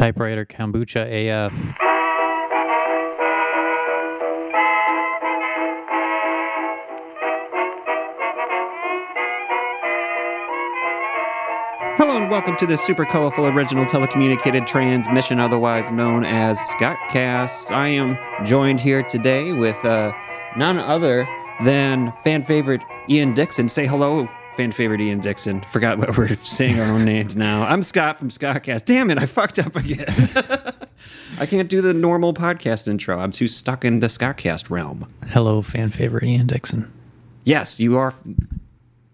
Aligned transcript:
Typewriter 0.00 0.46
kombucha 0.46 1.04
AF. 1.04 1.52
Hello 11.98 12.16
and 12.16 12.30
welcome 12.30 12.56
to 12.56 12.64
the 12.64 12.78
super 12.78 13.04
colorful 13.04 13.44
original 13.44 13.84
telecommunicated 13.84 14.66
transmission, 14.66 15.38
otherwise 15.38 15.92
known 15.92 16.24
as 16.24 16.58
Scottcast. 16.58 17.70
I 17.70 17.88
am 17.88 18.16
joined 18.46 18.80
here 18.80 19.02
today 19.02 19.52
with 19.52 19.84
uh, 19.84 20.14
none 20.56 20.78
other 20.78 21.28
than 21.62 22.10
fan 22.12 22.42
favorite 22.42 22.82
Ian 23.10 23.34
Dixon. 23.34 23.68
Say 23.68 23.86
hello, 23.86 24.26
fan 24.56 24.72
favorite 24.72 25.00
Ian 25.00 25.20
Dixon. 25.20 25.60
Forgot 25.62 25.98
what 25.98 26.16
we're 26.16 26.28
saying 26.34 26.80
our 26.80 26.92
own 26.92 27.04
names 27.04 27.36
now. 27.36 27.62
I'm 27.64 27.82
Scott 27.82 28.18
from 28.18 28.28
Scottcast. 28.30 28.84
Damn 28.84 29.10
it, 29.10 29.18
I 29.18 29.26
fucked 29.26 29.58
up 29.58 29.76
again. 29.76 30.06
I 31.38 31.46
can't 31.46 31.68
do 31.68 31.80
the 31.80 31.94
normal 31.94 32.34
podcast 32.34 32.88
intro. 32.88 33.18
I'm 33.18 33.32
too 33.32 33.48
stuck 33.48 33.84
in 33.84 34.00
the 34.00 34.08
Scottcast 34.08 34.70
realm. 34.70 35.12
Hello, 35.28 35.62
fan 35.62 35.90
favorite 35.90 36.24
Ian 36.24 36.46
Dixon. 36.46 36.90
Yes, 37.44 37.80
you 37.80 37.96
are. 37.96 38.14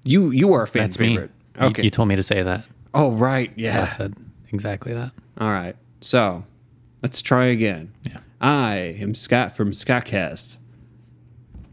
You 0.05 0.30
you 0.30 0.52
are 0.52 0.62
a 0.62 0.66
fan 0.66 0.83
That's 0.84 0.97
favorite. 0.97 1.23
me. 1.23 1.28
You- 1.28 1.33
Okay. 1.59 1.84
You, 1.84 1.89
told 1.89 2.09
me 2.09 2.16
to 2.16 2.23
say 2.23 2.42
that. 2.42 2.66
oh 2.92 3.12
right, 3.12 3.48
So 3.48 3.53
yeah. 3.56 3.84
I 3.84 3.89
said 3.89 4.14
exactly 4.53 4.92
that. 4.92 5.11
All 5.39 5.48
right. 5.48 5.75
So 6.03 6.45
let's 7.03 7.23
try 7.23 7.47
again. 7.47 7.92
Yeah. 8.03 8.19
I 8.42 8.75
am 9.00 9.14
Scott 9.14 9.56
from 9.56 9.70
Scottcast. 9.70 10.59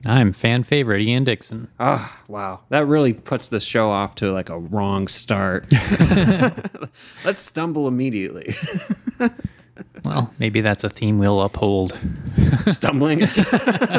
I'm 0.06 0.32
fan 0.34 0.64
favorite 0.64 1.02
Ian 1.02 1.24
Dixon. 1.24 1.70
Ah, 1.80 2.20
wow. 2.28 2.62
That 2.70 2.88
really 2.88 3.14
puts 3.14 3.48
the 3.50 3.60
show 3.60 3.90
off 3.90 4.16
to 4.16 4.32
like 4.32 4.50
a 4.50 4.60
wrong 4.60 5.08
start. 5.08 5.66
let's 7.26 7.42
stumble 7.42 7.88
immediately. 7.88 8.54
Well, 10.04 10.34
maybe 10.38 10.62
that's 10.62 10.84
a 10.84 10.90
theme 10.90 11.18
we'll 11.18 11.42
uphold. 11.42 11.98
Stumbling, 12.68 13.26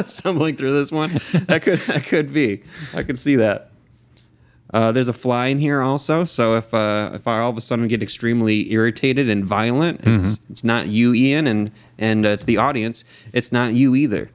stumbling 0.05 0.55
through 0.55 0.71
this 0.71 0.91
one. 0.91 1.09
That 1.47 1.63
could 1.63 1.79
that 1.79 2.03
could 2.05 2.31
be. 2.31 2.63
I 2.93 3.03
could 3.03 3.17
see 3.17 3.35
that. 3.37 3.71
Uh, 4.73 4.91
there's 4.91 5.09
a 5.09 5.13
fly 5.13 5.47
in 5.47 5.57
here 5.57 5.81
also, 5.81 6.23
so 6.23 6.55
if 6.55 6.73
uh, 6.73 7.11
if 7.13 7.27
I 7.27 7.39
all 7.39 7.49
of 7.49 7.57
a 7.57 7.61
sudden 7.61 7.87
get 7.87 8.03
extremely 8.03 8.71
irritated 8.71 9.29
and 9.29 9.43
violent, 9.43 10.01
it's 10.03 10.47
it's 10.49 10.63
not 10.63 10.87
you, 10.87 11.13
Ian, 11.13 11.47
and 11.47 11.71
and 11.97 12.25
uh, 12.25 12.29
it's 12.29 12.43
the 12.43 12.57
audience. 12.57 13.03
It's 13.33 13.51
not 13.51 13.73
you 13.73 13.95
either. 13.95 14.29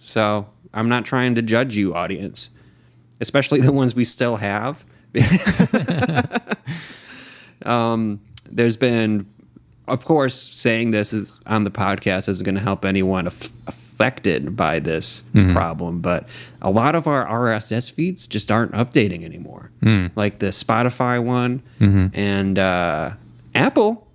So 0.00 0.46
I'm 0.76 0.88
not 0.88 1.04
trying 1.04 1.34
to 1.34 1.42
judge 1.42 1.74
you, 1.74 1.94
audience, 1.94 2.50
especially 3.20 3.60
the 3.60 3.72
ones 3.72 3.94
we 3.94 4.04
still 4.04 4.36
have. 4.36 4.84
um, 7.64 8.20
there's 8.50 8.76
been, 8.76 9.26
of 9.88 10.04
course, 10.04 10.34
saying 10.34 10.90
this 10.90 11.12
is 11.12 11.40
on 11.46 11.64
the 11.64 11.70
podcast 11.70 12.28
isn't 12.28 12.44
going 12.44 12.54
to 12.54 12.60
help 12.60 12.84
anyone 12.84 13.26
aff- 13.26 13.50
affected 13.66 14.54
by 14.56 14.78
this 14.78 15.22
problem, 15.54 16.00
but 16.00 16.28
a 16.60 16.70
lot 16.70 16.94
of 16.94 17.06
our 17.06 17.24
RSS 17.26 17.90
feeds 17.90 18.26
just 18.26 18.50
aren't 18.52 18.72
updating 18.72 19.24
anymore. 19.24 19.70
Like 20.14 20.38
the 20.40 20.48
Spotify 20.48 21.22
one 21.22 21.62
and 22.14 22.58
uh, 22.58 23.10
Apple, 23.54 24.06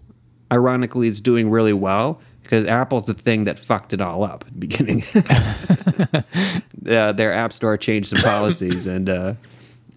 ironically, 0.52 1.08
is 1.08 1.20
doing 1.22 1.50
really 1.50 1.73
well 1.73 2.22
because 2.52 2.66
Apple's 2.66 3.05
the 3.05 3.13
thing 3.13 3.45
that 3.45 3.57
fucked 3.57 3.94
it 3.94 4.02
all 4.02 4.25
up 4.25 4.44
at 4.45 4.53
the 4.53 4.59
beginning. 4.59 5.03
uh, 6.94 7.13
their 7.13 7.31
app 7.33 7.53
store 7.53 7.77
changed 7.77 8.09
some 8.09 8.19
policies 8.19 8.88
and 8.88 9.09
uh, 9.09 9.35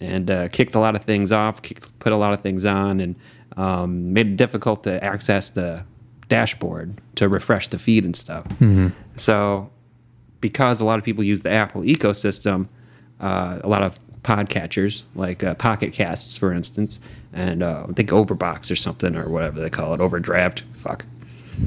and 0.01 0.31
uh, 0.31 0.47
kicked 0.49 0.77
a 0.77 0.79
lot 0.79 0.95
of 0.95 1.03
things 1.03 1.33
off, 1.33 1.63
kicked, 1.63 1.99
put 1.99 2.13
a 2.13 2.17
lot 2.17 2.33
of 2.33 2.43
things 2.43 2.65
on, 2.65 3.01
and 3.01 3.17
um, 3.57 4.13
made 4.13 4.29
it 4.29 4.37
difficult 4.37 4.85
to 4.85 5.03
access 5.03 5.51
the 5.51 5.83
dashboard 6.29 6.95
to 7.17 7.29
refresh 7.29 7.67
the 7.69 7.79
feed 7.79 8.05
and 8.05 8.15
stuff. 8.15 8.47
So, 9.17 9.69
because 10.41 10.81
a 10.81 10.85
lot 10.85 11.01
of 11.01 11.05
people 11.05 11.25
use 11.25 11.43
the 11.43 11.51
Apple 11.51 11.83
ecosystem, 11.83 12.69
uh, 13.19 13.59
a 13.65 13.69
lot 13.69 13.83
of 13.83 13.99
podcatchers 14.23 15.03
like 15.17 15.43
uh, 15.43 15.55
Pocket 15.57 15.93
Casts, 15.93 16.37
for 16.37 16.53
instance, 16.53 17.01
and 17.33 17.65
uh, 17.65 17.87
I 17.89 17.93
think 17.95 18.11
Overbox 18.11 18.71
or 18.71 18.77
something 18.77 19.17
or 19.17 19.29
whatever 19.29 19.61
they 19.61 19.71
call 19.71 19.93
it, 19.93 20.01
Overdraft. 20.01 20.61
Fuck. 20.77 21.05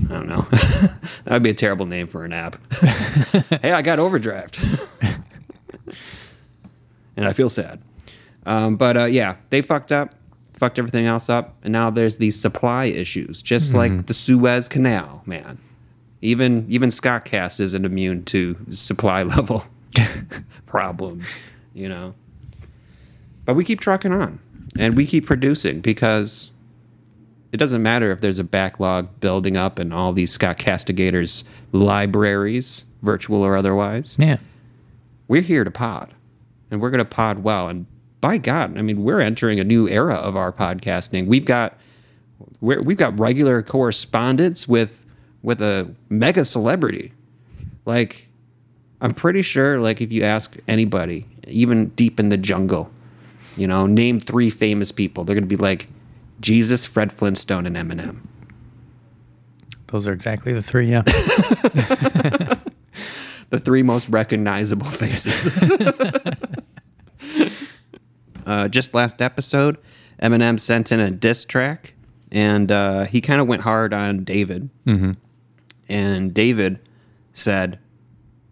I 0.09 0.13
don't 0.13 0.27
know. 0.27 0.41
that 0.51 1.31
would 1.31 1.43
be 1.43 1.49
a 1.49 1.53
terrible 1.53 1.85
name 1.85 2.07
for 2.07 2.25
an 2.25 2.33
app. 2.33 2.57
hey, 3.61 3.71
I 3.71 3.81
got 3.81 3.99
overdraft. 3.99 4.61
and 7.15 7.27
I 7.27 7.33
feel 7.33 7.49
sad. 7.49 7.81
Um, 8.45 8.77
but 8.77 8.97
uh, 8.97 9.05
yeah, 9.05 9.35
they 9.49 9.61
fucked 9.61 9.91
up, 9.91 10.15
fucked 10.53 10.79
everything 10.79 11.05
else 11.05 11.29
up, 11.29 11.55
and 11.63 11.73
now 11.73 11.89
there's 11.89 12.17
these 12.17 12.39
supply 12.39 12.85
issues, 12.85 13.41
just 13.43 13.73
like 13.73 14.05
the 14.05 14.13
Suez 14.13 14.69
Canal, 14.69 15.21
man. 15.25 15.57
Even 16.21 16.65
even 16.69 16.89
Scottcast 16.89 17.59
isn't 17.59 17.85
immune 17.85 18.23
to 18.25 18.55
supply 18.71 19.23
level 19.35 19.63
problems, 20.65 21.41
you 21.73 21.89
know. 21.89 22.15
But 23.45 23.55
we 23.55 23.65
keep 23.65 23.81
trucking 23.81 24.13
on, 24.13 24.39
and 24.79 24.95
we 24.95 25.05
keep 25.05 25.25
producing 25.25 25.81
because 25.81 26.51
it 27.51 27.57
doesn't 27.57 27.81
matter 27.81 28.11
if 28.11 28.21
there's 28.21 28.39
a 28.39 28.43
backlog 28.43 29.19
building 29.19 29.55
up 29.55 29.79
in 29.79 29.93
all 29.93 30.13
these 30.13 30.31
Scott 30.31 30.57
Castigators 30.57 31.43
libraries, 31.71 32.85
virtual 33.01 33.41
or 33.41 33.55
otherwise. 33.55 34.17
Yeah. 34.19 34.37
We're 35.27 35.41
here 35.41 35.63
to 35.63 35.71
pod, 35.71 36.13
and 36.71 36.81
we're 36.81 36.89
going 36.89 36.99
to 36.99 37.05
pod 37.05 37.39
well. 37.39 37.67
And 37.69 37.85
by 38.21 38.37
God, 38.37 38.77
I 38.77 38.81
mean 38.81 39.03
we're 39.03 39.21
entering 39.21 39.59
a 39.59 39.63
new 39.63 39.87
era 39.87 40.15
of 40.15 40.35
our 40.35 40.51
podcasting. 40.51 41.27
We've 41.27 41.45
got 41.45 41.77
we're, 42.61 42.81
we've 42.81 42.97
got 42.97 43.19
regular 43.19 43.61
correspondence 43.61 44.67
with 44.67 45.05
with 45.41 45.61
a 45.61 45.93
mega 46.09 46.45
celebrity. 46.45 47.13
Like 47.85 48.27
I'm 48.99 49.13
pretty 49.13 49.41
sure, 49.41 49.79
like 49.79 50.01
if 50.01 50.11
you 50.11 50.23
ask 50.23 50.57
anybody, 50.67 51.25
even 51.47 51.89
deep 51.89 52.19
in 52.19 52.29
the 52.29 52.37
jungle, 52.37 52.91
you 53.55 53.67
know, 53.67 53.85
name 53.85 54.19
three 54.19 54.49
famous 54.49 54.91
people, 54.91 55.23
they're 55.23 55.35
going 55.35 55.43
to 55.43 55.47
be 55.47 55.61
like 55.61 55.87
Jesus, 56.39 56.85
Fred 56.85 57.11
Flintstone, 57.11 57.65
and 57.65 57.75
Eminem. 57.75 58.21
Those 59.87 60.07
are 60.07 60.13
exactly 60.13 60.53
the 60.53 60.61
three. 60.61 60.91
Yeah. 60.91 61.01
the 63.49 63.59
three 63.59 63.81
most 63.83 64.09
recognizable 64.09 64.85
faces. 64.85 65.57
uh, 68.45 68.67
just 68.67 68.93
last 68.93 69.21
episode, 69.21 69.77
Eminem 70.21 70.59
sent 70.59 70.91
in 70.91 70.99
a 70.99 71.09
diss 71.09 71.45
track, 71.45 71.93
and 72.31 72.69
uh, 72.71 73.05
he 73.05 73.21
kind 73.21 73.39
of 73.39 73.47
went 73.47 73.61
hard 73.61 73.93
on 73.93 74.25
David. 74.25 74.69
Mm-hmm. 74.85 75.11
And 75.89 76.33
David 76.33 76.79
said, 77.31 77.79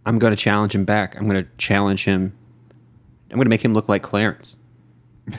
"I'm 0.06 0.19
going 0.19 0.31
to 0.31 0.38
challenge 0.38 0.74
him 0.74 0.85
back. 0.85 1.18
I'm 1.18 1.28
going 1.28 1.44
to 1.44 1.50
challenge 1.57 2.06
him. 2.06 2.34
I'm 3.29 3.35
going 3.35 3.45
to 3.45 3.50
make 3.50 3.63
him 3.63 3.74
look 3.74 3.90
like 3.90 4.03
Clarence." 4.03 4.57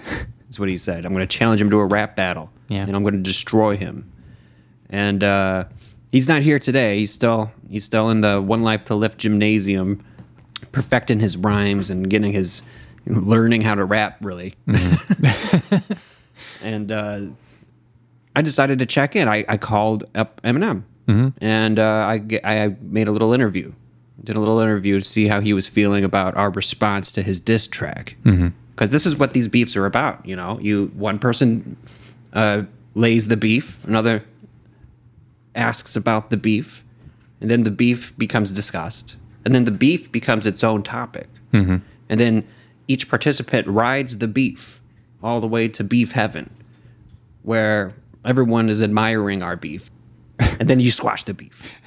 That's 0.56 0.60
what 0.60 0.70
he 0.70 0.78
said. 0.78 1.04
I'm 1.04 1.12
going 1.12 1.26
to 1.28 1.36
challenge 1.38 1.60
him 1.60 1.68
to 1.68 1.76
a 1.80 1.84
rap 1.84 2.16
battle, 2.16 2.50
Yeah. 2.68 2.84
and 2.84 2.96
I'm 2.96 3.02
going 3.02 3.12
to 3.12 3.20
destroy 3.20 3.76
him. 3.76 4.10
And 4.88 5.22
uh, 5.22 5.64
he's 6.10 6.30
not 6.30 6.40
here 6.40 6.58
today. 6.58 6.96
He's 6.96 7.12
still 7.12 7.52
he's 7.68 7.84
still 7.84 8.08
in 8.08 8.22
the 8.22 8.40
One 8.40 8.62
Life 8.62 8.84
to 8.84 8.94
Lift 8.94 9.18
gymnasium, 9.18 10.02
perfecting 10.72 11.20
his 11.20 11.36
rhymes 11.36 11.90
and 11.90 12.08
getting 12.08 12.32
his 12.32 12.62
learning 13.04 13.60
how 13.60 13.74
to 13.74 13.84
rap 13.84 14.16
really. 14.22 14.54
and 16.62 16.90
uh, 16.90 17.20
I 18.34 18.40
decided 18.40 18.78
to 18.78 18.86
check 18.86 19.14
in. 19.14 19.28
I, 19.28 19.44
I 19.48 19.58
called 19.58 20.04
up 20.14 20.40
Eminem 20.42 20.84
and 21.42 21.78
uh, 21.78 22.06
I 22.08 22.22
I 22.44 22.76
made 22.80 23.08
a 23.08 23.12
little 23.12 23.34
interview. 23.34 23.74
Did 24.24 24.36
a 24.36 24.40
little 24.40 24.60
interview 24.60 24.98
to 25.00 25.04
see 25.04 25.28
how 25.28 25.40
he 25.40 25.52
was 25.52 25.68
feeling 25.68 26.02
about 26.02 26.34
our 26.34 26.48
response 26.50 27.12
to 27.12 27.22
his 27.22 27.40
diss 27.40 27.68
track. 27.68 28.16
Because 28.76 28.91
this 28.91 29.06
is 29.06 29.16
what 29.16 29.32
these 29.32 29.48
beefs 29.48 29.75
are 29.75 29.87
about. 29.87 30.25
You 30.26 30.37
know, 30.37 30.60
you 30.60 30.92
one 30.94 31.19
person 31.19 31.76
uh, 32.34 32.64
lays 32.94 33.28
the 33.28 33.37
beef, 33.37 33.82
another 33.87 34.22
asks 35.54 35.97
about 35.97 36.28
the 36.28 36.36
beef, 36.36 36.84
and 37.41 37.50
then 37.50 37.62
the 37.62 37.71
beef 37.71 38.16
becomes 38.18 38.50
discussed, 38.50 39.16
and 39.47 39.54
then 39.54 39.65
the 39.65 39.71
beef 39.71 40.12
becomes 40.12 40.45
its 40.45 40.62
own 40.62 40.83
topic, 40.83 41.28
and 42.10 42.21
then 42.21 42.47
each 42.86 43.09
participant 43.09 43.66
rides 43.66 44.18
the 44.18 44.28
beef 44.28 44.80
all 45.22 45.41
the 45.41 45.47
way 45.48 45.68
to 45.68 45.83
beef 45.83 46.12
heaven, 46.12 46.50
where 47.42 47.95
everyone 48.27 48.68
is 48.68 48.83
admiring 48.83 49.42
our 49.42 49.56
beef, 49.56 49.89
and 50.60 50.68
then 50.68 50.80
you 50.80 50.91
squash 50.91 51.24
the 51.24 51.33
beef, 51.33 51.80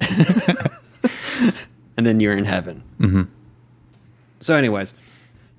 and 1.96 2.04
then 2.04 2.18
you're 2.18 2.36
in 2.36 2.44
heaven. 2.44 2.82
So, 4.40 4.56
anyways, 4.56 4.92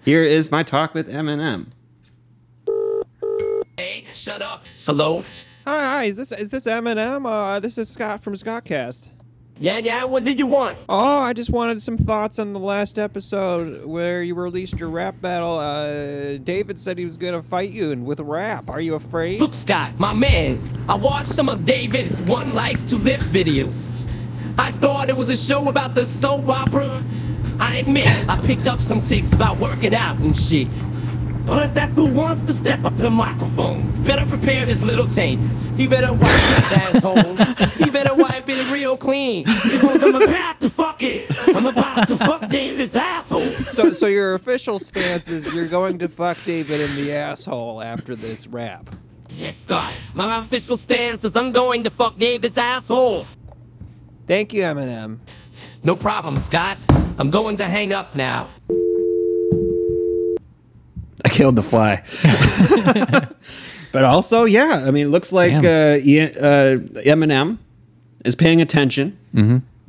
here 0.08 0.24
is 0.24 0.50
my 0.52 0.64
talk 0.64 0.94
with 0.94 1.10
Eminem. 1.10 1.66
Hey, 3.78 4.06
shut 4.14 4.42
up. 4.42 4.64
Hello? 4.86 5.22
Hi, 5.66 5.84
hi. 5.84 6.04
Is 6.06 6.16
this 6.16 6.32
is 6.32 6.50
this 6.50 6.66
Eminem? 6.66 7.30
Uh, 7.30 7.60
this 7.60 7.78
is 7.78 7.90
Scott 7.90 8.24
from 8.24 8.34
Scottcast. 8.34 9.10
Yeah, 9.60 9.80
yeah, 9.80 10.06
what 10.06 10.24
did 10.24 10.40
you 10.40 10.48
want? 10.48 10.78
Oh, 10.88 11.20
I 11.20 11.34
just 11.34 11.50
wanted 11.50 11.82
some 11.82 11.98
thoughts 11.98 12.40
on 12.40 12.54
the 12.54 12.60
last 12.60 12.98
episode 12.98 13.84
where 13.84 14.24
you 14.24 14.34
released 14.34 14.80
your 14.80 14.88
rap 14.88 15.20
battle. 15.20 15.60
Uh, 15.60 16.38
David 16.38 16.80
said 16.80 16.98
he 16.98 17.04
was 17.04 17.18
gonna 17.18 17.42
fight 17.42 17.72
you 17.72 17.92
and 17.92 18.06
with 18.06 18.22
rap. 18.22 18.70
Are 18.70 18.80
you 18.80 18.96
afraid? 18.96 19.42
Look, 19.42 19.54
Scott, 19.54 20.00
my 20.00 20.14
man, 20.14 20.62
I 20.88 20.96
watched 20.96 21.28
some 21.28 21.50
of 21.50 21.66
David's 21.66 22.22
One 22.22 22.54
Life 22.54 22.88
to 22.88 22.96
Live 22.96 23.20
videos. 23.20 24.08
I 24.58 24.72
thought 24.72 25.10
it 25.10 25.18
was 25.18 25.28
a 25.30 25.36
show 25.36 25.68
about 25.68 25.96
the 25.96 26.06
soap 26.06 26.48
opera. 26.48 27.04
I 27.60 27.78
admit, 27.78 28.08
I 28.30 28.40
picked 28.46 28.68
up 28.68 28.82
some 28.82 29.02
tips 29.02 29.34
about 29.34 29.58
working 29.58 29.94
out 29.96 30.18
and 30.18 30.36
shit. 30.36 30.68
But 31.46 31.68
if 31.68 31.74
that 31.76 31.92
fool 31.92 32.10
wants 32.12 32.42
to 32.44 32.54
step 32.54 32.84
up 32.84 32.96
to 32.98 33.04
the 33.04 33.10
microphone, 33.10 34.04
better 34.04 34.26
prepare 34.26 34.66
this 34.66 34.84
little 34.84 35.08
taint. 35.08 35.40
He 35.78 35.88
better 35.88 36.12
wipe 36.12 36.28
his 36.28 36.74
asshole. 36.78 37.36
He 37.84 37.90
better 37.90 38.14
wipe 38.16 38.44
it 38.50 38.72
real 38.72 38.98
clean. 38.98 39.46
Because 39.46 40.04
I'm 40.04 40.16
about 40.16 40.60
to 40.60 40.70
fuck 40.70 41.02
it. 41.04 41.26
I'm 41.56 41.66
about 41.66 42.08
to 42.10 42.18
fuck 42.18 42.50
David's 42.50 42.98
asshole. 42.98 43.50
so, 43.50 43.92
so 43.92 44.08
your 44.08 44.34
official 44.34 44.78
stance 44.78 45.30
is 45.30 45.56
you're 45.56 45.70
going 45.70 46.00
to 46.00 46.10
fuck 46.10 46.38
David 46.44 46.82
in 46.82 46.94
the 46.98 47.14
asshole 47.14 47.82
after 47.82 48.14
this 48.14 48.46
rap. 48.48 48.90
Yes, 49.30 49.58
Scott. 49.58 49.94
My 50.16 50.40
official 50.40 50.76
stance 50.76 51.24
is 51.24 51.36
I'm 51.36 51.54
going 51.54 51.86
to 51.86 51.90
fuck 51.90 52.18
David's 52.18 52.58
asshole. 52.58 53.26
Thank 54.26 54.54
you, 54.54 54.64
Eminem. 54.64 55.20
No 55.82 55.96
problem, 55.96 56.36
Scott. 56.38 56.78
I'm 57.18 57.30
going 57.32 57.58
to 57.58 57.66
hang 57.66 57.94
up 57.94 58.16
now. 58.16 58.48
I 61.26 61.30
killed 61.30 61.56
the 61.56 61.64
fly. 61.64 62.04
but 63.92 64.04
also, 64.04 64.46
yeah, 64.46 64.84
I 64.86 64.92
mean, 64.92 65.08
it 65.08 65.10
looks 65.10 65.32
like 65.32 65.54
uh, 65.54 65.62
Damn. 65.62 66.30
Uh, 66.30 67.02
Eminem 67.02 67.58
is 68.24 68.36
paying 68.36 68.62
attention 68.62 69.18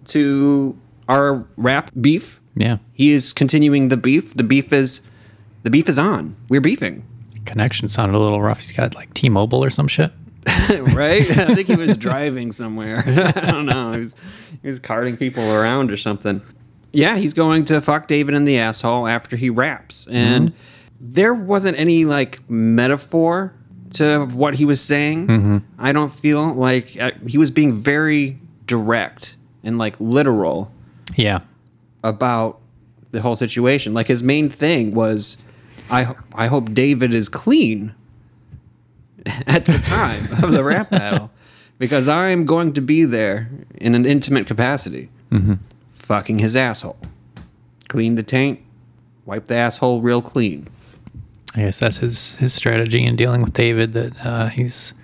to 0.07 0.77
our 1.09 1.47
rap 1.57 1.91
beef. 2.01 2.41
Yeah. 2.57 2.79
He 2.95 3.13
is 3.13 3.33
continuing 3.33 3.89
the 3.89 3.97
beef. 3.97 4.35
The 4.35 4.43
beef 4.43 4.73
is 4.73 5.09
the 5.63 5.71
beef 5.71 5.89
is 5.89 5.99
on. 5.99 6.35
We're 6.49 6.61
beefing, 6.61 7.05
Connection 7.45 7.89
sounded 7.89 8.17
a 8.17 8.21
little 8.21 8.43
rough. 8.43 8.61
He's 8.61 8.73
got 8.73 8.95
like 8.95 9.13
T-Mobile 9.15 9.65
or 9.65 9.71
some 9.71 9.89
shit. 9.89 10.13
right? 10.71 11.23
I 11.23 11.55
think 11.55 11.67
he 11.67 11.77
was 11.77 11.97
driving 12.09 12.53
somewhere. 12.53 13.03
I 13.07 13.41
don't 13.41 13.67
know. 13.67 13.93
He 13.93 13.99
was, 14.01 14.17
he 14.63 14.69
was 14.69 14.79
carting 14.79 15.17
people 15.17 15.51
around 15.51 15.91
or 15.91 15.97
something. 15.97 16.43
Yeah, 16.93 17.17
he's 17.17 17.35
going 17.35 17.65
to 17.67 17.81
fuck 17.81 18.09
David 18.09 18.35
in 18.35 18.45
the 18.45 18.59
asshole 18.59 19.07
after 19.07 19.37
he 19.37 19.51
raps, 19.51 20.07
and 20.11 20.51
mm-hmm. 20.51 20.57
there 21.01 21.35
wasn't 21.35 21.79
any 21.79 22.05
like 22.05 22.49
metaphor 22.49 23.53
to 23.95 24.27
what 24.27 24.55
he 24.55 24.65
was 24.65 24.81
saying. 24.81 25.27
Mm-hmm. 25.27 25.59
I 25.79 25.93
don't 25.93 26.13
feel 26.13 26.55
like 26.55 26.97
uh, 26.99 27.13
he 27.27 27.39
was 27.39 27.51
being 27.51 27.75
very 27.75 28.39
direct 28.67 29.37
and 29.63 29.79
like 29.79 29.97
literal 30.01 30.71
Yeah. 31.17 31.41
about 32.03 32.61
the 33.11 33.21
whole 33.21 33.37
situation. 33.37 33.95
Like 33.95 34.07
his 34.07 34.23
main 34.23 34.49
thing 34.51 34.95
was, 34.95 35.45
I 35.91 36.15
I 36.35 36.47
hope 36.47 36.73
David 36.75 37.15
is 37.15 37.29
clean 37.29 37.95
at 39.47 39.65
the 39.65 39.79
time 39.79 40.25
of 40.43 40.53
the 40.53 40.63
rap 40.63 40.91
battle 40.91 41.31
because 41.79 42.09
I'm 42.09 42.45
going 42.45 42.75
to 42.75 42.81
be 42.81 43.05
there 43.05 43.51
in 43.77 43.95
an 43.95 44.05
intimate 44.05 44.47
capacity, 44.47 45.09
mm-hmm. 45.31 45.55
Fucking 45.99 46.39
his 46.39 46.57
asshole, 46.57 46.99
clean 47.89 48.15
the 48.15 48.23
taint, 48.23 48.61
wipe 49.25 49.47
the 49.47 49.57
asshole 49.57 50.01
real 50.01 50.23
clean. 50.23 50.67
I 51.55 51.61
guess 51.61 51.79
that's 51.79 51.99
his 51.99 52.35
his 52.37 52.53
strategy 52.53 53.05
in 53.05 53.17
dealing 53.17 53.41
with 53.41 53.53
David. 53.53 53.93
That 53.93 54.25
uh, 54.25 54.49
he's 54.49 54.95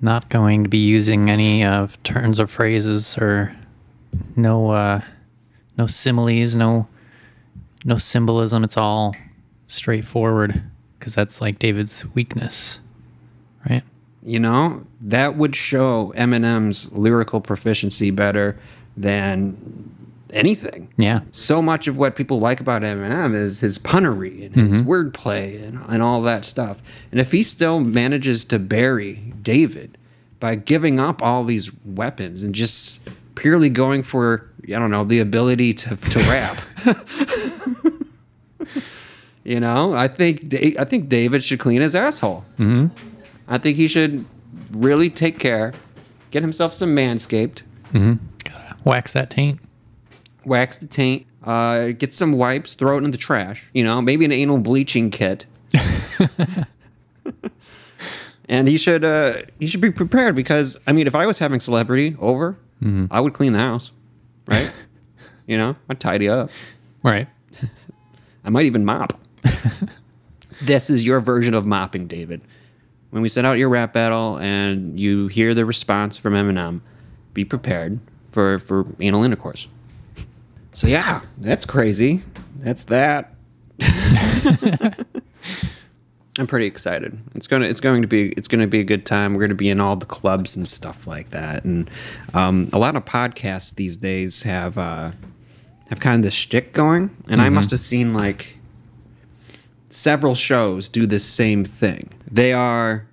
not 0.00 0.28
going 0.28 0.64
to 0.64 0.68
be 0.68 0.78
using 0.78 1.30
any 1.30 1.64
of 1.64 2.02
turns 2.02 2.38
of 2.38 2.50
phrases 2.50 3.16
or 3.18 3.56
no 4.34 4.70
uh, 4.70 5.00
no 5.76 5.86
similes, 5.86 6.54
no 6.54 6.88
no 7.84 7.96
symbolism. 7.96 8.64
It's 8.64 8.76
all 8.76 9.14
straightforward 9.66 10.62
because 10.98 11.14
that's 11.14 11.40
like 11.40 11.58
David's 11.58 12.04
weakness, 12.14 12.80
right? 13.68 13.82
You 14.22 14.40
know 14.40 14.84
that 15.00 15.36
would 15.36 15.54
show 15.54 16.12
Eminem's 16.16 16.92
lyrical 16.92 17.40
proficiency 17.40 18.10
better 18.10 18.58
than 18.96 19.56
anything. 20.30 20.92
Yeah, 20.96 21.20
so 21.30 21.62
much 21.62 21.88
of 21.88 21.96
what 21.96 22.16
people 22.16 22.38
like 22.38 22.60
about 22.60 22.82
Eminem 22.82 23.34
is 23.34 23.60
his 23.60 23.78
punnery 23.78 24.46
and 24.46 24.54
his 24.70 24.82
wordplay 24.82 25.62
and, 25.62 25.82
and 25.88 26.02
all 26.02 26.22
that 26.22 26.44
stuff. 26.44 26.82
And 27.10 27.20
if 27.20 27.32
he 27.32 27.42
still 27.42 27.80
manages 27.80 28.44
to 28.46 28.58
bury 28.58 29.32
David 29.42 29.98
by 30.40 30.54
giving 30.56 31.00
up 31.00 31.22
all 31.22 31.44
these 31.44 31.70
weapons 31.84 32.42
and 32.42 32.54
just 32.54 33.08
purely 33.34 33.68
going 33.68 34.02
for, 34.02 34.50
I 34.64 34.72
don't 34.72 34.90
know, 34.90 35.04
the 35.04 35.20
ability 35.20 35.74
to, 35.74 35.96
to 35.96 36.18
rap. 36.20 36.58
you 39.44 39.60
know, 39.60 39.94
I 39.94 40.08
think 40.08 40.52
I 40.78 40.84
think 40.84 41.08
David 41.08 41.44
should 41.44 41.60
clean 41.60 41.80
his 41.80 41.94
asshole. 41.94 42.44
Mm-hmm. 42.58 42.88
I 43.48 43.58
think 43.58 43.76
he 43.76 43.86
should 43.86 44.26
really 44.72 45.08
take 45.08 45.38
care, 45.38 45.72
get 46.30 46.42
himself 46.42 46.74
some 46.74 46.94
manscaped, 46.96 47.62
gotta 47.92 48.18
wax 48.86 49.12
that 49.12 49.28
taint. 49.28 49.60
wax 50.46 50.78
the 50.78 50.86
taint, 50.86 51.26
uh, 51.42 51.88
get 51.88 52.12
some 52.12 52.32
wipes, 52.32 52.74
throw 52.74 52.96
it 52.96 53.04
in 53.04 53.10
the 53.10 53.18
trash. 53.18 53.68
You 53.74 53.84
know, 53.84 54.00
maybe 54.00 54.24
an 54.24 54.32
anal 54.32 54.58
bleaching 54.58 55.10
kit. 55.10 55.46
and 58.48 58.68
he 58.68 58.78
should 58.78 59.04
uh, 59.04 59.34
he 59.58 59.66
should 59.66 59.80
be 59.82 59.90
prepared 59.90 60.34
because 60.34 60.78
I 60.86 60.92
mean, 60.92 61.06
if 61.06 61.14
I 61.14 61.26
was 61.26 61.38
having 61.38 61.60
celebrity 61.60 62.16
over, 62.18 62.56
I 63.10 63.20
would 63.20 63.34
clean 63.34 63.52
the 63.52 63.58
house, 63.58 63.90
right? 64.46 64.72
you 65.46 65.58
know, 65.58 65.76
I'd 65.90 66.00
tidy 66.00 66.28
up. 66.28 66.50
Right. 67.02 67.26
I 68.44 68.50
might 68.50 68.66
even 68.66 68.84
mop. 68.84 69.12
this 70.62 70.88
is 70.88 71.04
your 71.04 71.20
version 71.20 71.52
of 71.54 71.66
mopping, 71.66 72.06
David. 72.06 72.40
When 73.10 73.22
we 73.22 73.28
send 73.28 73.46
out 73.46 73.54
your 73.58 73.68
rap 73.68 73.92
battle 73.92 74.38
and 74.38 74.98
you 75.00 75.26
hear 75.28 75.54
the 75.54 75.64
response 75.64 76.16
from 76.16 76.34
Eminem, 76.34 76.80
be 77.34 77.44
prepared 77.44 78.00
for, 78.36 78.58
for 78.58 78.84
anal 79.00 79.24
intercourse. 79.24 79.66
So 80.74 80.88
yeah, 80.88 81.22
that's 81.38 81.64
crazy. 81.64 82.20
That's 82.58 82.84
that. 82.84 83.32
I'm 86.38 86.46
pretty 86.46 86.66
excited. 86.66 87.18
It's 87.34 87.46
gonna 87.46 87.64
it's 87.64 87.80
going 87.80 88.02
to 88.02 88.08
be 88.08 88.28
it's 88.32 88.46
going 88.46 88.60
to 88.60 88.66
be 88.66 88.80
a 88.80 88.84
good 88.84 89.06
time. 89.06 89.32
We're 89.32 89.40
going 89.40 89.48
to 89.48 89.54
be 89.54 89.70
in 89.70 89.80
all 89.80 89.96
the 89.96 90.04
clubs 90.04 90.54
and 90.54 90.68
stuff 90.68 91.06
like 91.06 91.30
that. 91.30 91.64
And 91.64 91.90
um, 92.34 92.68
a 92.74 92.78
lot 92.78 92.94
of 92.94 93.06
podcasts 93.06 93.74
these 93.74 93.96
days 93.96 94.42
have 94.42 94.76
uh, 94.76 95.12
have 95.88 96.00
kind 96.00 96.16
of 96.16 96.22
this 96.22 96.34
shtick 96.34 96.74
going, 96.74 97.08
and 97.30 97.40
I 97.40 97.48
must 97.48 97.70
have 97.70 97.80
seen 97.80 98.12
like 98.12 98.58
several 99.88 100.34
shows 100.34 100.90
do 100.90 101.06
this 101.06 101.24
same 101.24 101.64
thing. 101.64 102.10
They 102.30 102.52
are 102.52 103.06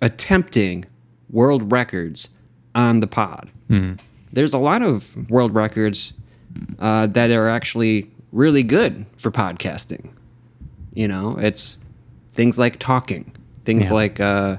attempting 0.00 0.86
world 1.28 1.70
records 1.70 2.30
on 2.74 3.00
the 3.00 3.06
pod. 3.06 3.50
There's 4.32 4.54
a 4.54 4.58
lot 4.58 4.82
of 4.82 5.28
world 5.30 5.54
records 5.54 6.12
uh, 6.78 7.06
that 7.08 7.30
are 7.30 7.48
actually 7.48 8.10
really 8.32 8.62
good 8.62 9.06
for 9.16 9.30
podcasting. 9.30 10.10
You 10.94 11.08
know, 11.08 11.36
it's 11.38 11.76
things 12.32 12.58
like 12.58 12.78
talking, 12.78 13.32
things 13.64 13.88
Yeah. 13.90 13.94
like 13.94 14.20
uh, 14.20 14.56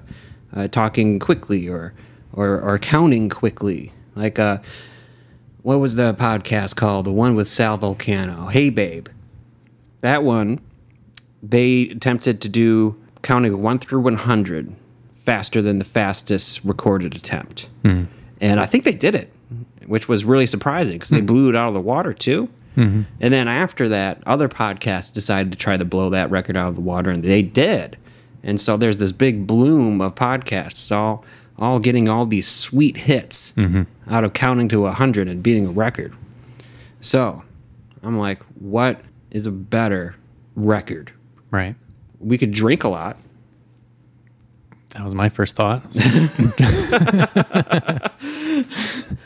uh, 0.55 0.67
talking 0.67 1.19
quickly 1.19 1.67
or, 1.69 1.93
or 2.33 2.59
or 2.59 2.77
counting 2.79 3.29
quickly. 3.29 3.91
Like 4.15 4.39
uh, 4.39 4.57
what 5.61 5.79
was 5.79 5.95
the 5.95 6.13
podcast 6.13 6.75
called? 6.75 7.05
The 7.05 7.11
one 7.11 7.35
with 7.35 7.47
Sal 7.47 7.77
Vulcano. 7.77 8.51
Hey, 8.51 8.69
babe. 8.69 9.07
That 10.01 10.23
one, 10.23 10.59
they 11.43 11.89
attempted 11.89 12.41
to 12.41 12.49
do 12.49 12.97
counting 13.21 13.61
one 13.61 13.77
through 13.79 14.01
one 14.01 14.17
hundred 14.17 14.75
faster 15.13 15.61
than 15.61 15.77
the 15.77 15.85
fastest 15.85 16.63
recorded 16.65 17.15
attempt, 17.15 17.69
and 17.83 18.07
I 18.59 18.65
think 18.65 18.83
they 18.83 18.93
did 18.93 19.13
it, 19.13 19.31
which 19.91 20.07
was 20.07 20.23
really 20.23 20.45
surprising 20.45 20.93
because 20.93 21.09
they 21.09 21.19
hmm. 21.19 21.25
blew 21.25 21.49
it 21.49 21.55
out 21.55 21.67
of 21.67 21.73
the 21.73 21.81
water 21.81 22.13
too. 22.13 22.47
Mm-hmm. 22.77 23.01
And 23.19 23.33
then 23.33 23.49
after 23.49 23.89
that, 23.89 24.23
other 24.25 24.47
podcasts 24.47 25.13
decided 25.13 25.51
to 25.51 25.57
try 25.57 25.75
to 25.75 25.83
blow 25.83 26.09
that 26.11 26.31
record 26.31 26.55
out 26.55 26.69
of 26.69 26.75
the 26.75 26.81
water, 26.81 27.11
and 27.11 27.21
they 27.21 27.41
did. 27.41 27.97
And 28.41 28.61
so 28.61 28.77
there's 28.77 28.99
this 28.99 29.11
big 29.11 29.45
bloom 29.45 29.99
of 29.99 30.15
podcasts, 30.15 30.95
all 30.95 31.25
all 31.59 31.77
getting 31.77 32.07
all 32.07 32.25
these 32.25 32.47
sweet 32.47 32.95
hits 32.95 33.51
mm-hmm. 33.51 33.83
out 34.09 34.23
of 34.23 34.31
counting 34.31 34.69
to 34.69 34.85
hundred 34.85 35.27
and 35.27 35.43
beating 35.43 35.67
a 35.67 35.71
record. 35.71 36.13
So 37.01 37.43
I'm 38.01 38.17
like, 38.17 38.41
what 38.61 39.01
is 39.29 39.45
a 39.45 39.51
better 39.51 40.15
record? 40.55 41.11
Right. 41.51 41.75
We 42.17 42.37
could 42.37 42.51
drink 42.51 42.85
a 42.85 42.89
lot. 42.89 43.17
That 44.91 45.03
was 45.03 45.13
my 45.13 45.27
first 45.27 45.57
thought. 45.57 45.83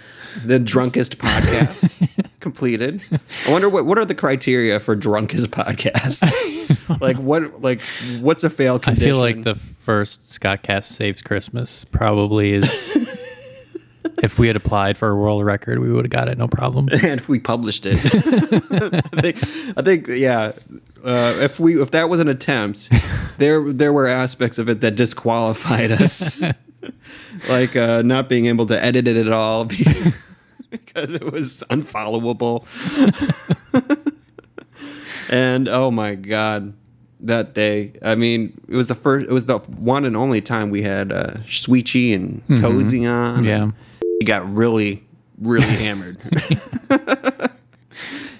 The 0.43 0.59
drunkest 0.59 1.17
podcast 1.17 2.29
completed. 2.39 3.01
I 3.47 3.51
wonder 3.51 3.69
what 3.69 3.85
what 3.85 3.97
are 3.97 4.05
the 4.05 4.15
criteria 4.15 4.79
for 4.79 4.95
drunkest 4.95 5.51
podcast? 5.51 6.21
like 7.01 7.17
what 7.17 7.61
like 7.61 7.81
what's 8.19 8.43
a 8.43 8.49
fail 8.49 8.79
condition? 8.79 9.07
I 9.07 9.11
feel 9.11 9.19
like 9.19 9.43
the 9.43 9.55
first 9.55 10.31
Scott 10.31 10.63
Cast 10.63 10.91
Saves 10.91 11.21
Christmas 11.21 11.85
probably 11.85 12.51
is 12.51 12.97
if 14.21 14.39
we 14.39 14.47
had 14.47 14.55
applied 14.55 14.97
for 14.97 15.09
a 15.09 15.15
world 15.15 15.43
record, 15.45 15.79
we 15.79 15.91
would 15.91 16.05
have 16.05 16.11
got 16.11 16.27
it 16.27 16.37
no 16.37 16.47
problem. 16.47 16.89
and 17.03 17.21
we 17.21 17.39
published 17.39 17.85
it. 17.85 17.97
I 17.97 19.21
think, 19.21 19.37
I 19.77 19.81
think, 19.81 20.07
yeah. 20.09 20.51
Uh, 21.03 21.37
if 21.41 21.59
we 21.59 21.79
if 21.79 21.91
that 21.91 22.09
was 22.09 22.19
an 22.19 22.27
attempt, 22.27 22.89
there 23.37 23.71
there 23.71 23.93
were 23.93 24.07
aspects 24.07 24.57
of 24.57 24.69
it 24.69 24.81
that 24.81 24.95
disqualified 24.95 25.91
us, 25.91 26.41
like 27.47 27.75
uh, 27.75 28.01
not 28.01 28.27
being 28.27 28.47
able 28.47 28.65
to 28.65 28.83
edit 28.83 29.07
it 29.07 29.15
at 29.15 29.31
all 29.31 29.65
because 30.85 31.13
it 31.13 31.31
was 31.31 31.63
unfollowable. 31.69 32.65
and 35.29 35.67
oh 35.67 35.91
my 35.91 36.15
god, 36.15 36.73
that 37.21 37.53
day! 37.53 37.93
I 38.01 38.15
mean, 38.15 38.59
it 38.67 38.75
was 38.75 38.87
the 38.87 38.95
first, 38.95 39.27
it 39.27 39.31
was 39.31 39.45
the 39.45 39.59
one 39.59 40.05
and 40.05 40.15
only 40.15 40.41
time 40.41 40.69
we 40.69 40.81
had 40.81 41.11
uh, 41.11 41.33
Sweechy 41.45 42.13
and 42.13 42.41
Cozy 42.61 43.05
on. 43.05 43.43
Yeah. 43.43 43.71
he 44.19 44.25
got 44.25 44.51
really, 44.53 45.03
really 45.39 45.61
hammered. 45.65 46.17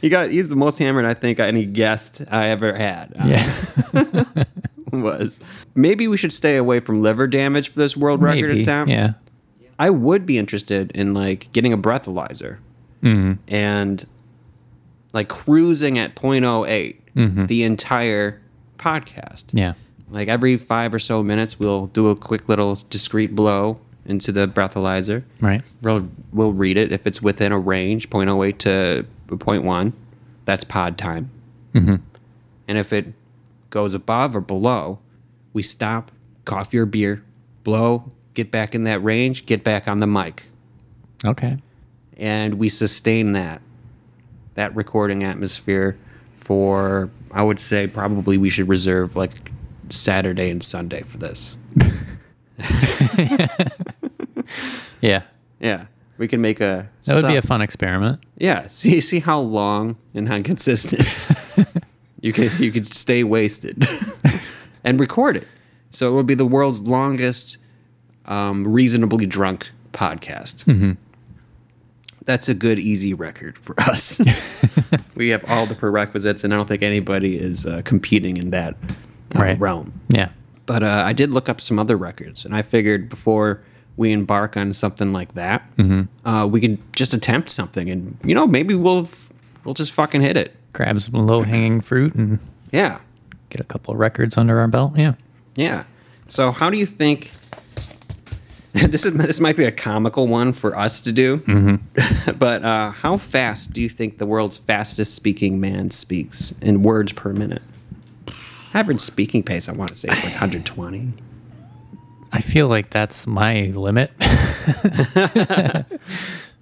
he 0.01 0.10
got 0.10 0.30
he's 0.30 0.50
the 0.50 0.56
most 0.56 0.77
hammered 0.80 1.06
I 1.06 1.13
think 1.13 1.39
any 1.39 1.65
guest 1.65 2.24
I 2.30 2.48
ever 2.48 2.74
had. 2.75 3.13
Yeah. 3.24 4.24
was 4.92 5.42
maybe 5.75 6.08
we 6.08 6.15
should 6.15 6.32
stay 6.32 6.56
away 6.56 6.80
from 6.80 7.01
liver 7.01 7.27
damage 7.27 7.70
for 7.70 7.80
this 7.80 7.98
world 7.98 8.22
record 8.24 8.50
Maybe. 8.50 8.62
attempt. 8.62 8.92
Yeah. 8.92 9.13
I 9.77 9.89
would 9.89 10.25
be 10.25 10.38
interested 10.38 10.91
in 10.91 11.13
like 11.13 11.51
getting 11.51 11.74
a 11.74 11.77
breathalyzer 11.77 12.58
and 13.48 14.05
like 15.13 15.29
cruising 15.29 15.98
at 15.98 16.15
0.08 16.15 17.48
the 17.48 17.63
entire 17.63 18.41
podcast. 18.77 19.46
Yeah. 19.53 19.74
Like 20.10 20.27
every 20.27 20.58
five 20.58 20.94
or 20.94 21.00
so 21.00 21.24
minutes, 21.24 21.60
we'll 21.60 21.88
do 21.88 22.10
a 22.10 22.15
quick 22.15 22.48
little 22.48 22.75
discreet 22.89 23.36
blow 23.36 23.79
into 24.05 24.32
the 24.32 24.48
breathalyzer. 24.48 25.24
Right. 25.41 25.62
We'll, 25.82 26.10
we'll 26.32 26.53
read 26.53 26.77
it. 26.77 26.91
If 26.91 27.08
it's 27.08 27.22
within 27.22 27.51
a 27.51 27.60
range, 27.60 28.10
0.08 28.10 28.58
to 28.60 29.05
0.1, 29.27 29.94
that's 30.46 30.63
pod 30.63 30.98
time. 30.98 31.32
Mm-hmm. 31.74 31.96
And 32.67 32.77
if 32.77 32.94
it 32.94 33.13
goes 33.70 33.94
above 33.94 34.36
or 34.36 34.41
below, 34.41 35.00
we 35.53 35.63
stop, 35.63 36.12
cough 36.46 36.74
your 36.74 36.86
beer, 36.86 37.24
blow, 37.63 38.12
get 38.36 38.51
back 38.51 38.75
in 38.75 38.84
that 38.84 39.04
range, 39.04 39.46
get 39.46 39.63
back 39.63 39.88
on 39.88 40.00
the 40.00 40.08
mic. 40.08 40.44
Okay. 41.25 41.58
And 42.18 42.56
we 42.56 42.70
sustain 42.70 43.34
that, 43.34 43.62
that 44.54 44.75
recording 44.75 45.24
atmosphere 45.24 45.98
for, 46.38 47.10
I 47.32 47.42
would 47.42 47.60
say, 47.60 47.88
probably 47.88 48.38
we 48.38 48.50
should 48.50 48.70
reserve 48.70 49.15
like 49.15 49.32
Saturday 49.89 50.51
and 50.51 50.62
Sunday 50.62 51.01
for 51.01 51.18
this. 51.18 51.58
Yeah. 55.01 55.24
Yeah. 55.60 55.86
We 56.18 56.27
can 56.27 56.42
make 56.42 56.62
a. 56.62 56.89
That 57.04 57.22
would 57.22 57.27
be 57.27 57.36
a 57.36 57.42
fun 57.42 57.62
experiment. 57.62 58.24
Yeah, 58.38 58.68
see 58.68 59.01
see 59.01 59.20
how 59.20 59.39
long 59.39 59.98
and 60.13 60.30
how 60.30 60.39
consistent 60.39 61.04
you 62.22 62.32
can 62.32 62.50
you 62.58 62.72
could 62.72 62.86
stay 62.86 63.25
wasted 63.25 63.86
and 64.86 65.00
record 65.00 65.36
it. 65.36 65.48
So 65.89 66.12
it 66.12 66.15
would 66.15 66.27
be 66.27 66.36
the 66.36 66.46
world's 66.46 66.82
longest 66.82 67.58
um, 68.27 68.67
reasonably 68.67 69.25
drunk 69.25 69.70
podcast. 69.94 70.98
That's 72.25 72.50
a 72.50 72.53
good 72.55 72.79
easy 72.79 73.13
record 73.13 73.58
for 73.58 73.79
us. 73.82 74.20
we 75.15 75.29
have 75.29 75.44
all 75.48 75.65
the 75.67 75.75
prerequisites, 75.75 76.44
and 76.44 76.53
I 76.53 76.58
don't 76.58 76.67
think 76.67 76.82
anybody 76.82 77.38
is 77.38 77.65
uh, 77.65 77.82
competing 77.86 78.38
in 78.38 78.50
that 78.51 78.74
uh, 79.36 79.39
Right. 79.39 79.60
realm. 79.60 79.94
Yeah. 80.10 80.29
But 80.65 80.82
uh, 80.82 81.03
I 81.05 81.13
did 81.13 81.29
look 81.32 81.50
up 81.50 81.62
some 81.62 81.77
other 81.77 81.96
records, 81.96 82.44
and 82.46 82.55
I 82.55 82.63
figured 82.63 83.10
before 83.10 83.62
we 83.98 84.12
embark 84.12 84.58
on 84.58 84.74
something 84.74 85.13
like 85.13 85.36
that, 85.36 85.70
uh, 86.25 86.48
we 86.50 86.60
could 86.60 86.79
just 86.96 87.13
attempt 87.13 87.50
something, 87.51 87.89
and 87.91 88.17
you 88.25 88.34
know 88.34 88.48
maybe 88.48 88.74
we'll 88.74 89.08
we'll 89.63 89.75
just 89.75 89.94
fucking 89.94 90.22
hit 90.22 90.36
it. 90.36 90.55
Grab 90.74 91.00
some 91.00 91.27
low 91.27 91.41
hanging 91.44 91.79
fruit 91.82 92.15
and 92.15 92.39
Yeah, 92.72 93.00
get 93.50 93.62
a 93.62 93.63
couple 93.63 93.94
of 93.94 94.00
records 94.00 94.38
under 94.38 94.58
our 94.60 94.67
belt. 94.67 94.98
Yeah. 94.98 95.13
yeah. 95.55 95.84
So 96.25 96.51
how 96.51 96.72
do 96.72 96.79
you 96.79 96.88
think? 96.88 97.29
this 98.89 99.05
is 99.05 99.13
this 99.13 99.39
might 99.39 99.55
be 99.55 99.63
a 99.63 99.72
comical 99.72 100.27
one 100.27 100.51
for 100.51 100.75
us 100.75 101.00
to 101.01 101.13
do, 101.13 101.38
but 102.38 102.63
uh, 102.63 102.91
how 102.91 103.15
fast 103.15 103.72
do 103.72 103.82
you 103.82 103.88
think 103.88 104.17
the 104.17 104.25
world's 104.25 104.58
fastest 104.58 105.15
speaking 105.15 105.62
man 105.62 105.91
speaks 105.91 106.53
in 106.62 106.84
words 106.84 107.13
per 107.13 107.32
minute? 107.32 107.62
Average 108.74 109.00
speaking 109.00 109.44
pace, 109.44 109.70
I 109.70 109.72
want 109.72 109.91
to 109.91 109.98
say, 109.98 110.10
is 110.12 110.22
like 110.22 110.34
120. 110.34 111.13
I 112.34 112.41
feel 112.41 112.67
like 112.67 112.89
that's 112.89 113.25
my 113.25 113.67
limit. 113.67 114.12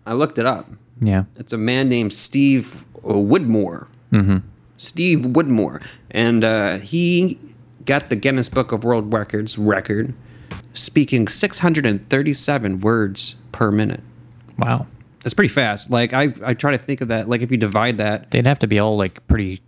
I 0.05 0.13
looked 0.13 0.37
it 0.37 0.45
up. 0.45 0.69
yeah. 0.99 1.23
It's 1.37 1.53
a 1.53 1.57
man 1.57 1.89
named 1.89 2.13
Steve 2.13 2.83
uh, 2.97 3.13
Woodmore. 3.13 3.87
Steve 4.77 5.21
Woodmore, 5.21 5.81
and 6.11 6.43
uh, 6.43 6.77
he 6.77 7.39
got 7.85 8.09
the 8.09 8.15
Guinness 8.15 8.49
Book 8.49 8.71
of 8.71 8.83
World 8.83 9.11
Records 9.11 9.57
record, 9.57 10.13
speaking 10.73 11.27
637 11.27 12.79
words 12.81 13.35
per 13.51 13.71
minute. 13.71 14.01
Wow. 14.57 14.87
That's 15.23 15.33
pretty 15.33 15.53
fast. 15.53 15.89
Like 15.89 16.13
I, 16.13 16.33
I 16.43 16.53
try 16.53 16.71
to 16.71 16.77
think 16.77 17.01
of 17.01 17.07
that. 17.07 17.29
Like 17.29 17.41
if 17.41 17.51
you 17.51 17.57
divide 17.57 17.97
that, 17.97 18.31
They'd 18.31 18.45
have 18.47 18.59
to 18.59 18.67
be 18.67 18.79
all 18.79 18.97
like 18.97 19.25
pretty 19.27 19.61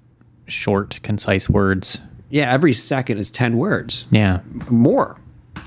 short, 0.47 0.99
concise 1.03 1.49
words. 1.49 1.99
yeah, 2.29 2.51
every 2.51 2.73
second 2.73 3.17
is 3.19 3.29
10 3.31 3.57
words 3.57 4.05
Yeah. 4.11 4.41
more. 4.69 5.17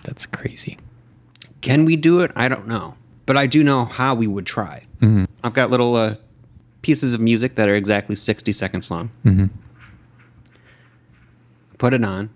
That's 0.04 0.26
crazy. 0.26 0.78
Can 1.60 1.84
we 1.84 1.96
do 1.96 2.20
it? 2.20 2.30
I 2.36 2.48
don't 2.48 2.68
know, 2.68 2.96
but 3.26 3.36
I 3.36 3.46
do 3.46 3.64
know 3.64 3.84
how 3.86 4.14
we 4.14 4.26
would 4.26 4.46
try. 4.46 4.82
I've 5.42 5.52
got 5.54 5.70
little 5.70 5.96
uh, 5.96 6.14
pieces 6.82 7.14
of 7.14 7.20
music 7.20 7.54
that 7.56 7.68
are 7.68 7.74
exactly 7.74 8.14
60 8.14 8.52
seconds 8.52 8.90
long. 8.90 9.10
Put 11.78 11.94
it 11.94 12.04
on, 12.04 12.30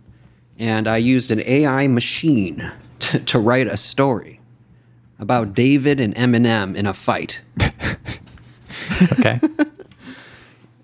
and 0.58 0.86
I 0.86 0.96
used 0.98 1.30
an 1.30 1.40
AI 1.44 1.86
machine 1.88 2.70
to, 3.12 3.18
to 3.26 3.38
write 3.38 3.66
a 3.66 3.76
story 3.76 4.40
about 5.18 5.54
David 5.54 6.00
and 6.00 6.14
Eminem 6.16 6.74
in 6.74 6.86
a 6.86 6.94
fight. 6.94 7.42
Okay. 9.12 9.40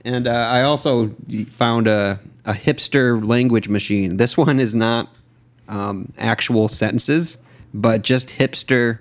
And 0.05 0.27
uh, 0.27 0.31
I 0.31 0.63
also 0.63 1.09
found 1.49 1.87
a, 1.87 2.19
a 2.47 2.53
hipster 2.53 3.23
language 3.27 3.69
machine. 3.69 4.17
This 4.17 4.39
one 4.39 4.59
is 4.59 4.75
not 4.75 5.15
um, 5.69 6.13
actual 6.17 6.69
sentences, 6.69 7.37
but 7.75 8.03
just 8.03 8.29
hipster 8.29 9.01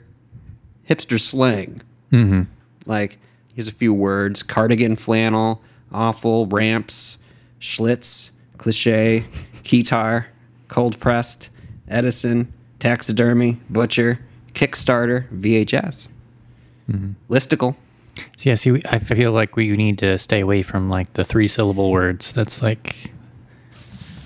hipster 0.90 1.20
slang. 1.20 1.82
Mm-hmm. 2.12 2.42
Like 2.86 3.20
here's 3.54 3.70
a 3.70 3.74
few 3.74 3.94
words: 3.94 4.44
cardigan, 4.44 4.98
flannel, 4.98 5.62
awful, 5.94 6.48
ramps, 6.48 7.20
Schlitz, 7.62 8.32
cliche, 8.58 9.24
keytar, 9.64 10.26
cold 10.68 11.00
pressed, 11.00 11.50
Edison, 11.88 12.52
taxidermy, 12.80 13.60
butcher, 13.70 14.20
Kickstarter, 14.54 15.28
VHS, 15.30 16.10
listicle. 17.30 17.76
So 18.38 18.50
yeah, 18.50 18.56
see, 18.56 18.80
I 18.90 19.00
feel 19.00 19.32
like 19.32 19.56
we 19.56 19.76
need 19.78 20.00
to 20.00 20.18
stay 20.18 20.40
away 20.42 20.64
from 20.64 20.90
like 20.90 21.14
the 21.14 21.24
three 21.24 21.48
syllable 21.48 21.92
words. 21.92 22.32
That's 22.32 22.62
like 22.62 23.12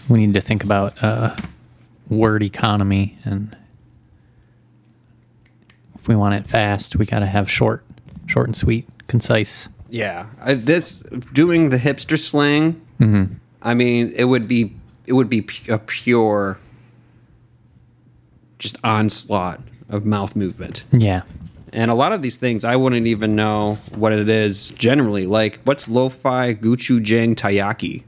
we 0.07 0.25
need 0.25 0.33
to 0.35 0.41
think 0.41 0.63
about 0.63 1.01
uh, 1.03 1.35
word 2.09 2.43
economy, 2.43 3.17
and 3.25 3.55
if 5.95 6.07
we 6.07 6.15
want 6.15 6.35
it 6.35 6.47
fast, 6.47 6.95
we 6.95 7.05
got 7.05 7.19
to 7.19 7.25
have 7.25 7.49
short, 7.49 7.83
short 8.27 8.47
and 8.47 8.55
sweet, 8.55 8.87
concise. 9.07 9.69
Yeah, 9.89 10.27
I, 10.41 10.53
this 10.53 11.01
doing 11.33 11.69
the 11.69 11.77
hipster 11.77 12.17
slang. 12.17 12.81
I 13.61 13.73
mean, 13.73 14.13
it 14.15 14.25
would 14.25 14.47
be 14.47 14.73
it 15.05 15.13
would 15.13 15.29
be 15.29 15.47
a 15.69 15.77
pure, 15.77 16.59
just 18.61 18.77
onslaught 18.85 19.59
of 19.89 20.05
mouth 20.05 20.35
movement. 20.35 20.85
Yeah, 20.91 21.23
And 21.73 21.91
a 21.91 21.93
lot 21.95 22.13
of 22.13 22.21
these 22.21 22.37
things, 22.37 22.63
I 22.63 22.75
wouldn't 22.77 23.07
even 23.07 23.35
know 23.35 23.75
what 23.95 24.13
it 24.13 24.29
is 24.29 24.69
generally. 24.69 25.25
Like, 25.27 25.59
what's 25.63 25.89
lo-fi 25.89 26.53
gochujang 26.53 27.35
taiyaki? 27.35 28.03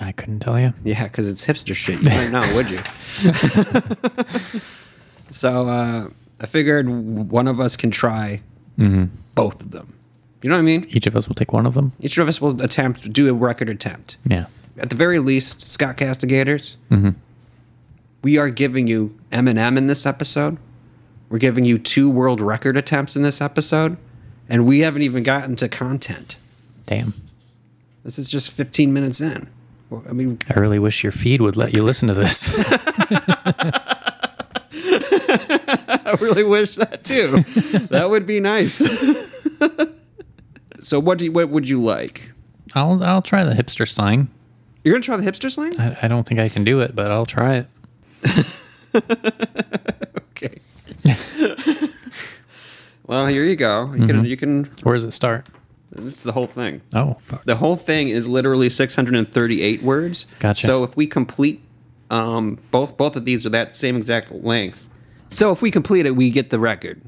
I 0.00 0.12
couldn't 0.12 0.40
tell 0.40 0.60
you. 0.60 0.72
Yeah, 0.84 1.04
because 1.04 1.28
it's 1.28 1.44
hipster 1.46 1.74
shit. 1.74 2.02
You 2.02 2.08
might 2.10 2.30
know, 2.30 2.54
would 2.54 2.70
you? 2.70 2.80
so 5.30 5.68
uh, 5.68 6.08
I 6.40 6.46
figured 6.46 6.88
one 6.88 7.48
of 7.48 7.60
us 7.60 7.76
can 7.76 7.90
try 7.90 8.40
both 9.34 9.60
of 9.62 9.70
them. 9.70 9.92
You 10.42 10.50
know 10.50 10.56
what 10.56 10.60
I 10.62 10.64
mean? 10.66 10.84
Each 10.90 11.06
of 11.06 11.16
us 11.16 11.28
will 11.28 11.34
take 11.34 11.52
one 11.52 11.64
of 11.66 11.74
them. 11.74 11.92
Each 11.98 12.18
of 12.18 12.28
us 12.28 12.40
will 12.40 12.60
attempt 12.62 13.10
do 13.12 13.28
a 13.28 13.32
record 13.32 13.68
attempt. 13.70 14.18
Yeah. 14.26 14.44
At 14.78 14.90
the 14.90 14.96
very 14.96 15.18
least, 15.18 15.68
Scott 15.68 15.96
Castigators, 15.96 16.76
we 18.26 18.38
are 18.38 18.50
giving 18.50 18.88
you 18.88 19.16
Eminem 19.30 19.78
in 19.78 19.86
this 19.86 20.04
episode. 20.04 20.58
We're 21.28 21.38
giving 21.38 21.64
you 21.64 21.78
two 21.78 22.10
world 22.10 22.40
record 22.40 22.76
attempts 22.76 23.14
in 23.14 23.22
this 23.22 23.40
episode, 23.40 23.98
and 24.48 24.66
we 24.66 24.80
haven't 24.80 25.02
even 25.02 25.22
gotten 25.22 25.54
to 25.54 25.68
content. 25.68 26.34
Damn. 26.86 27.14
This 28.02 28.18
is 28.18 28.28
just 28.28 28.50
15 28.50 28.92
minutes 28.92 29.20
in. 29.20 29.48
I 30.08 30.12
mean, 30.12 30.40
I 30.52 30.58
really 30.58 30.80
wish 30.80 31.04
your 31.04 31.12
feed 31.12 31.40
would 31.40 31.54
let 31.54 31.72
you 31.72 31.84
listen 31.84 32.08
to 32.08 32.14
this. 32.14 32.52
I 34.72 36.16
really 36.20 36.42
wish 36.42 36.74
that 36.74 37.04
too. 37.04 37.42
that 37.90 38.10
would 38.10 38.26
be 38.26 38.40
nice. 38.40 38.78
so 40.80 40.98
what 40.98 41.18
do 41.18 41.26
you, 41.26 41.30
what 41.30 41.48
would 41.50 41.68
you 41.68 41.80
like? 41.80 42.32
I'll 42.74 43.04
I'll 43.04 43.22
try 43.22 43.44
the 43.44 43.54
hipster 43.54 43.88
slang. 43.88 44.30
You're 44.82 44.94
gonna 44.94 45.02
try 45.02 45.16
the 45.16 45.30
hipster 45.30 45.48
slang? 45.48 45.78
I, 45.80 45.96
I 46.02 46.08
don't 46.08 46.26
think 46.26 46.40
I 46.40 46.48
can 46.48 46.64
do 46.64 46.80
it, 46.80 46.96
but 46.96 47.12
I'll 47.12 47.26
try 47.26 47.56
it. 47.56 47.68
Okay. 50.36 50.58
well, 53.06 53.26
here 53.26 53.44
you 53.44 53.56
go. 53.56 53.92
You 53.94 54.06
can 54.06 54.24
you 54.24 54.36
can. 54.36 54.64
Where 54.82 54.94
does 54.94 55.04
it 55.04 55.12
start? 55.12 55.46
It's 55.96 56.24
the 56.24 56.32
whole 56.32 56.46
thing. 56.46 56.82
Oh, 56.94 57.14
fuck. 57.14 57.44
The 57.44 57.56
whole 57.56 57.76
thing 57.76 58.10
is 58.10 58.28
literally 58.28 58.68
638 58.68 59.82
words. 59.82 60.26
Gotcha. 60.40 60.66
So 60.66 60.84
if 60.84 60.94
we 60.96 61.06
complete 61.06 61.62
um, 62.10 62.58
both 62.70 62.96
both 62.96 63.16
of 63.16 63.24
these 63.24 63.46
are 63.46 63.50
that 63.50 63.74
same 63.74 63.96
exact 63.96 64.30
length. 64.32 64.88
So 65.30 65.52
if 65.52 65.62
we 65.62 65.70
complete 65.70 66.06
it, 66.06 66.14
we 66.16 66.30
get 66.30 66.50
the 66.50 66.58
record. 66.58 67.00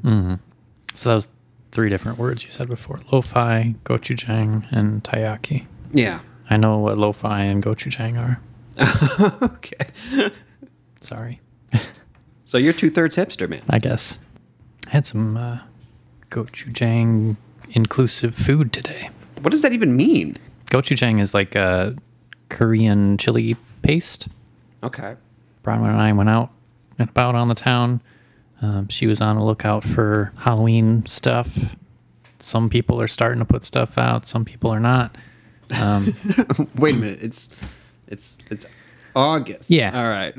So 0.94 1.08
that 1.10 1.14
was 1.14 1.28
three 1.70 1.88
different 1.90 2.18
words 2.18 2.44
you 2.44 2.50
said 2.50 2.68
before: 2.68 3.00
lo-fi, 3.12 3.74
gochujang, 3.84 4.70
and 4.72 5.04
taiyaki. 5.04 5.66
Yeah. 5.92 6.20
I 6.50 6.56
know 6.56 6.78
what 6.78 6.96
lo-fi 6.98 7.42
and 7.44 7.62
gochujang 7.62 8.18
are. 8.18 8.40
Okay. 9.42 10.30
Sorry, 11.00 11.40
So 12.44 12.58
you're 12.58 12.72
two 12.72 12.90
thirds 12.90 13.16
hipster, 13.16 13.48
man. 13.48 13.62
I 13.68 13.78
guess. 13.78 14.18
I 14.86 14.90
had 14.90 15.06
some 15.06 15.36
uh, 15.36 15.60
gochujang 16.30 17.36
inclusive 17.70 18.34
food 18.34 18.72
today. 18.72 19.10
What 19.42 19.50
does 19.50 19.62
that 19.62 19.72
even 19.72 19.96
mean? 19.96 20.36
Gochujang 20.66 21.20
is 21.20 21.34
like 21.34 21.54
a 21.54 21.94
Korean 22.48 23.16
chili 23.18 23.56
paste. 23.82 24.28
Okay. 24.82 25.16
Bronwyn 25.62 25.90
and 25.90 26.00
I 26.00 26.12
went 26.12 26.30
out 26.30 26.50
and 26.98 27.08
about 27.08 27.34
on 27.34 27.48
the 27.48 27.54
town. 27.54 28.00
Um, 28.60 28.88
she 28.88 29.06
was 29.06 29.20
on 29.20 29.36
the 29.36 29.44
lookout 29.44 29.84
for 29.84 30.32
Halloween 30.38 31.06
stuff. 31.06 31.76
Some 32.40 32.68
people 32.70 33.00
are 33.00 33.08
starting 33.08 33.38
to 33.40 33.44
put 33.44 33.64
stuff 33.64 33.98
out. 33.98 34.26
Some 34.26 34.44
people 34.44 34.70
are 34.70 34.80
not. 34.80 35.14
Um, 35.80 36.14
Wait 36.76 36.94
a 36.94 36.98
minute. 36.98 37.22
It's 37.22 37.50
it's 38.06 38.38
it's 38.50 38.66
August. 39.18 39.68
Yeah. 39.70 39.90
All 39.98 40.08
right. 40.08 40.34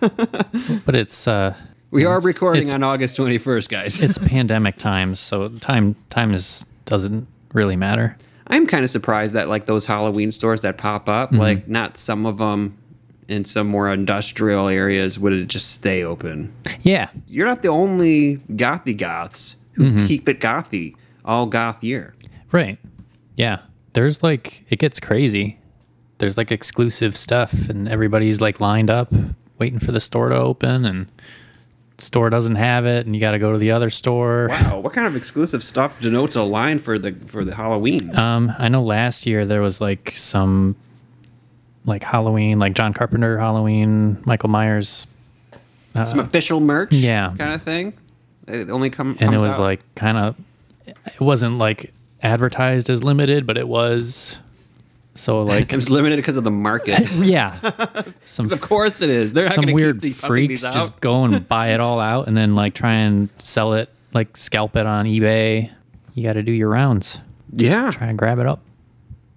but 0.84 0.96
it's 0.96 1.28
uh, 1.28 1.54
We 1.90 2.04
are 2.04 2.12
It's- 2.16 2.24
recording 2.24 2.62
it's- 2.62 2.74
on 2.74 2.82
August 2.82 3.18
21st, 3.18 3.68
guys. 3.68 4.02
it's 4.02 4.18
pandemic 4.34 4.76
times, 4.76 5.20
so 5.20 5.48
time 5.48 5.94
time 6.10 6.32
is 6.34 6.64
doesn't 6.84 7.26
really 7.52 7.76
matter. 7.76 8.16
I'm 8.46 8.66
kind 8.66 8.82
of 8.84 8.90
surprised 8.90 9.34
that 9.34 9.48
like 9.48 9.66
those 9.66 9.86
Halloween 9.86 10.32
stores 10.32 10.62
that 10.62 10.78
pop 10.78 11.08
up, 11.08 11.30
Mm-hmm. 11.30 11.40
like 11.40 11.68
not 11.68 11.96
some 11.98 12.26
of 12.26 12.38
them 12.38 12.76
in 13.28 13.44
some 13.44 13.66
more 13.68 13.90
industrial 13.90 14.68
areas 14.68 15.18
would 15.18 15.32
it 15.32 15.46
just 15.48 15.70
stay 15.70 16.02
open. 16.02 16.52
Yeah, 16.82 17.08
You're 17.28 17.46
not 17.46 17.62
the 17.62 17.68
only 17.68 18.38
gothy 18.50 18.96
goths 18.96 19.56
who 19.74 19.84
Mm-hmm. 19.84 20.06
keep 20.06 20.28
it 20.28 20.40
gothy 20.40 20.94
all 21.24 21.46
goth 21.46 21.82
year. 21.84 22.14
right. 22.50 22.78
Yeah, 23.36 23.60
there's 23.94 24.22
like 24.22 24.64
it 24.68 24.78
gets 24.78 25.00
crazy. 25.00 25.58
There's 26.22 26.36
like 26.36 26.52
exclusive 26.52 27.16
stuff, 27.16 27.68
and 27.68 27.88
everybody's 27.88 28.40
like 28.40 28.60
lined 28.60 28.90
up 28.90 29.12
waiting 29.58 29.80
for 29.80 29.90
the 29.90 29.98
store 29.98 30.28
to 30.28 30.36
open, 30.36 30.84
and 30.84 31.08
store 31.98 32.30
doesn't 32.30 32.54
have 32.54 32.86
it, 32.86 33.06
and 33.06 33.16
you 33.16 33.20
got 33.20 33.32
to 33.32 33.40
go 33.40 33.50
to 33.50 33.58
the 33.58 33.72
other 33.72 33.90
store. 33.90 34.46
Wow, 34.48 34.78
what 34.78 34.92
kind 34.92 35.08
of 35.08 35.16
exclusive 35.16 35.64
stuff 35.64 36.00
denotes 36.00 36.36
a 36.36 36.44
line 36.44 36.78
for 36.78 36.96
the 36.96 37.12
for 37.26 37.44
the 37.44 37.50
Halloweens? 37.50 38.16
Um, 38.16 38.52
I 38.56 38.68
know 38.68 38.84
last 38.84 39.26
year 39.26 39.44
there 39.44 39.62
was 39.62 39.80
like 39.80 40.12
some 40.14 40.76
like 41.86 42.04
Halloween, 42.04 42.60
like 42.60 42.74
John 42.74 42.94
Carpenter 42.94 43.36
Halloween, 43.36 44.22
Michael 44.24 44.48
Myers, 44.48 45.08
some 46.04 46.20
official 46.20 46.60
merch, 46.60 46.92
yeah. 46.92 47.34
kind 47.36 47.52
of 47.52 47.64
thing. 47.64 47.94
It 48.46 48.70
only 48.70 48.90
come 48.90 49.16
and 49.18 49.34
it 49.34 49.38
was 49.38 49.54
out. 49.54 49.60
like 49.60 49.94
kind 49.96 50.18
of 50.18 50.36
it 50.86 51.20
wasn't 51.20 51.58
like 51.58 51.92
advertised 52.22 52.90
as 52.90 53.02
limited, 53.02 53.44
but 53.44 53.58
it 53.58 53.66
was 53.66 54.38
so 55.14 55.42
like 55.44 55.72
it 55.72 55.76
was 55.76 55.90
limited 55.90 56.16
because 56.16 56.36
of 56.36 56.44
the 56.44 56.50
market. 56.50 57.10
yeah, 57.16 57.58
some 58.24 58.50
of 58.50 58.60
course 58.60 59.00
it 59.02 59.10
is. 59.10 59.32
They're 59.32 59.44
some 59.44 59.66
weird 59.72 60.02
freaks 60.14 60.62
just 60.62 61.00
go 61.00 61.24
and 61.24 61.46
buy 61.48 61.68
it 61.68 61.80
all 61.80 62.00
out 62.00 62.28
and 62.28 62.36
then 62.36 62.54
like 62.54 62.74
try 62.74 62.94
and 62.94 63.28
sell 63.38 63.74
it 63.74 63.88
like 64.14 64.36
scalp 64.36 64.76
it 64.76 64.86
on 64.86 65.06
eBay. 65.06 65.70
You 66.14 66.22
got 66.22 66.34
to 66.34 66.42
do 66.42 66.52
your 66.52 66.68
rounds, 66.68 67.20
Yeah. 67.52 67.90
try 67.90 68.08
and 68.08 68.18
grab 68.18 68.38
it 68.38 68.46
up. 68.46 68.60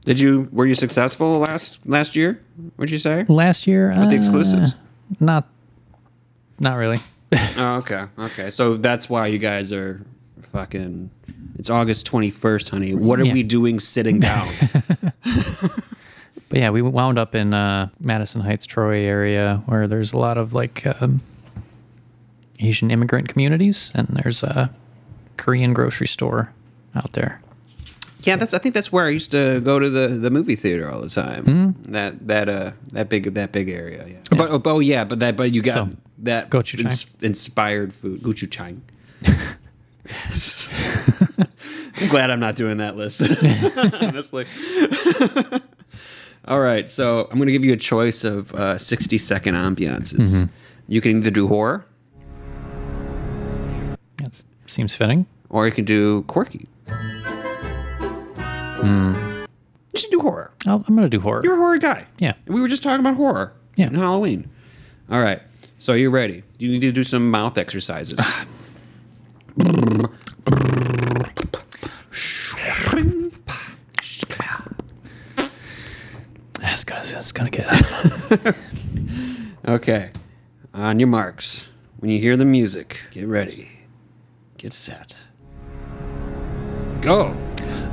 Did 0.04 0.20
you 0.20 0.50
were 0.52 0.66
you 0.66 0.76
successful 0.76 1.40
last 1.40 1.80
last 1.88 2.16
year? 2.16 2.42
Would 2.78 2.92
you 2.92 2.98
say? 2.98 3.26
Last 3.28 3.66
year, 3.66 3.90
With 3.90 4.10
the 4.10 4.16
uh, 4.16 4.20
exclusives? 4.20 4.76
not 5.20 5.48
not 6.60 6.76
really. 6.76 7.00
Oh, 7.58 7.78
okay. 7.78 8.06
Okay. 8.20 8.50
So 8.50 8.78
that's 8.78 9.10
why 9.10 9.28
you 9.28 9.40
guys 9.40 9.72
are 9.74 10.02
fucking 10.52 11.10
it's 11.58 11.70
August 11.70 12.10
21st, 12.12 12.70
honey. 12.70 12.94
What 12.94 13.20
are 13.20 13.26
Yeah. 13.26 13.34
we 13.34 13.44
doing 13.44 13.80
sitting 13.80 14.20
down? 14.20 14.48
But 16.50 16.60
yeah, 16.60 16.70
we 16.70 16.82
wound 16.84 17.18
up 17.18 17.34
in 17.34 17.54
uh, 17.56 17.90
Madison 18.00 18.42
Heights, 18.42 18.68
Troy 18.68 19.00
area, 19.00 19.64
where 19.66 19.88
there's 19.88 20.14
a 20.14 20.18
lot 20.18 20.38
of 20.38 20.54
like 20.54 20.86
um, 21.02 21.22
Asian 22.60 22.92
immigrant 22.92 23.30
communities, 23.30 23.92
and 23.96 24.08
there's 24.10 24.44
a 24.44 24.70
Korean 25.38 25.74
grocery 25.74 26.06
store 26.08 26.52
out 26.94 27.14
there. 27.14 27.42
yeah, 28.22 28.36
that's 28.36 28.54
I 28.54 28.60
think 28.60 28.76
that's 28.76 28.92
where 28.92 29.06
I 29.06 29.10
used 29.10 29.32
to 29.32 29.60
go 29.62 29.80
to 29.80 29.90
the, 29.90 30.08
the 30.08 30.30
movie 30.30 30.56
theater 30.56 30.88
all 30.92 31.02
the 31.02 31.10
time. 31.10 31.76
That 31.90 32.28
that 32.28 32.48
uh 32.48 32.72
that 32.94 33.10
big 33.10 33.34
that 33.34 33.52
big 33.52 33.70
area, 33.70 34.06
yeah. 34.08 34.18
But 34.38 34.50
oh, 34.52 34.62
oh 34.66 34.80
yeah, 34.80 35.04
but 35.04 35.20
that 35.22 35.36
but 35.36 35.52
you 35.52 35.64
got 35.64 35.74
So, 35.74 35.90
that 36.20 36.52
gochujang. 36.52 36.86
ins- 36.86 37.16
inspired 37.24 37.92
food, 37.92 38.22
gochujang. 38.22 38.82
I'm 41.98 42.08
glad 42.10 42.30
I'm 42.30 42.40
not 42.40 42.56
doing 42.56 42.78
that 42.78 42.96
list. 42.98 43.22
Honestly. 44.02 44.46
All 46.48 46.60
right, 46.60 46.90
so 46.90 47.28
I'm 47.32 47.38
going 47.38 47.48
to 47.48 47.54
give 47.54 47.66
you 47.66 47.74
a 47.74 47.78
choice 47.78 48.24
of 48.24 48.54
uh, 48.54 48.78
60 48.78 49.18
second 49.18 49.56
ambiances. 49.56 50.50
You 50.88 51.02
can 51.02 51.18
either 51.18 51.32
do 51.32 51.48
horror 51.48 51.86
That 54.18 54.44
seems 54.68 54.94
fitting. 54.96 55.26
or 55.50 55.66
you 55.66 55.72
can 55.72 55.86
do 55.86 56.22
quirky. 56.24 56.68
You 58.84 60.00
should 60.02 60.12
do 60.12 60.20
horror. 60.20 60.52
Oh, 60.68 60.84
I'm 60.88 60.96
gonna 60.96 61.08
do 61.08 61.22
horror. 61.22 61.40
You're 61.44 61.54
a 61.54 61.58
horror 61.58 61.78
guy. 61.78 62.06
Yeah. 62.20 62.34
We 62.48 62.60
were 62.60 62.68
just 62.68 62.84
talking 62.84 63.00
about 63.00 63.16
horror. 63.16 63.54
Yeah. 63.78 63.86
And 63.88 63.96
Halloween. 63.96 64.50
All 65.10 65.22
right. 65.22 65.42
So 65.78 65.94
you're 65.94 66.10
ready. 66.12 66.44
You 66.60 66.68
need 66.70 66.82
to 66.82 66.92
do 66.92 67.04
some 67.06 67.32
mouth 67.32 67.58
exercises. 67.58 68.20
That's 76.60 77.25
gonna 77.36 77.52
that's 77.52 78.30
gonna 78.30 78.38
get. 78.42 78.56
okay. 79.68 80.12
On 80.74 81.00
your 81.00 81.08
marks. 81.08 81.68
When 82.00 82.12
you 82.12 82.20
hear 82.20 82.36
the 82.38 82.46
music, 82.46 83.02
get 83.12 83.28
ready. 83.28 83.70
Get 84.58 84.74
set. 84.74 85.16
Go. 87.02 87.36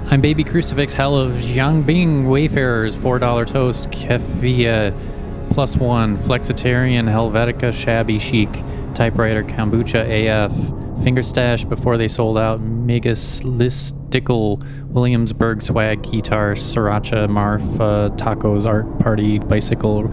I'm 0.07 0.21
Baby 0.21 0.45
Crucifix 0.45 0.93
Hell 0.93 1.17
of 1.17 1.33
Jianbing 1.33 2.29
Wayfarers, 2.29 2.97
$4 2.97 3.47
toast, 3.47 3.91
Kefia, 3.91 4.93
plus 5.51 5.77
one, 5.77 6.19
Flexitarian, 6.19 7.05
Helvetica, 7.05 7.73
Shabby 7.73 8.19
Chic, 8.19 8.51
Typewriter, 8.95 9.43
Kombucha 9.45 10.05
AF, 10.05 10.53
Finger 11.03 11.23
Stash 11.23 11.65
before 11.65 11.99
they 11.99 12.07
sold 12.07 12.39
out, 12.39 12.61
Listicle, 12.61 14.63
Williamsburg 14.87 15.61
Swag, 15.61 16.05
Guitar, 16.05 16.53
Sriracha, 16.53 17.29
Marfa, 17.29 18.15
Tacos, 18.17 18.67
Art 18.67 19.01
Party, 19.01 19.41
Bicycle, 19.41 20.05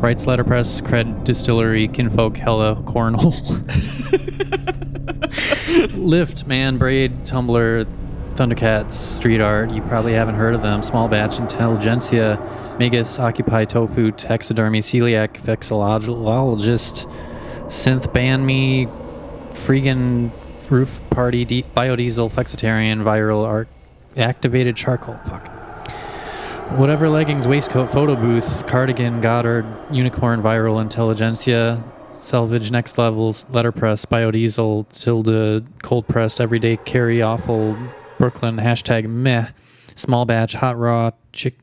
Wrights 0.00 0.24
Letterpress, 0.24 0.80
Cred 0.80 1.24
Distillery, 1.24 1.88
Kinfolk, 1.88 2.38
Hella, 2.38 2.76
Cornhole. 2.76 3.34
Lift, 5.98 6.46
Man, 6.46 6.78
Braid, 6.78 7.12
Tumblr, 7.24 7.86
Thundercats, 8.34 8.92
Street 8.92 9.42
Art. 9.42 9.70
You 9.70 9.82
probably 9.82 10.14
haven't 10.14 10.36
heard 10.36 10.54
of 10.54 10.62
them. 10.62 10.80
Small 10.80 11.08
Batch, 11.08 11.38
Intelligentsia, 11.38 12.40
Megas, 12.78 13.18
Occupy 13.18 13.66
Tofu, 13.66 14.12
Taxidermy, 14.12 14.80
Celiac, 14.80 15.42
Vexillologist, 15.42 17.06
Synth 17.66 18.10
Banh 18.14 18.44
Mi, 18.44 18.88
Freegan, 19.58 20.30
Roof 20.70 21.00
Party, 21.10 21.44
D- 21.44 21.64
Biodiesel, 21.76 22.32
Flexitarian, 22.32 23.02
Viral 23.02 23.44
Art, 23.44 23.68
Activated 24.16 24.76
Charcoal. 24.76 25.16
Fuck. 25.18 25.48
Whatever 26.78 27.08
leggings, 27.08 27.48
waistcoat, 27.48 27.90
photo 27.90 28.14
booth, 28.14 28.66
cardigan, 28.66 29.20
Godard, 29.20 29.66
unicorn, 29.90 30.42
viral, 30.42 30.80
intelligentsia, 30.82 31.82
selvage, 32.10 32.70
next 32.70 32.98
levels, 32.98 33.46
letterpress, 33.50 34.04
biodiesel, 34.04 34.86
tilde, 34.90 35.66
cold 35.82 36.06
pressed, 36.06 36.40
everyday 36.40 36.76
carry, 36.76 37.22
awful, 37.22 37.76
Brooklyn, 38.18 38.56
hashtag 38.56 39.06
meh, 39.08 39.48
small 39.94 40.26
batch, 40.26 40.54
hot 40.54 40.76
raw, 40.78 41.10
chick, 41.32 41.54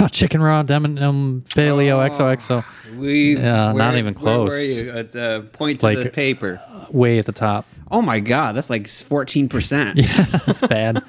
Oh, 0.00 0.08
chicken 0.08 0.40
raw, 0.42 0.62
Eminem, 0.62 1.42
Paleo, 1.42 1.98
XOXO, 2.08 2.64
We 2.96 3.36
Yeah, 3.36 3.72
not 3.72 3.96
even 3.96 4.14
close. 4.14 4.50
Where 4.50 4.84
you? 4.84 4.92
It's, 5.00 5.14
uh, 5.16 5.42
point 5.52 5.80
to 5.80 5.86
Like- 5.86 5.98
the 6.02 6.10
paper. 6.10 6.60
way 6.90 7.18
at 7.18 7.26
the 7.26 7.32
top. 7.32 7.66
Oh 7.90 8.00
my 8.02 8.20
god, 8.20 8.54
that's 8.56 8.70
like 8.70 8.88
fourteen 8.88 9.48
percent. 9.48 9.98
Yeah, 9.98 10.26
It's 10.46 10.66
bad. 10.66 11.02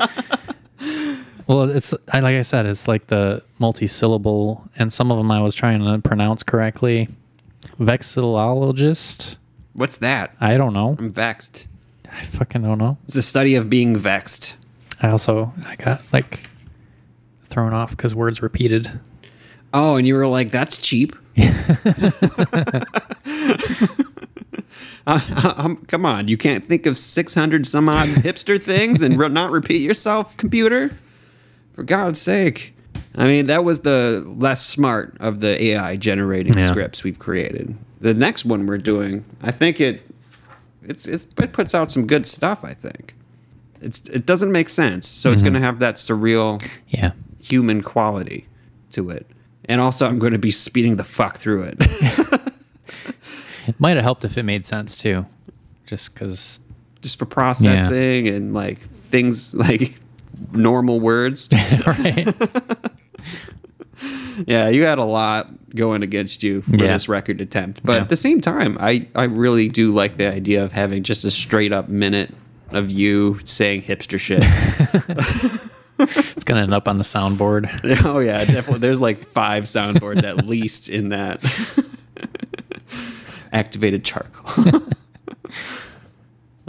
well, 1.47 1.63
it's 1.69 1.93
I 2.11 2.19
like 2.19 2.35
I 2.35 2.41
said, 2.41 2.65
it's 2.65 2.87
like 2.87 3.07
the 3.07 3.41
multi-syllable, 3.59 4.67
and 4.77 4.91
some 4.91 5.11
of 5.11 5.17
them 5.17 5.31
I 5.31 5.41
was 5.41 5.55
trying 5.55 5.79
to 5.83 5.99
pronounce 6.07 6.43
correctly. 6.43 7.07
Vexillologist. 7.79 9.37
What's 9.73 9.97
that? 9.97 10.35
I 10.39 10.57
don't 10.57 10.73
know. 10.73 10.95
I'm 10.99 11.09
vexed. 11.09 11.67
I 12.11 12.21
fucking 12.23 12.61
don't 12.61 12.77
know. 12.77 12.97
It's 13.05 13.15
the 13.15 13.21
study 13.21 13.55
of 13.55 13.69
being 13.69 13.95
vexed. 13.97 14.55
I 15.01 15.09
also 15.09 15.51
I 15.65 15.75
got 15.77 16.01
like 16.11 16.47
thrown 17.53 17.73
off 17.73 17.91
because 17.91 18.13
words 18.13 18.41
repeated. 18.41 18.99
Oh, 19.73 19.95
and 19.95 20.05
you 20.07 20.15
were 20.15 20.27
like, 20.27 20.51
"That's 20.51 20.77
cheap." 20.79 21.15
Uh, 25.05 25.75
come 25.87 26.05
on, 26.05 26.29
you 26.29 26.37
can't 26.37 26.63
think 26.63 26.85
of 26.85 26.97
six 26.97 27.33
hundred 27.33 27.67
some 27.67 27.89
odd 27.89 28.07
hipster 28.23 28.61
things 28.61 29.01
and 29.01 29.19
re- 29.19 29.27
not 29.27 29.51
repeat 29.51 29.81
yourself, 29.81 30.37
computer. 30.37 30.91
For 31.73 31.83
God's 31.83 32.21
sake! 32.21 32.73
I 33.15 33.27
mean, 33.27 33.47
that 33.47 33.65
was 33.65 33.81
the 33.81 34.23
less 34.37 34.65
smart 34.65 35.17
of 35.19 35.41
the 35.41 35.61
AI 35.61 35.97
generating 35.97 36.53
Yeah. 36.57 36.67
scripts 36.71 37.03
we've 37.03 37.19
created. 37.19 37.75
The 37.99 38.13
next 38.13 38.45
one 38.45 38.65
we're 38.65 38.77
doing, 38.77 39.25
I 39.41 39.51
think 39.51 39.81
it, 39.81 40.01
it's, 40.83 41.05
it's 41.05 41.27
it 41.41 41.51
puts 41.51 41.75
out 41.75 41.91
some 41.91 42.07
good 42.07 42.25
stuff. 42.25 42.63
I 42.63 42.73
think 42.73 43.13
it's 43.81 44.07
it 44.07 44.25
doesn't 44.25 44.53
make 44.53 44.69
sense, 44.69 45.05
so 45.07 45.31
it's 45.33 45.41
going 45.41 45.53
to 45.55 45.59
have 45.59 45.79
that 45.79 45.95
surreal 45.95 46.65
Yeah. 46.87 47.11
Human 47.43 47.81
quality 47.83 48.47
to 48.91 49.09
it. 49.09 49.27
And 49.65 49.79
also, 49.81 50.07
I'm 50.07 50.19
going 50.19 50.33
to 50.33 50.39
be 50.39 50.51
speeding 50.51 50.95
the 50.97 51.03
fuck 51.03 51.37
through 51.37 51.63
it 51.63 51.77
It 53.67 53.75
might 53.79 53.95
have 53.95 54.03
helped 54.03 54.25
if 54.25 54.37
it 54.37 54.43
made 54.43 54.65
sense 54.65 55.01
too. 55.01 55.25
Just 55.85 56.13
because 56.13 56.61
just 57.01 57.19
for 57.19 57.25
processing 57.25 58.27
and 58.27 58.53
like 58.53 58.79
things 58.79 59.53
like 59.53 59.99
normal 60.51 60.99
words. 60.99 61.49
right? 61.87 62.27
yeah, 64.47 64.69
you 64.69 64.85
had 64.85 64.97
a 64.97 65.03
lot 65.03 65.49
going 65.75 66.03
against 66.03 66.43
you 66.43 66.61
for 66.61 66.71
Yeah. 66.75 66.93
this 66.93 67.07
record 67.09 67.41
attempt. 67.41 67.85
But 67.85 67.93
Yeah. 67.93 68.01
at 68.01 68.09
the 68.09 68.15
same 68.15 68.41
time, 68.41 68.77
I, 68.79 69.07
I 69.15 69.23
really 69.25 69.67
do 69.69 69.93
like 69.93 70.17
the 70.17 70.31
idea 70.31 70.63
of 70.63 70.71
having 70.71 71.03
just 71.03 71.23
a 71.25 71.31
straight 71.31 71.71
up 71.71 71.89
minute 71.89 72.33
of 72.71 72.91
you 72.91 73.39
saying 73.43 73.83
hipster 73.83 74.19
shit. 74.19 74.43
It's 76.35 76.43
gonna 76.43 76.61
end 76.61 76.73
up 76.73 76.87
on 76.87 76.97
the 76.97 77.03
soundboard. 77.03 77.69
oh, 78.05 78.19
yeah, 78.19 78.43
definitely. 78.43 78.79
There's 78.79 78.99
like 78.99 79.19
five 79.19 79.63
soundboards 79.65 80.23
at 80.23 80.45
least 80.45 80.89
in 80.89 81.09
that. 81.09 81.43
Activated 83.53 84.03
charcoal. 84.03 84.81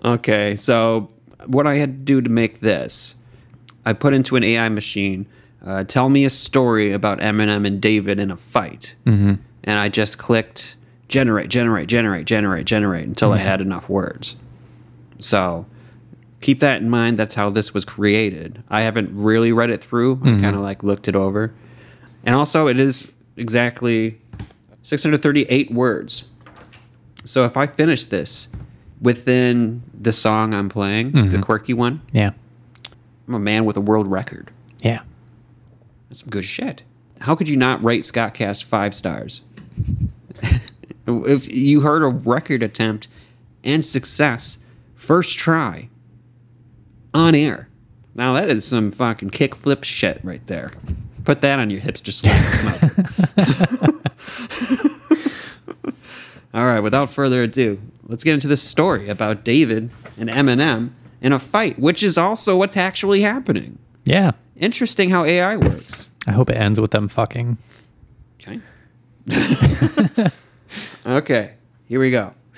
okay, 0.05 0.55
so 0.57 1.09
what 1.47 1.67
I 1.67 1.77
had 1.77 1.91
to 1.91 1.99
do 1.99 2.21
to 2.21 2.31
make 2.31 2.61
this, 2.61 3.17
I 3.85 3.95
put 3.95 4.13
into 4.13 4.37
an 4.37 4.45
AI 4.45 4.69
machine, 4.69 5.27
uh, 5.65 5.85
tell 5.85 6.11
me 6.11 6.25
a 6.25 6.31
story 6.31 6.93
about 6.93 7.21
Eminem 7.21 7.67
and 7.67 7.81
David 7.81 8.19
in 8.21 8.31
a 8.31 8.37
fight. 8.37 8.95
Mm-hmm. 9.07 9.35
And 9.65 9.79
I 9.79 9.89
just 9.89 10.19
clicked 10.19 10.77
generate, 11.09 11.49
generate, 11.49 11.89
generate, 11.89 12.27
generate, 12.27 12.67
generate 12.67 13.07
until 13.07 13.33
I 13.33 13.39
had 13.39 13.61
enough 13.61 13.89
words. 13.89 14.37
So 15.19 15.67
keep 16.45 16.59
that 16.59 16.83
in 16.83 16.91
mind. 16.91 17.19
That's 17.19 17.35
how 17.35 17.49
this 17.49 17.73
was 17.73 17.87
created. 17.87 18.63
I 18.69 18.83
haven't 18.83 19.11
really 19.17 19.53
read 19.53 19.71
it 19.71 19.83
through. 19.83 20.13
I 20.13 20.17
mm-hmm. 20.17 20.41
kind 20.41 20.55
of 20.55 20.61
like 20.61 20.83
looked 20.83 21.09
it 21.09 21.17
over. 21.17 21.55
And 22.25 22.37
also, 22.37 22.69
it 22.69 22.79
is 22.79 23.13
exactly 23.37 24.21
638 24.83 25.71
words. 25.71 26.31
So 27.25 27.47
if 27.47 27.57
I 27.57 27.67
finish 27.67 28.05
this 28.05 28.51
within 29.01 29.83
the 29.99 30.13
song 30.13 30.53
I'm 30.53 30.69
playing, 30.69 31.13
the 31.13 31.21
mm-hmm. 31.21 31.41
quirky 31.41 31.73
one, 31.73 32.03
Yeah. 32.13 32.33
I'm 33.27 33.35
a 33.35 33.39
man 33.39 33.65
with 33.65 33.79
a 33.79 33.81
world 33.81 34.07
record. 34.07 34.51
Yeah. 34.83 35.01
That's 36.11 36.21
some 36.21 36.29
good 36.29 36.45
shit. 36.45 36.83
How 37.23 37.35
could 37.35 37.49
you 37.49 37.57
not 37.57 37.83
rate 37.83 38.03
Scottcast 38.03 38.65
five 38.65 38.95
stars? 38.95 39.41
if 41.07 41.51
you 41.51 41.81
heard 41.81 42.03
a 42.03 42.09
record 42.09 42.63
attempt 42.63 43.09
and 43.65 43.83
success 43.83 44.59
first 44.95 45.39
try 45.39 45.89
on 47.15 47.35
air. 47.35 47.69
Now 48.15 48.35
that 48.35 48.51
is 48.51 48.65
some 48.65 48.91
fucking 48.91 49.31
kickflip 49.31 49.85
shit 49.85 50.21
right 50.23 50.47
there. 50.47 50.73
Put 51.25 51.41
that 51.41 51.59
on 51.59 51.71
your 51.71 51.81
hipster 51.81 52.13
smoke. 52.13 54.01
All 56.55 56.67
right, 56.67 56.81
without 56.81 57.11
further 57.11 57.43
ado, 57.43 57.81
let's 58.07 58.23
get 58.23 58.35
into 58.35 58.47
this 58.47 58.63
story 58.63 59.09
about 59.09 59.43
David 59.45 59.91
and 60.19 60.29
Eminem 60.29 60.91
in 61.21 61.33
a 61.33 61.39
fight, 61.39 61.79
which 61.79 62.03
is 62.03 62.19
also 62.19 62.57
what's 62.57 62.77
actually 62.77 63.23
happening. 63.23 63.79
Yeah. 64.05 64.33
Interesting 64.57 65.11
how 65.11 65.25
AI 65.25 65.57
works. 65.57 66.09
I 66.29 66.33
hope 66.33 66.51
it 66.51 66.57
ends 66.57 66.81
with 66.81 66.91
them 66.93 67.09
fucking. 67.09 67.59
Okay. 68.41 68.61
okay, 71.07 71.55
here 71.87 71.99
we 71.99 72.11
go. 72.11 72.35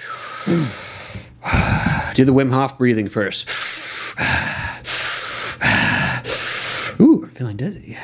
Do 2.14 2.25
the 2.25 2.33
Wim 2.33 2.51
Hof 2.53 2.77
breathing 2.77 3.09
first. 3.09 3.65
Ooh, 7.00 7.29
feeling 7.33 7.57
dizzy. 7.57 7.98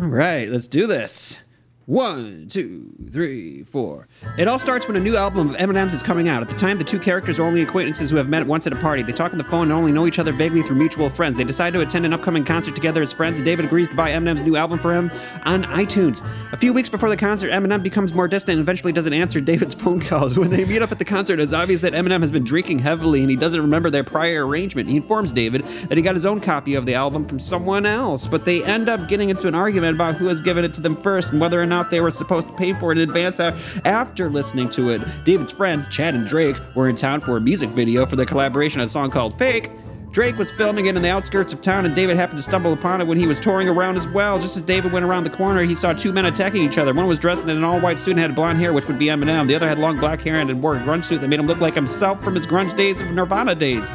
All 0.00 0.08
right, 0.08 0.48
let's 0.48 0.66
do 0.68 0.86
this. 0.86 1.43
One, 1.86 2.46
two, 2.48 2.94
three, 3.12 3.62
four. 3.62 4.08
It 4.38 4.48
all 4.48 4.58
starts 4.58 4.88
when 4.88 4.96
a 4.96 5.00
new 5.00 5.18
album 5.18 5.50
of 5.50 5.56
Eminem's 5.58 5.92
is 5.92 6.02
coming 6.02 6.30
out. 6.30 6.40
At 6.40 6.48
the 6.48 6.54
time, 6.54 6.78
the 6.78 6.84
two 6.84 6.98
characters 6.98 7.38
are 7.38 7.42
only 7.42 7.60
acquaintances 7.60 8.10
who 8.10 8.16
have 8.16 8.30
met 8.30 8.46
once 8.46 8.66
at 8.66 8.72
a 8.72 8.76
party. 8.76 9.02
They 9.02 9.12
talk 9.12 9.32
on 9.32 9.38
the 9.38 9.44
phone 9.44 9.64
and 9.64 9.72
only 9.72 9.92
know 9.92 10.06
each 10.06 10.18
other 10.18 10.32
vaguely 10.32 10.62
through 10.62 10.76
mutual 10.76 11.10
friends. 11.10 11.36
They 11.36 11.44
decide 11.44 11.74
to 11.74 11.82
attend 11.82 12.06
an 12.06 12.14
upcoming 12.14 12.42
concert 12.42 12.74
together 12.74 13.02
as 13.02 13.12
friends, 13.12 13.38
and 13.38 13.44
David 13.44 13.66
agrees 13.66 13.88
to 13.88 13.94
buy 13.94 14.12
Eminem's 14.12 14.44
new 14.44 14.56
album 14.56 14.78
for 14.78 14.94
him 14.94 15.10
on 15.44 15.64
iTunes. 15.64 16.26
A 16.54 16.56
few 16.56 16.72
weeks 16.72 16.88
before 16.88 17.10
the 17.10 17.18
concert, 17.18 17.50
Eminem 17.50 17.82
becomes 17.82 18.14
more 18.14 18.28
distant 18.28 18.54
and 18.54 18.64
eventually 18.64 18.92
doesn't 18.92 19.12
answer 19.12 19.42
David's 19.42 19.74
phone 19.82 20.00
calls. 20.00 20.38
When 20.38 20.48
they 20.48 20.64
meet 20.64 20.80
up 20.80 20.90
at 20.90 20.98
the 20.98 21.04
concert, 21.04 21.38
it's 21.38 21.52
obvious 21.52 21.82
that 21.82 21.92
Eminem 21.92 22.22
has 22.22 22.30
been 22.30 22.44
drinking 22.44 22.78
heavily 22.78 23.20
and 23.20 23.28
he 23.28 23.36
doesn't 23.36 23.60
remember 23.60 23.90
their 23.90 24.04
prior 24.04 24.46
arrangement. 24.46 24.88
He 24.88 24.96
informs 24.96 25.32
David 25.32 25.64
that 25.88 25.98
he 25.98 26.02
got 26.02 26.14
his 26.14 26.24
own 26.24 26.40
copy 26.40 26.76
of 26.76 26.86
the 26.86 26.94
album 26.94 27.26
from 27.26 27.38
someone 27.38 27.84
else, 27.84 28.26
but 28.26 28.46
they 28.46 28.64
end 28.64 28.88
up 28.88 29.06
getting 29.06 29.28
into 29.28 29.48
an 29.48 29.54
argument 29.54 29.96
about 29.96 30.14
who 30.14 30.28
has 30.28 30.40
given 30.40 30.64
it 30.64 30.72
to 30.74 30.80
them 30.80 30.96
first 30.96 31.32
and 31.32 31.40
whether 31.42 31.60
or 31.60 31.66
not 31.66 31.73
they 31.82 32.00
were 32.00 32.10
supposed 32.10 32.46
to 32.48 32.52
pay 32.54 32.72
for 32.74 32.92
it 32.92 32.98
in 32.98 33.08
advance 33.08 33.40
uh, 33.40 33.56
after 33.84 34.28
listening 34.30 34.68
to 34.70 34.90
it. 34.90 35.02
David's 35.24 35.52
friends, 35.52 35.88
Chad 35.88 36.14
and 36.14 36.26
Drake, 36.26 36.56
were 36.74 36.88
in 36.88 36.96
town 36.96 37.20
for 37.20 37.36
a 37.36 37.40
music 37.40 37.70
video 37.70 38.06
for 38.06 38.16
their 38.16 38.26
collaboration 38.26 38.80
on 38.80 38.86
a 38.86 38.88
song 38.88 39.10
called 39.10 39.38
Fake. 39.38 39.70
Drake 40.14 40.38
was 40.38 40.52
filming 40.52 40.86
it 40.86 40.94
in 40.94 41.02
the 41.02 41.10
outskirts 41.10 41.52
of 41.52 41.60
town, 41.60 41.86
and 41.86 41.92
David 41.92 42.16
happened 42.16 42.36
to 42.36 42.42
stumble 42.44 42.72
upon 42.72 43.00
it 43.00 43.06
when 43.08 43.18
he 43.18 43.26
was 43.26 43.40
touring 43.40 43.68
around 43.68 43.96
as 43.96 44.06
well. 44.06 44.38
Just 44.38 44.56
as 44.56 44.62
David 44.62 44.92
went 44.92 45.04
around 45.04 45.24
the 45.24 45.30
corner, 45.30 45.62
he 45.64 45.74
saw 45.74 45.92
two 45.92 46.12
men 46.12 46.24
attacking 46.26 46.62
each 46.62 46.78
other. 46.78 46.94
One 46.94 47.08
was 47.08 47.18
dressed 47.18 47.42
in 47.42 47.50
an 47.50 47.64
all-white 47.64 47.98
suit 47.98 48.12
and 48.12 48.20
had 48.20 48.32
blonde 48.32 48.60
hair, 48.60 48.72
which 48.72 48.86
would 48.86 48.96
be 48.96 49.06
Eminem. 49.06 49.48
The 49.48 49.56
other 49.56 49.66
had 49.66 49.80
long 49.80 49.98
black 49.98 50.20
hair 50.20 50.36
and 50.36 50.62
wore 50.62 50.76
a 50.76 50.78
grunge 50.78 51.04
suit 51.06 51.20
that 51.20 51.26
made 51.26 51.40
him 51.40 51.48
look 51.48 51.58
like 51.58 51.74
himself 51.74 52.22
from 52.22 52.36
his 52.36 52.46
grunge 52.46 52.76
days 52.76 53.00
of 53.00 53.10
Nirvana 53.10 53.56
days. 53.56 53.90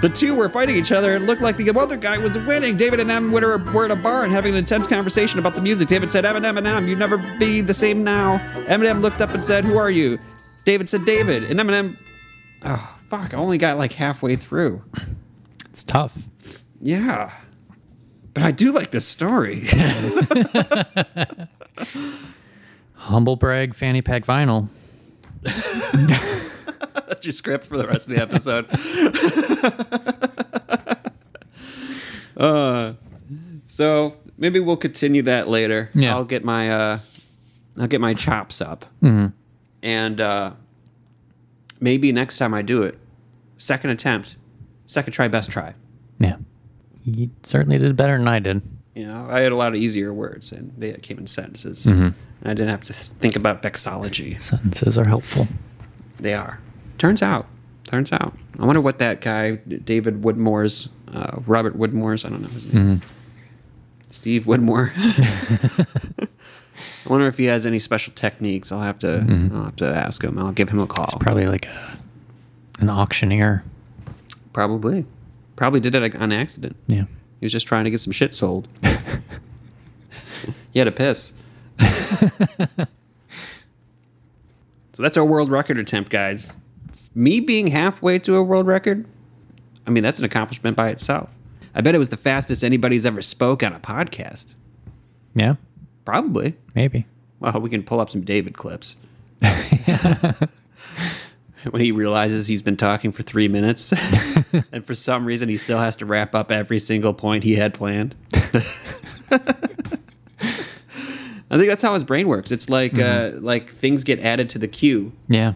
The 0.00 0.08
two 0.08 0.32
were 0.32 0.48
fighting 0.48 0.76
each 0.76 0.92
other 0.92 1.16
and 1.16 1.26
looked 1.26 1.42
like 1.42 1.56
the 1.56 1.68
other 1.76 1.96
guy 1.96 2.18
was 2.18 2.38
winning. 2.38 2.76
David 2.76 3.00
and 3.00 3.10
Eminem 3.10 3.32
were, 3.32 3.58
were 3.72 3.86
at 3.86 3.90
a 3.90 3.96
bar 3.96 4.22
and 4.22 4.32
having 4.32 4.52
an 4.52 4.58
intense 4.58 4.86
conversation 4.86 5.40
about 5.40 5.56
the 5.56 5.60
music. 5.60 5.88
David 5.88 6.08
said, 6.08 6.22
Eminem, 6.22 6.56
Eminem, 6.56 6.86
you'd 6.86 7.00
never 7.00 7.18
be 7.40 7.62
the 7.62 7.74
same 7.74 8.04
now. 8.04 8.38
Eminem 8.68 9.00
looked 9.00 9.20
up 9.20 9.30
and 9.30 9.42
said, 9.42 9.64
Who 9.64 9.76
are 9.76 9.90
you? 9.90 10.20
David 10.64 10.88
said, 10.88 11.04
David. 11.04 11.42
And 11.42 11.58
Eminem, 11.58 11.96
oh, 12.62 12.96
fuck, 13.02 13.34
I 13.34 13.38
only 13.38 13.58
got 13.58 13.76
like 13.76 13.92
halfway 13.92 14.36
through. 14.36 14.84
It's 15.78 15.84
tough. 15.84 16.28
Yeah. 16.80 17.30
But 18.34 18.42
I 18.42 18.50
do 18.50 18.72
like 18.72 18.90
this 18.90 19.06
story. 19.06 19.68
Humble 22.94 23.36
brag, 23.36 23.76
fanny 23.76 24.02
pack 24.02 24.24
vinyl. 24.24 24.70
That's 25.42 27.24
your 27.26 27.32
script 27.32 27.68
for 27.68 27.78
the 27.78 27.86
rest 27.86 28.10
of 28.10 28.16
the 28.16 28.20
episode. 28.20 28.66
uh, 32.36 32.94
so 33.68 34.16
maybe 34.36 34.58
we'll 34.58 34.76
continue 34.76 35.22
that 35.22 35.46
later. 35.46 35.90
Yeah. 35.94 36.16
I'll 36.16 36.24
get 36.24 36.44
my 36.44 36.72
uh, 36.72 36.98
I'll 37.80 37.86
get 37.86 38.00
my 38.00 38.14
chops 38.14 38.60
up, 38.60 38.84
and 39.80 40.20
uh, 40.20 40.54
maybe 41.80 42.10
next 42.10 42.38
time 42.38 42.52
I 42.52 42.62
do 42.62 42.82
it, 42.82 42.98
second 43.58 43.90
attempt, 43.90 44.38
second 44.88 45.12
try, 45.12 45.28
best 45.28 45.52
try. 45.52 45.74
Yeah. 46.18 46.36
You 47.04 47.30
certainly 47.44 47.78
did 47.78 47.94
better 47.96 48.18
than 48.18 48.26
I 48.26 48.40
did. 48.40 48.62
You 48.94 49.06
know, 49.06 49.28
I 49.30 49.40
had 49.40 49.52
a 49.52 49.56
lot 49.56 49.68
of 49.68 49.76
easier 49.76 50.12
words, 50.12 50.50
and 50.50 50.72
they 50.76 50.92
came 50.94 51.18
in 51.18 51.28
sentences. 51.28 51.86
And 51.86 52.14
I 52.44 52.48
didn't 52.48 52.70
have 52.70 52.82
to 52.84 52.92
think 52.92 53.36
about 53.36 53.62
vexology. 53.62 54.40
Sentences 54.40 54.98
are 54.98 55.06
helpful. 55.06 55.46
They 56.18 56.34
are. 56.34 56.58
Turns 56.98 57.22
out. 57.22 57.46
Turns 57.84 58.12
out. 58.12 58.36
I 58.58 58.66
wonder 58.66 58.80
what 58.80 58.98
that 58.98 59.20
guy, 59.20 59.56
David 59.56 60.22
Woodmore's, 60.22 60.88
uh, 61.14 61.38
Robert 61.46 61.76
Woodmore's, 61.76 62.24
I 62.24 62.30
don't 62.30 62.42
know 62.42 62.48
his 62.48 62.74
name. 62.74 62.96
Mm-hmm. 62.96 63.08
Steve 64.10 64.44
Woodmore. 64.46 64.92
I 67.06 67.08
wonder 67.10 67.26
if 67.28 67.38
he 67.38 67.44
has 67.44 67.64
any 67.66 67.78
special 67.78 68.12
techniques. 68.14 68.72
I'll 68.72 68.82
have 68.82 68.98
to. 69.00 69.06
Mm-hmm. 69.06 69.56
I'll 69.56 69.64
have 69.64 69.76
to 69.76 69.88
ask 69.94 70.22
him. 70.22 70.38
I'll 70.38 70.52
give 70.52 70.68
him 70.68 70.80
a 70.80 70.86
call. 70.86 71.04
It's 71.04 71.14
Probably 71.14 71.46
like 71.46 71.66
a 71.66 71.98
an 72.80 72.90
auctioneer. 72.90 73.64
Probably. 74.58 75.06
Probably 75.54 75.78
did 75.78 75.94
it 75.94 76.16
on 76.16 76.32
accident. 76.32 76.74
Yeah. 76.88 77.04
He 77.38 77.44
was 77.44 77.52
just 77.52 77.68
trying 77.68 77.84
to 77.84 77.92
get 77.92 78.00
some 78.00 78.10
shit 78.10 78.34
sold. 78.34 78.66
he 80.72 80.80
had 80.80 80.86
to 80.86 80.90
piss. 80.90 81.34
so 81.78 82.88
that's 84.98 85.16
our 85.16 85.24
world 85.24 85.48
record 85.48 85.78
attempt, 85.78 86.10
guys. 86.10 86.52
Me 87.14 87.38
being 87.38 87.68
halfway 87.68 88.18
to 88.18 88.34
a 88.34 88.42
world 88.42 88.66
record, 88.66 89.06
I 89.86 89.90
mean, 89.90 90.02
that's 90.02 90.18
an 90.18 90.24
accomplishment 90.24 90.76
by 90.76 90.88
itself. 90.88 91.32
I 91.72 91.80
bet 91.80 91.94
it 91.94 91.98
was 91.98 92.10
the 92.10 92.16
fastest 92.16 92.64
anybody's 92.64 93.06
ever 93.06 93.22
spoke 93.22 93.62
on 93.62 93.72
a 93.72 93.78
podcast. 93.78 94.56
Yeah. 95.36 95.54
Probably. 96.04 96.56
Maybe. 96.74 97.06
Well, 97.38 97.60
we 97.60 97.70
can 97.70 97.84
pull 97.84 98.00
up 98.00 98.10
some 98.10 98.22
David 98.22 98.54
clips. 98.54 98.96
when 101.70 101.82
he 101.82 101.92
realizes 101.92 102.46
he's 102.46 102.62
been 102.62 102.76
talking 102.76 103.12
for 103.12 103.22
three 103.22 103.48
minutes, 103.48 103.92
and 104.72 104.84
for 104.84 104.94
some 104.94 105.24
reason 105.24 105.48
he 105.48 105.56
still 105.56 105.78
has 105.78 105.96
to 105.96 106.06
wrap 106.06 106.34
up 106.34 106.50
every 106.52 106.78
single 106.78 107.12
point 107.14 107.44
he 107.44 107.54
had 107.56 107.74
planned. 107.74 108.14
I 111.50 111.56
think 111.56 111.68
that's 111.70 111.82
how 111.82 111.94
his 111.94 112.04
brain 112.04 112.28
works. 112.28 112.50
It's 112.52 112.68
like 112.68 112.98
uh, 112.98 113.32
like 113.40 113.70
things 113.70 114.04
get 114.04 114.20
added 114.20 114.50
to 114.50 114.58
the 114.58 114.68
queue, 114.68 115.12
Yeah. 115.28 115.54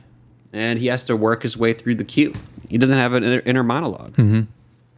and 0.53 0.79
he 0.79 0.87
has 0.87 1.05
to 1.05 1.17
work 1.17 1.43
his 1.43 1.57
way 1.57 1.75
through 1.75 1.97
the 1.97 2.05
queue. 2.05 2.33
He 2.69 2.79
doesn't 2.79 2.97
have 2.97 3.13
an 3.13 3.23
inner, 3.25 3.43
inner 3.45 3.65
monolog 3.65 4.47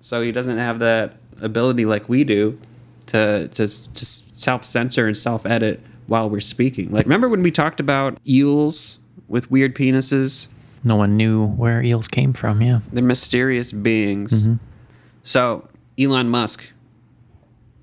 so 0.01 0.21
he 0.21 0.31
doesn't 0.33 0.59
have 0.59 0.79
that 0.81 1.17
ability 1.41 1.87
like 1.87 2.09
we 2.11 2.23
do 2.25 2.59
to 3.07 3.49
to, 3.49 3.67
to 3.67 4.05
self 4.05 4.65
censor 4.65 5.07
and 5.07 5.17
self 5.17 5.45
edit 5.47 5.81
while 6.07 6.29
we're 6.31 6.41
speaking. 6.41 6.91
Like, 6.93 7.07
remember 7.07 7.29
when 7.29 7.43
we 7.43 7.51
talked 7.51 7.81
about 7.81 8.19
eels 8.29 8.99
with 9.27 9.51
weird 9.51 9.75
penises? 9.75 10.47
No 10.85 10.97
one 10.97 11.17
knew 11.17 11.47
where 11.47 11.83
eels 11.83 12.09
came 12.09 12.33
from. 12.33 12.61
Yeah. 12.61 12.81
They're 12.93 13.03
mysterious 13.03 13.73
beings. 13.73 14.43
Mm-hmm. 14.43 14.55
So 15.23 15.67
Elon 15.99 16.29
Musk 16.29 16.71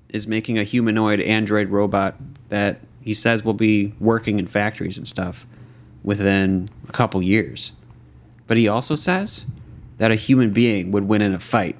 is 0.08 0.26
making 0.26 0.58
a 0.58 0.62
humanoid 0.62 1.20
android 1.20 1.68
robot 1.68 2.16
that 2.48 2.80
he 3.00 3.12
says 3.12 3.44
will 3.44 3.54
be 3.54 3.94
working 3.98 4.38
in 4.38 4.46
factories 4.46 4.96
and 4.96 5.08
stuff 5.08 5.46
within 6.04 6.68
a 6.88 6.92
couple 6.92 7.20
years. 7.22 7.72
But 8.46 8.56
he 8.56 8.68
also 8.68 8.94
says 8.94 9.46
that 9.98 10.10
a 10.10 10.14
human 10.14 10.52
being 10.52 10.92
would 10.92 11.08
win 11.08 11.22
in 11.22 11.34
a 11.34 11.40
fight 11.40 11.76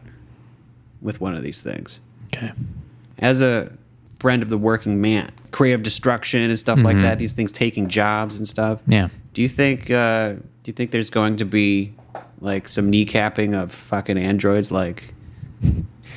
with 1.00 1.20
one 1.20 1.36
of 1.36 1.42
these 1.42 1.60
things. 1.60 2.00
Okay. 2.26 2.52
As 3.18 3.42
a 3.42 3.70
friend 4.22 4.40
of 4.42 4.48
the 4.50 4.56
working 4.56 5.00
man, 5.00 5.32
creative 5.50 5.82
destruction 5.82 6.42
and 6.48 6.56
stuff 6.58 6.78
like 6.78 7.00
that, 7.00 7.18
these 7.18 7.32
things 7.32 7.50
taking 7.50 7.88
jobs 7.88 8.38
and 8.38 8.46
stuff. 8.46 8.80
Yeah. 8.86 9.08
Do 9.34 9.42
you 9.42 9.48
think 9.48 9.90
uh, 9.90 10.34
do 10.34 10.66
you 10.66 10.72
think 10.72 10.92
there's 10.92 11.10
going 11.10 11.36
to 11.36 11.44
be 11.44 11.92
like 12.40 12.68
some 12.68 12.90
kneecapping 12.90 13.60
of 13.60 13.72
fucking 13.72 14.16
androids 14.16 14.70
like 14.70 15.12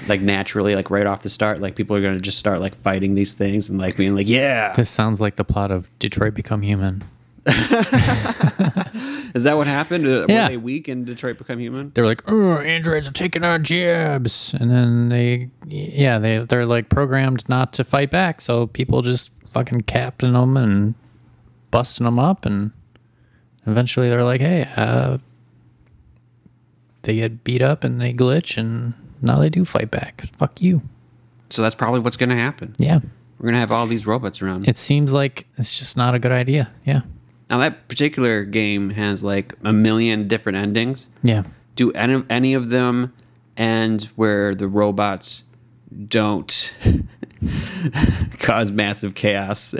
like 0.07 0.21
naturally 0.21 0.75
like 0.75 0.89
right 0.91 1.07
off 1.07 1.23
the 1.23 1.29
start 1.29 1.59
like 1.61 1.75
people 1.75 1.95
are 1.95 2.01
going 2.01 2.15
to 2.17 2.21
just 2.21 2.37
start 2.37 2.59
like 2.59 2.75
fighting 2.75 3.15
these 3.15 3.33
things 3.33 3.69
and 3.69 3.79
like 3.79 3.95
being 3.97 4.13
like 4.15 4.27
yeah 4.27 4.71
This 4.73 4.89
sounds 4.89 5.19
like 5.19 5.35
the 5.35 5.43
plot 5.43 5.71
of 5.71 5.89
Detroit 5.99 6.33
Become 6.35 6.61
Human. 6.61 7.03
is 9.35 9.43
that 9.43 9.53
what 9.55 9.67
happened 9.67 10.05
Yeah. 10.05 10.43
were 10.43 10.49
they 10.49 10.57
weak 10.57 10.89
in 10.89 11.05
Detroit 11.05 11.37
Become 11.37 11.59
Human 11.59 11.91
They're 11.93 12.05
like, 12.05 12.23
oh, 12.27 12.57
androids 12.57 13.07
are 13.07 13.13
taking 13.13 13.43
our 13.43 13.59
jobs, 13.59 14.53
and 14.59 14.71
then 14.71 15.09
they, 15.09 15.49
yeah, 15.67 16.17
they 16.19 16.39
they're 16.39 16.65
like 16.65 16.89
programmed 16.89 17.47
not 17.49 17.73
to 17.73 17.83
fight 17.83 18.09
back, 18.11 18.41
so 18.41 18.67
people 18.67 19.01
just 19.01 19.31
fucking 19.49 19.81
capping 19.81 20.33
them 20.33 20.57
and 20.57 20.95
busting 21.71 22.05
them 22.05 22.17
up, 22.19 22.45
and 22.45 22.71
eventually 23.67 24.09
they're 24.09 24.23
like, 24.23 24.41
hey, 24.41 24.67
uh, 24.75 25.17
they 27.03 27.15
get 27.17 27.43
beat 27.43 27.61
up 27.61 27.83
and 27.83 28.01
they 28.01 28.13
glitch, 28.13 28.57
and 28.57 28.93
now 29.21 29.39
they 29.39 29.49
do 29.49 29.65
fight 29.65 29.91
back. 29.91 30.21
Fuck 30.37 30.61
you. 30.61 30.81
so 31.49 31.61
that's 31.61 31.75
probably 31.75 31.99
what's 31.99 32.17
going 32.17 32.29
to 32.29 32.35
happen 32.35 32.73
Yeah. 32.79 32.99
we're 33.37 33.43
going 33.51 33.53
to 33.53 33.59
have 33.59 33.71
all 33.71 33.85
these 33.85 34.07
robots 34.07 34.41
around 34.41 34.67
It 34.67 34.77
seems 34.79 35.13
like 35.13 35.45
it's 35.57 35.77
just 35.77 35.95
not 35.95 36.15
a 36.15 36.19
good 36.19 36.31
idea. 36.31 36.71
Yeah. 36.85 37.01
Now 37.49 37.57
that 37.59 37.87
particular 37.87 38.43
game 38.43 38.89
has 38.91 39.23
like 39.23 39.53
a 39.63 39.71
million 39.73 40.27
different 40.27 40.57
endings 40.57 41.09
Yeah. 41.23 41.43
do 41.75 41.91
any, 41.91 42.23
any 42.29 42.53
of 42.53 42.69
them 42.69 43.13
end 43.57 44.03
where 44.15 44.53
the 44.55 44.67
robots 44.67 45.43
don't 46.07 46.75
cause 48.39 48.71
massive 48.71 49.15
chaos 49.15 49.75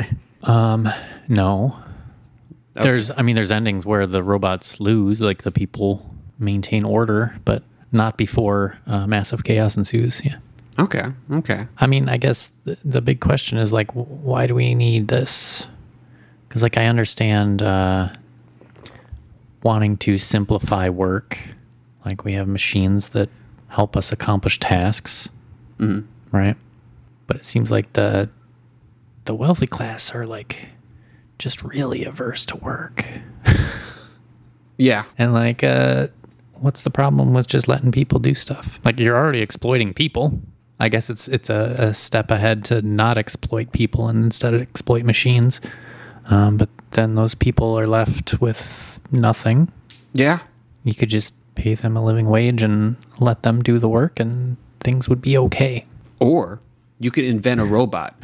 No. 1.28 1.76
There's, 2.74 3.10
I 3.10 3.22
mean, 3.22 3.36
there's 3.38 3.52
endings 3.52 3.86
where 3.86 4.06
the 4.06 4.22
robots 4.22 4.82
lose, 4.82 5.22
like 5.22 5.44
the 5.44 5.52
people 5.52 6.14
maintain 6.38 6.84
order, 6.84 7.34
but 7.46 7.64
not 7.94 8.18
before 8.18 8.78
uh, 8.86 9.08
massive 9.08 9.46
chaos 9.46 9.78
ensues. 9.78 10.22
Yeah. 10.26 10.36
okay 10.78 11.06
okay 11.32 11.68
I 11.78 11.88
mean, 11.88 12.10
I 12.10 12.18
guess 12.18 12.52
the, 12.66 12.78
the 12.84 13.02
big 13.02 13.22
question 13.22 13.58
is 13.58 13.72
like, 13.72 13.92
why 13.94 14.46
do 14.46 14.54
we 14.56 14.76
need 14.76 15.08
this? 15.08 15.66
Because, 16.56 16.64
like, 16.64 16.78
I 16.78 16.86
understand 16.86 17.62
uh, 17.62 18.14
wanting 19.62 19.98
to 19.98 20.18
simplify 20.18 20.88
work. 20.88 21.38
Like, 22.06 22.24
we 22.24 22.32
have 22.32 22.48
machines 22.48 23.10
that 23.10 23.28
help 23.68 23.98
us 23.98 24.14
accomplish 24.14 24.58
tasks, 24.58 25.28
right? 26.32 26.56
But 27.28 27.36
it 27.36 27.44
seems 27.44 27.72
like 27.72 27.92
the 27.92 28.30
the 29.26 29.36
wealthy 29.36 29.68
class 29.68 30.16
are 30.16 30.26
like 30.26 30.70
just 31.40 31.62
really 31.62 32.06
averse 32.06 32.46
to 32.46 32.56
work. 32.56 33.06
yeah 34.78 35.04
And 35.18 35.34
like, 35.34 35.62
uh, 35.62 36.08
what's 36.54 36.84
the 36.84 36.90
problem 36.90 37.34
with 37.34 37.48
just 37.48 37.68
letting 37.68 37.92
people 37.92 38.20
do 38.20 38.34
stuff? 38.34 38.80
Like, 38.86 38.98
you're 38.98 39.18
already 39.18 39.42
exploiting 39.42 39.94
people. 39.94 40.40
I 40.80 40.88
guess 40.88 41.10
it's 41.10 41.28
it's 41.28 41.50
a, 41.50 41.76
a 41.78 41.94
step 41.94 42.32
ahead 42.32 42.64
to 42.66 42.82
not 42.82 43.18
exploit 43.18 43.74
people 43.74 44.08
and 44.08 44.24
instead 44.24 44.54
exploit 44.54 45.04
machines. 45.04 45.60
Um, 46.30 46.58
but 46.58 46.70
then 46.92 47.16
those 47.16 47.36
people 47.36 47.78
are 47.78 47.88
left 47.88 48.42
with 48.42 49.00
nothing. 49.12 49.72
yeah 50.14 50.40
You 50.84 50.94
could 50.94 51.10
just 51.10 51.36
pay 51.56 51.74
them 51.76 51.96
a 51.96 52.04
living 52.04 52.28
wage 52.28 52.64
and 52.64 52.98
let 53.20 53.44
them 53.44 53.62
do 53.62 53.80
the 53.80 53.88
work, 53.88 54.20
and 54.20 54.58
things 54.80 55.08
would 55.10 55.22
be 55.22 55.38
okay. 55.38 55.86
Or 56.20 56.62
you 57.00 57.12
could 57.12 57.26
invent 57.26 57.60
a 57.60 57.66
robot 57.66 58.20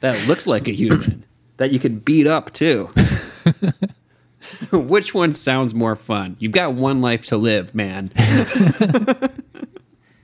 that 0.00 0.24
looks 0.26 0.46
like 0.46 0.68
a 0.68 0.72
human 0.72 1.24
that 1.56 1.72
you 1.72 1.78
could 1.78 2.04
beat 2.04 2.26
up 2.26 2.52
too. 2.52 2.90
Which 4.72 5.14
one 5.14 5.32
sounds 5.32 5.74
more 5.74 5.96
fun? 5.96 6.36
You've 6.38 6.52
got 6.52 6.74
one 6.74 7.00
life 7.00 7.26
to 7.28 7.36
live, 7.36 7.74
man. 7.74 8.10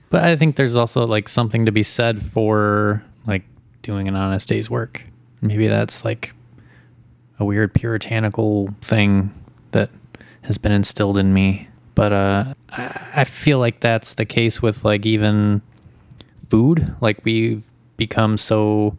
But 0.09 0.21
I 0.25 0.35
think 0.35 0.57
there's 0.57 0.77
also 0.77 1.07
like 1.07 1.27
something 1.27 1.65
to 1.65 1.71
be 1.71 1.81
said 1.81 2.21
for 2.21 3.03
like 3.25 3.41
doing 3.81 4.07
an 4.07 4.15
honest 4.15 4.47
day's 4.47 4.69
work. 4.69 5.01
Maybe 5.43 5.67
that's 5.67 6.05
like 6.05 6.33
a 7.37 7.45
weird 7.45 7.73
puritanical 7.73 8.69
thing 8.81 9.31
that 9.71 9.89
has 10.43 10.57
been 10.57 10.71
instilled 10.71 11.17
in 11.17 11.33
me. 11.33 11.67
But 11.95 12.13
uh, 12.13 12.53
I 12.71 13.25
feel 13.25 13.59
like 13.59 13.81
that's 13.81 14.13
the 14.13 14.25
case 14.25 14.61
with 14.61 14.85
like 14.85 15.05
even 15.05 15.61
food. 16.49 16.95
Like 17.01 17.23
we've 17.25 17.65
become 17.97 18.37
so 18.37 18.97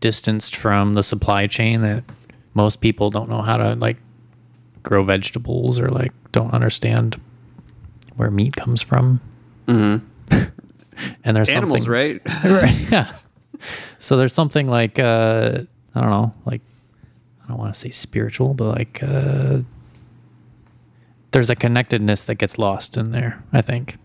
distanced 0.00 0.56
from 0.56 0.94
the 0.94 1.02
supply 1.02 1.46
chain 1.46 1.82
that 1.82 2.02
most 2.54 2.80
people 2.80 3.10
don't 3.10 3.28
know 3.28 3.42
how 3.42 3.58
to 3.58 3.74
like 3.74 3.98
grow 4.82 5.04
vegetables 5.04 5.78
or 5.78 5.88
like 5.88 6.12
don't 6.32 6.52
understand 6.52 7.20
where 8.16 8.30
meat 8.30 8.56
comes 8.56 8.80
from. 8.82 9.20
Mm-hmm. 9.66 10.04
and 11.24 11.36
there's 11.36 11.50
Animals, 11.50 11.84
something 11.84 11.92
right? 11.92 12.20
right 12.44 12.90
yeah 12.90 13.16
so 13.98 14.16
there's 14.16 14.32
something 14.32 14.68
like 14.68 14.98
uh 14.98 15.62
i 15.94 16.00
don't 16.00 16.10
know 16.10 16.34
like 16.44 16.60
i 17.44 17.48
don't 17.48 17.58
want 17.58 17.72
to 17.72 17.78
say 17.78 17.90
spiritual 17.90 18.54
but 18.54 18.74
like 18.76 19.00
uh 19.02 19.58
there's 21.30 21.50
a 21.50 21.56
connectedness 21.56 22.24
that 22.24 22.36
gets 22.36 22.58
lost 22.58 22.96
in 22.96 23.10
there 23.12 23.42
i 23.52 23.60
think 23.60 23.96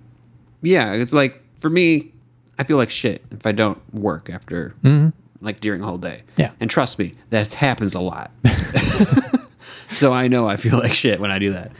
Yeah, 0.61 0.93
it's 0.93 1.13
like 1.13 1.41
for 1.59 1.69
me, 1.69 2.11
I 2.57 2.63
feel 2.63 2.75
like 2.77 2.89
shit 2.89 3.23
if 3.31 3.45
I 3.45 3.51
don't 3.53 3.77
work 3.93 4.29
after 4.29 4.73
like 5.41 5.59
during 5.61 5.81
a 5.81 5.85
whole 5.85 5.97
day. 5.97 6.23
Yeah. 6.37 6.51
And 6.59 6.69
trust 6.69 6.99
me, 6.99 7.13
that 7.29 7.53
happens 7.53 7.95
a 7.95 8.01
lot. 8.01 8.31
so 9.91 10.11
I 10.13 10.27
know 10.27 10.47
I 10.49 10.55
feel 10.57 10.77
like 10.77 10.93
shit 10.93 11.19
when 11.19 11.31
I 11.31 11.39
do 11.39 11.53
that. 11.53 11.71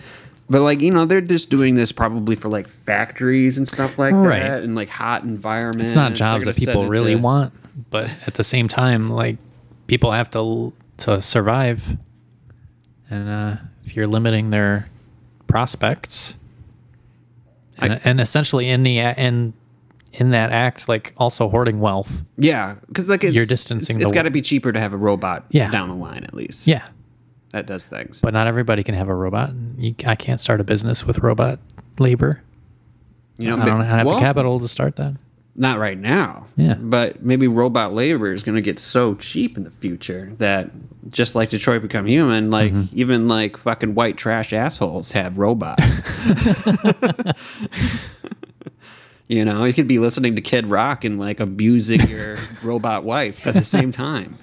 But 0.49 0.61
like, 0.61 0.81
you 0.81 0.91
know, 0.91 1.05
they're 1.05 1.19
just 1.21 1.49
doing 1.49 1.75
this 1.75 1.91
probably 1.91 2.35
for 2.35 2.47
like 2.49 2.67
factories 2.69 3.57
and 3.57 3.67
stuff 3.67 3.97
like 3.99 4.13
Right. 4.13 4.39
that 4.41 4.63
and 4.63 4.75
like 4.75 4.89
hot 4.89 5.23
environments. 5.23 5.91
it's 5.91 5.95
not 5.95 6.13
jobs 6.13 6.45
that 6.45 6.55
people 6.57 6.87
really 6.87 7.15
to- 7.15 7.19
want 7.21 7.53
but 7.89 8.09
at 8.27 8.33
the 8.35 8.43
same 8.43 8.67
time 8.67 9.09
like 9.09 9.37
people 9.89 10.11
have 10.11 10.29
to 10.31 10.71
to 10.97 11.19
survive 11.21 11.97
and 13.09 13.27
uh 13.27 13.55
if 13.85 13.95
you're 13.95 14.07
limiting 14.07 14.51
their 14.51 14.87
prospects 15.47 16.35
and, 17.79 17.93
I- 17.93 18.01
and 18.03 18.21
essentially 18.21 18.69
in 18.69 18.83
the 18.83 18.99
in 18.99 19.53
in 20.11 20.31
that 20.31 20.51
act, 20.51 20.89
like 20.89 21.13
also 21.17 21.47
hoarding 21.49 21.79
wealth. 21.79 22.23
Yeah, 22.37 22.75
because 22.87 23.07
like 23.07 23.23
it's, 23.23 23.35
You're 23.35 23.45
distancing 23.45 23.97
It's, 23.97 24.05
it's 24.05 24.11
got 24.13 24.23
to 24.23 24.31
be 24.31 24.41
cheaper 24.41 24.71
to 24.71 24.79
have 24.79 24.91
a 24.93 24.97
robot 24.97 25.45
Yeah. 25.51 25.69
down 25.69 25.87
the 25.89 25.93
line 25.95 26.23
at 26.23 26.33
least. 26.33 26.65
Yeah, 26.67 26.87
that 27.51 27.67
does 27.67 27.85
things. 27.85 28.19
but 28.19 28.33
not 28.33 28.47
everybody 28.47 28.83
can 28.83 28.95
have 28.95 29.07
a 29.07 29.13
robot. 29.13 29.51
You, 29.77 29.93
I 30.07 30.15
can't 30.15 30.39
start 30.39 30.61
a 30.61 30.63
business 30.63 31.05
with 31.05 31.19
robot 31.19 31.59
labor. 31.99 32.41
you 33.37 33.49
know, 33.49 33.57
I 33.61 33.65
don't 33.65 33.81
have 33.85 34.05
well, 34.07 34.15
the 34.15 34.21
capital 34.21 34.59
to 34.59 34.67
start 34.67 34.95
that. 34.97 35.13
Not 35.59 35.77
right 35.77 35.97
now. 35.99 36.45
Yeah. 36.55 36.75
But 36.79 37.21
maybe 37.21 37.47
robot 37.47 37.93
labor 37.93 38.31
is 38.31 38.43
going 38.43 38.55
to 38.55 38.61
get 38.61 38.79
so 38.79 39.13
cheap 39.15 39.57
in 39.57 39.63
the 39.63 39.69
future 39.69 40.31
that 40.37 40.71
just 41.09 41.35
like 41.35 41.49
Detroit 41.49 41.81
Become 41.81 42.05
Human, 42.05 42.49
like 42.49 42.71
Mm-hmm. 42.71 42.97
even 42.97 43.27
like 43.27 43.57
fucking 43.57 43.93
white 43.93 44.15
trash 44.17 44.53
assholes 44.53 45.11
have 45.11 45.37
robots. 45.37 46.01
you 49.27 49.43
know, 49.43 49.65
you 49.65 49.73
could 49.73 49.87
be 49.87 49.99
listening 49.99 50.35
to 50.37 50.41
Kid 50.41 50.67
Rock 50.67 51.03
and 51.03 51.19
like 51.19 51.39
abusing 51.41 52.07
your 52.07 52.37
robot 52.63 53.03
wife 53.03 53.45
at 53.45 53.53
the 53.53 53.63
same 53.63 53.91
time. 53.91 54.37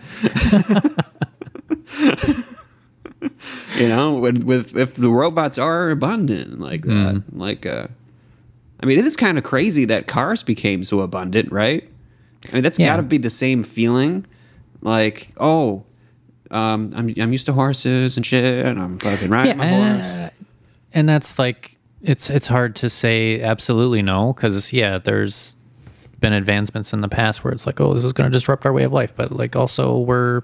you 3.79 3.88
know, 3.88 4.16
with, 4.18 4.44
with 4.44 4.76
if 4.76 4.94
the 4.94 5.11
robots 5.11 5.59
are 5.59 5.90
abundant 5.90 6.61
like 6.61 6.83
that, 6.83 6.92
Mm-hmm. 7.16 7.40
like 7.40 7.64
uh 7.66 7.88
I 8.81 8.87
mean, 8.87 8.99
it 8.99 9.05
is 9.05 9.17
kind 9.17 9.39
of 9.39 9.45
crazy 9.45 9.85
that 9.87 10.07
cars 10.07 10.43
became 10.43 10.85
so 10.85 11.01
abundant, 11.01 11.51
right? 11.53 11.89
I 12.51 12.55
mean, 12.55 12.62
that's 12.62 12.79
Yeah. 12.79 12.87
got 12.89 12.97
to 12.97 13.03
be 13.03 13.19
the 13.19 13.31
same 13.31 13.62
feeling. 13.62 14.27
Like, 14.83 15.33
oh, 15.39 15.85
um, 16.51 16.93
I'm 16.95 17.12
I'm 17.19 17.33
used 17.33 17.47
to 17.47 17.53
horses 17.53 18.17
and 18.17 18.25
shit, 18.25 18.65
and 18.67 18.79
I'm 18.81 18.99
fucking 18.99 19.31
riding 19.31 19.57
my 19.57 19.67
horse. 19.69 20.05
uh, 20.05 20.31
and 20.93 21.09
that's 21.09 21.39
like 21.39 21.77
it's 22.03 22.31
it's 22.31 22.47
hard 22.47 22.77
to 22.77 22.89
say 22.91 23.41
absolutely 23.43 24.03
no 24.03 24.33
because 24.33 24.73
yeah, 24.73 24.99
there's 24.99 25.57
been 26.21 26.33
advancements 26.33 26.93
in 26.93 27.01
the 27.01 27.09
past 27.09 27.45
where 27.45 27.53
it's 27.53 27.67
like 27.67 27.79
oh 27.81 27.93
this 27.95 28.03
is 28.05 28.12
going 28.12 28.31
to 28.31 28.33
disrupt 28.33 28.65
our 28.65 28.73
way 28.73 28.85
of 28.85 28.93
life, 28.93 29.12
but 29.17 29.33
like 29.33 29.57
also 29.57 29.99
we're 29.99 30.43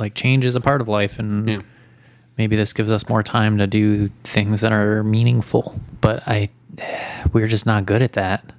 like 0.00 0.14
change 0.14 0.44
is 0.44 0.56
a 0.56 0.60
part 0.60 0.80
of 0.80 0.88
life 0.88 1.18
and 1.18 1.48
Yeah. 1.48 1.60
maybe 2.36 2.56
this 2.56 2.72
gives 2.72 2.90
us 2.90 3.08
more 3.08 3.22
time 3.22 3.58
to 3.58 3.66
do 3.66 4.08
things 4.24 4.60
that 4.62 4.72
are 4.72 5.04
meaningful. 5.04 5.78
But 6.00 6.26
I 6.26 6.48
we're 7.32 7.48
just 7.48 7.66
not 7.66 7.86
good 7.86 8.02
at 8.02 8.12
that. 8.12 8.52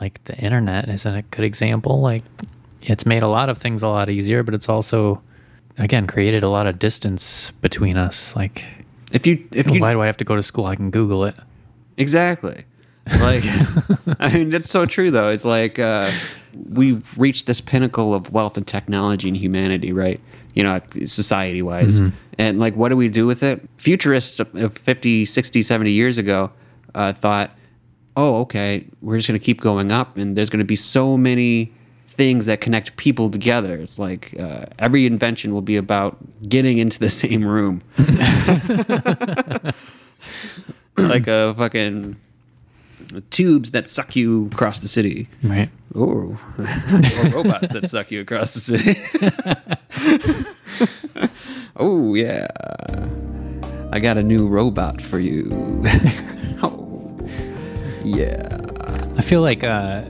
Like 0.00 0.22
the 0.24 0.36
internet 0.36 0.88
isn't 0.88 1.14
a 1.14 1.22
good 1.22 1.44
example. 1.44 2.00
Like 2.00 2.24
it's 2.82 3.06
made 3.06 3.22
a 3.22 3.28
lot 3.28 3.48
of 3.48 3.58
things 3.58 3.82
a 3.82 3.88
lot 3.88 4.08
easier, 4.08 4.42
but 4.42 4.54
it's 4.54 4.68
also 4.68 5.22
again 5.78 6.06
created 6.06 6.42
a 6.42 6.48
lot 6.48 6.66
of 6.66 6.78
distance 6.78 7.50
between 7.62 7.96
us. 7.96 8.36
Like 8.36 8.64
If 9.12 9.26
you 9.26 9.46
if 9.52 9.70
you 9.70 9.80
why 9.80 9.92
do 9.92 10.00
I 10.00 10.06
have 10.06 10.16
to 10.18 10.24
go 10.24 10.36
to 10.36 10.42
school? 10.42 10.66
I 10.66 10.76
can 10.76 10.90
Google 10.90 11.24
it. 11.24 11.34
Exactly. 11.96 12.64
Like, 13.20 13.42
I 14.20 14.30
mean, 14.32 14.50
that's 14.50 14.68
so 14.68 14.86
true, 14.86 15.10
though. 15.10 15.28
It's 15.28 15.44
like 15.44 15.78
uh, 15.78 16.10
we've 16.68 17.18
reached 17.18 17.46
this 17.46 17.60
pinnacle 17.60 18.14
of 18.14 18.32
wealth 18.32 18.56
and 18.56 18.66
technology 18.66 19.28
and 19.28 19.36
humanity, 19.36 19.92
right? 19.92 20.20
You 20.54 20.62
know, 20.62 20.80
society 21.04 21.62
wise. 21.62 22.00
And, 22.38 22.60
like, 22.60 22.76
what 22.76 22.90
do 22.90 22.96
we 22.96 23.08
do 23.08 23.26
with 23.26 23.42
it? 23.42 23.66
Futurists 23.78 24.38
of 24.40 24.76
50, 24.76 25.24
60, 25.24 25.62
70 25.62 25.90
years 25.90 26.18
ago 26.18 26.52
uh, 26.98 27.12
thought, 27.12 27.52
oh, 28.16 28.40
okay, 28.40 28.84
we're 29.00 29.16
just 29.16 29.28
going 29.28 29.38
to 29.38 29.44
keep 29.44 29.60
going 29.60 29.92
up, 29.92 30.18
and 30.18 30.36
there's 30.36 30.50
going 30.50 30.58
to 30.58 30.64
be 30.64 30.76
so 30.76 31.16
many 31.16 31.72
things 32.04 32.46
that 32.46 32.60
connect 32.60 32.96
people 32.96 33.30
together. 33.30 33.76
It's 33.76 34.00
like 34.00 34.34
uh, 34.38 34.66
every 34.80 35.06
invention 35.06 35.54
will 35.54 35.62
be 35.62 35.76
about 35.76 36.18
getting 36.48 36.78
into 36.78 36.98
the 36.98 37.08
same 37.22 37.44
room. 37.44 37.80
like 40.98 41.28
a 41.28 41.54
fucking 41.56 42.16
tubes 43.30 43.70
that 43.70 43.88
suck 43.88 44.16
you 44.16 44.46
across 44.52 44.80
the 44.80 44.88
city. 44.88 45.28
Right. 45.44 45.70
Or, 45.94 46.36
or 46.58 47.30
robots 47.32 47.72
that 47.72 47.88
suck 47.88 48.10
you 48.10 48.20
across 48.20 48.54
the 48.54 48.60
city. 48.60 48.98
oh, 51.76 52.14
yeah. 52.14 52.48
I 53.92 54.00
got 54.00 54.18
a 54.18 54.22
new 54.24 54.48
robot 54.48 55.00
for 55.00 55.20
you. 55.20 55.48
oh, 56.62 56.87
yeah. 58.16 58.58
I 59.16 59.20
feel 59.22 59.40
like 59.42 59.64
uh, 59.64 60.02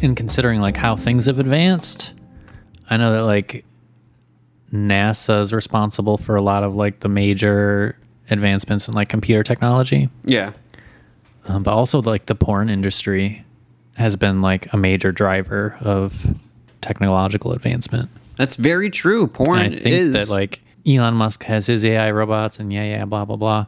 in 0.00 0.14
considering 0.14 0.60
like 0.60 0.76
how 0.76 0.96
things 0.96 1.26
have 1.26 1.38
advanced, 1.38 2.12
I 2.90 2.96
know 2.96 3.12
that 3.12 3.22
like 3.24 3.64
NASA 4.72 5.40
is 5.40 5.52
responsible 5.52 6.18
for 6.18 6.36
a 6.36 6.42
lot 6.42 6.64
of 6.64 6.74
like 6.74 7.00
the 7.00 7.08
major 7.08 7.98
advancements 8.30 8.88
in 8.88 8.94
like 8.94 9.08
computer 9.08 9.42
technology, 9.42 10.08
Yeah. 10.24 10.52
um, 11.46 11.62
but 11.62 11.72
also 11.72 12.02
like 12.02 12.26
the 12.26 12.34
porn 12.34 12.70
industry 12.70 13.44
has 13.96 14.16
been 14.16 14.42
like 14.42 14.72
a 14.72 14.76
major 14.76 15.12
driver 15.12 15.76
of 15.80 16.26
technological 16.80 17.52
advancement. 17.52 18.08
That's 18.36 18.56
very 18.56 18.90
true. 18.90 19.28
Porn 19.28 19.60
And 19.60 19.74
I 19.74 19.78
think 19.78 19.94
is 19.94 20.12
that 20.14 20.28
like 20.28 20.60
Elon 20.86 21.14
Musk 21.14 21.44
has 21.44 21.66
his 21.68 21.84
AI 21.84 22.10
robots 22.10 22.58
and 22.58 22.72
yeah, 22.72 22.84
yeah, 22.84 23.04
blah 23.04 23.24
blah 23.24 23.36
blah. 23.36 23.66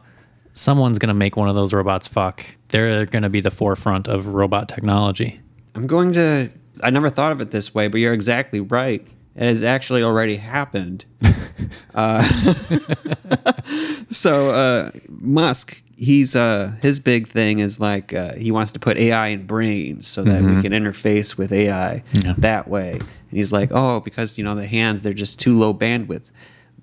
Someone's 0.57 0.97
gonna 0.99 1.13
make 1.13 1.37
one 1.37 1.47
of 1.49 1.55
those 1.55 1.73
robots 1.73 2.07
fuck. 2.07 2.43
They're 2.69 3.05
gonna 3.05 3.29
be 3.29 3.41
the 3.41 3.51
forefront 3.51 4.07
of 4.07 4.27
robot 4.27 4.67
technology. 4.67 5.39
I'm 5.75 5.85
going 5.87 6.13
to. 6.13 6.49
I 6.83 6.89
never 6.89 7.09
thought 7.09 7.31
of 7.31 7.41
it 7.41 7.51
this 7.51 7.73
way, 7.75 7.87
but 7.87 7.99
you're 7.99 8.13
exactly 8.13 8.59
right. 8.59 9.01
It 9.35 9.43
has 9.43 9.63
actually 9.63 10.01
already 10.01 10.35
happened. 10.37 11.05
uh, 11.95 12.23
so 14.09 14.49
uh, 14.51 14.91
Musk, 15.09 15.81
he's 15.95 16.35
uh, 16.35 16.73
his 16.81 16.99
big 16.99 17.27
thing 17.27 17.59
is 17.59 17.79
like 17.79 18.13
uh, 18.13 18.33
he 18.33 18.51
wants 18.51 18.71
to 18.73 18.79
put 18.79 18.97
AI 18.97 19.27
in 19.27 19.45
brains 19.45 20.07
so 20.07 20.23
that 20.23 20.41
we 20.43 20.61
can 20.61 20.71
interface 20.71 21.37
with 21.37 21.51
AI 21.51 22.03
Yeah. 22.13 22.33
that 22.39 22.67
way. 22.67 22.93
And 22.93 23.37
he's 23.37 23.53
like, 23.53 23.69
oh, 23.71 23.99
because 23.99 24.37
you 24.37 24.43
know 24.43 24.55
the 24.55 24.65
hands 24.67 25.01
they're 25.03 25.13
just 25.13 25.39
too 25.39 25.57
low 25.57 25.73
bandwidth, 25.73 26.31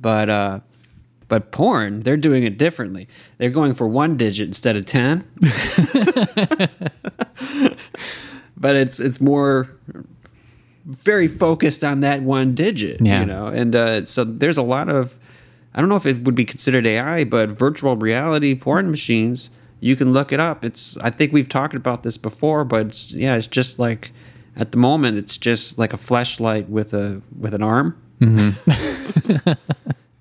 but. 0.00 0.62
But 1.34 1.50
porn, 1.50 2.00
they're 2.04 2.16
doing 2.16 2.44
it 2.44 2.56
differently. 2.58 3.08
They're 3.38 3.50
going 3.50 3.74
for 3.74 3.88
one 3.88 4.16
digit 4.16 4.46
instead 4.46 4.76
of 4.76 4.84
ten. 4.84 5.24
but 8.56 8.76
it's 8.76 9.00
it's 9.00 9.20
more 9.20 9.68
very 10.86 11.26
focused 11.26 11.82
on 11.82 12.02
that 12.02 12.22
one 12.22 12.54
digit 12.54 13.00
Yeah. 13.00 13.18
you 13.20 13.26
know 13.26 13.48
and 13.48 13.74
uh, 13.74 14.04
so 14.04 14.22
there's 14.22 14.58
a 14.58 14.62
lot 14.62 14.88
of 14.88 15.18
i 15.74 15.80
don't 15.80 15.88
know 15.88 15.96
if 15.96 16.06
it 16.06 16.22
would 16.24 16.36
be 16.36 16.44
considered 16.44 16.86
ai 16.86 17.24
but 17.24 17.48
virtual 17.48 17.96
reality 17.96 18.54
porn 18.54 18.88
machines 18.90 19.50
you 19.80 19.96
can 19.96 20.12
look 20.12 20.30
it 20.32 20.38
up 20.38 20.64
it's 20.64 20.96
i 20.98 21.10
think 21.10 21.32
we've 21.32 21.48
talked 21.48 21.74
about 21.74 22.04
this 22.04 22.16
before 22.16 22.64
but 22.64 22.86
it's, 22.86 23.12
yeah 23.12 23.34
it's 23.34 23.46
just 23.48 23.78
like 23.80 24.12
at 24.56 24.70
the 24.72 24.78
moment 24.78 25.16
it's 25.18 25.36
just 25.36 25.78
like 25.80 25.92
a 25.92 25.98
flashlight 25.98 26.68
with 26.68 26.94
a 26.94 27.20
with 27.36 27.54
an 27.54 27.62
arm 27.62 27.96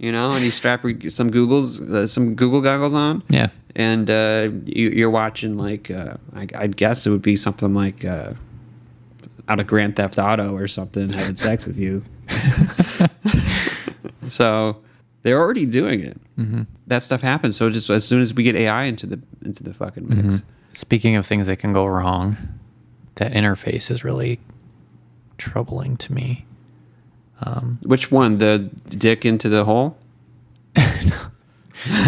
you 0.04 0.12
know 0.12 0.32
and 0.36 0.44
you 0.44 0.52
strap 0.52 0.82
some 1.10 1.30
googles 1.32 1.68
uh, 1.94 2.06
some 2.08 2.36
google 2.36 2.62
goggles 2.62 2.94
on 2.94 3.22
Yeah. 3.30 3.48
and 3.76 4.10
uh, 4.10 4.50
you, 4.66 4.90
you're 4.90 5.10
watching 5.22 5.58
like 5.58 5.90
uh, 5.90 6.16
I, 6.36 6.48
I'd 6.62 6.76
guess 6.76 7.08
it 7.08 7.10
would 7.12 7.22
be 7.22 7.36
something 7.36 7.74
like 7.74 8.04
uh, 8.06 8.34
out 9.50 9.60
of 9.60 9.68
Grand 9.68 9.96
Theft 9.96 10.18
Auto 10.20 10.56
or 10.56 10.68
something 10.68 11.10
having 11.10 11.36
sex 11.36 11.66
with 11.66 11.78
you. 11.78 12.04
so 14.28 14.82
they're 15.22 15.40
already 15.40 15.66
doing 15.66 16.02
it. 16.02 16.18
That 16.88 17.04
stuff 17.04 17.22
happens. 17.22 17.56
So 17.56 17.70
just 17.70 17.90
as 17.90 18.06
soon 18.06 18.22
as 18.22 18.34
we 18.34 18.44
get 18.44 18.56
AI 18.56 18.84
into 18.84 19.06
the 19.08 19.20
into 19.46 19.64
the 19.64 19.74
fucking 19.74 20.08
mix, 20.08 20.44
Speaking 20.72 21.16
of 21.16 21.26
things 21.26 21.46
that 21.48 21.58
can 21.60 21.72
go 21.74 21.86
wrong, 21.86 22.36
that 23.16 23.32
interface 23.34 23.92
is 23.92 24.04
really 24.04 24.40
troubling 25.38 25.98
to 25.98 26.12
me. 26.14 26.46
Which 27.82 28.12
one? 28.12 28.38
The 28.38 28.70
dick 28.90 29.26
into 29.26 29.50
the 29.50 29.66
hole? 29.66 29.98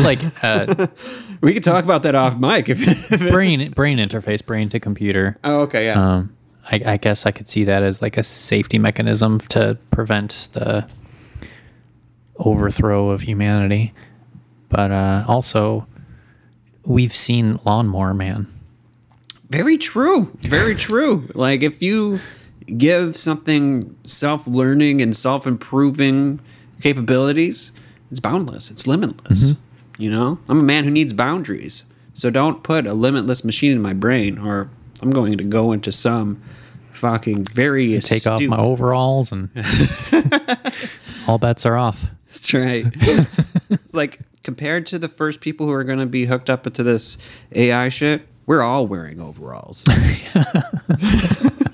Like 0.04 0.20
uh, 0.44 0.88
We 1.42 1.54
could 1.54 1.64
talk 1.64 1.84
about 1.84 2.04
that 2.04 2.16
off 2.16 2.38
mic 2.38 2.70
if. 2.70 3.12
if 3.12 3.20
brain 3.32 3.72
brain 3.72 3.98
interface, 3.98 4.46
brain 4.46 4.70
to 4.70 4.80
computer. 4.80 5.38
oh, 5.44 5.62
okay, 5.62 5.86
yeah. 5.86 6.16
Um, 6.16 6.36
I, 6.72 6.82
I 6.86 6.98
guess 6.98 7.26
I 7.26 7.32
could 7.32 7.48
see 7.48 7.66
that 7.66 7.84
as 7.84 8.02
like 8.02 8.18
a 8.18 8.24
safety 8.24 8.80
mechanism 8.80 9.40
to 9.50 9.78
prevent 9.92 10.50
the 10.54 10.90
overthrow 12.38 13.10
of 13.10 13.22
humanity. 13.22 13.94
But 14.70 14.92
uh, 14.92 15.26
also, 15.28 15.88
we've 16.84 17.14
seen 17.14 17.60
Lawnmower 17.66 18.14
Man. 18.14 18.48
Very 19.50 19.78
true. 19.78 20.32
Very 20.40 20.76
true. 20.76 21.30
Like 21.36 21.62
if 21.62 21.82
you 21.82 22.20
give 22.66 23.18
something 23.18 23.96
self-learning 24.04 25.02
and 25.02 25.16
self-improving 25.16 26.40
capabilities, 26.82 27.72
it's 28.12 28.20
boundless. 28.20 28.72
It's 28.72 28.88
limitless. 28.88 29.44
Mm-hmm. 29.44 30.02
You 30.02 30.12
know, 30.12 30.40
I'm 30.50 30.60
a 30.60 30.64
man 30.64 30.84
who 30.84 30.92
needs 30.92 31.14
boundaries. 31.14 31.86
So 32.14 32.30
don't 32.30 32.64
put 32.64 32.88
a 32.88 32.94
limitless 32.94 33.44
machine 33.44 33.72
in 33.72 33.82
my 33.82 33.94
brain, 33.94 34.38
or 34.38 34.70
I'm 35.02 35.10
going 35.10 35.38
to 35.38 35.44
go 35.44 35.72
into 35.72 35.92
some 35.92 36.42
fucking 36.92 37.44
very 37.46 38.00
Take 38.00 38.26
off 38.26 38.42
my 38.42 38.58
overalls 38.58 39.32
and 39.32 39.50
all 41.28 41.38
bets 41.38 41.66
are 41.66 41.78
off. 41.78 42.10
That's 42.28 42.54
right. 42.54 42.86
it's 43.70 43.94
like 43.94 44.20
compared 44.44 44.86
to 44.88 45.00
the 45.00 45.08
first 45.08 45.42
people 45.42 45.66
who 45.66 45.74
are 45.74 45.84
going 45.84 46.00
to 46.00 46.06
be 46.06 46.26
hooked 46.26 46.50
up 46.50 46.66
into 46.66 46.84
this 46.84 47.18
AI 47.52 47.90
shit, 47.90 48.28
We're 48.46 48.62
all 48.62 48.88
wearing 48.88 49.20
overalls. 49.22 49.84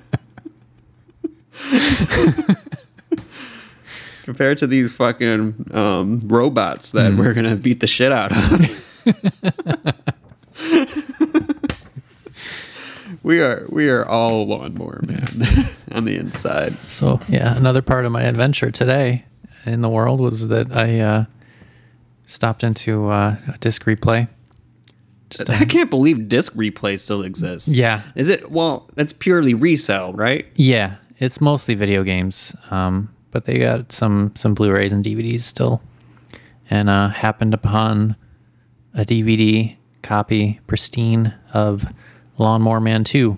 Compared 4.23 4.59
to 4.59 4.67
these 4.67 4.95
fucking 4.95 5.71
um, 5.71 6.21
robots 6.25 6.91
that 6.91 7.15
we're 7.15 7.33
gonna 7.33 7.55
beat 7.55 7.79
the 7.79 7.87
shit 7.87 8.11
out 8.11 8.31
of. 8.31 8.37
we 13.23 13.41
are 13.41 13.65
we 13.69 13.89
are 13.89 14.05
all 14.05 14.47
lawnmower 14.47 15.01
man 15.07 15.25
on 15.91 16.05
the 16.05 16.17
inside. 16.17 16.73
So 16.73 17.19
yeah, 17.27 17.55
another 17.55 17.81
part 17.81 18.05
of 18.05 18.11
my 18.11 18.23
adventure 18.23 18.71
today 18.71 19.25
in 19.65 19.81
the 19.81 19.89
world 19.89 20.19
was 20.19 20.47
that 20.49 20.71
I 20.71 20.99
uh, 20.99 21.25
stopped 22.23 22.63
into 22.63 23.09
uh, 23.09 23.35
a 23.53 23.57
disc 23.57 23.85
replay. 23.85 24.27
Just, 25.29 25.49
uh, 25.49 25.53
I 25.53 25.65
can't 25.65 25.89
believe 25.89 26.27
disc 26.27 26.53
replay 26.55 26.99
still 26.99 27.23
exists. 27.23 27.73
Yeah. 27.73 28.01
Is 28.15 28.29
it? 28.29 28.51
Well, 28.51 28.89
that's 28.95 29.13
purely 29.13 29.53
resale, 29.53 30.13
right? 30.13 30.45
yeah, 30.55 30.95
it's 31.21 31.39
mostly 31.39 31.75
video 31.75 32.03
games, 32.03 32.55
um, 32.71 33.13
but 33.29 33.45
they 33.45 33.59
got 33.59 33.91
some 33.91 34.33
some 34.35 34.53
Blu-rays 34.53 34.91
and 34.91 35.05
DVDs 35.05 35.41
still, 35.41 35.81
and 36.69 36.89
uh, 36.89 37.09
happened 37.09 37.53
upon 37.53 38.17
a 38.93 39.05
DVD 39.05 39.77
copy, 40.01 40.59
pristine, 40.67 41.33
of 41.53 41.85
Lawnmower 42.37 42.81
Man 42.81 43.03
Two. 43.03 43.37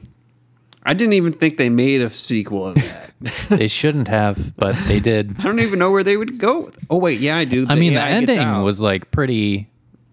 I 0.86 0.94
didn't 0.94 1.14
even 1.14 1.34
think 1.34 1.58
they 1.58 1.70
made 1.70 2.02
a 2.02 2.10
sequel 2.10 2.68
of 2.68 2.76
that. 2.76 3.14
They 3.50 3.68
shouldn't 3.68 4.08
have, 4.08 4.56
but 4.56 4.76
they 4.88 5.00
did. 5.00 5.36
I 5.40 5.44
don't 5.44 5.60
even 5.60 5.78
know 5.78 5.92
where 5.92 6.04
they 6.04 6.18
would 6.18 6.40
go. 6.40 6.72
Oh 6.90 6.98
wait, 6.98 7.20
yeah, 7.20 7.38
I 7.38 7.46
do. 7.46 7.66
I 7.70 7.76
mean, 7.76 7.94
the 7.94 8.00
AI 8.00 8.22
gets 8.22 8.32
ending 8.32 8.64
was 8.64 8.80
like 8.82 9.12
pretty 9.12 9.70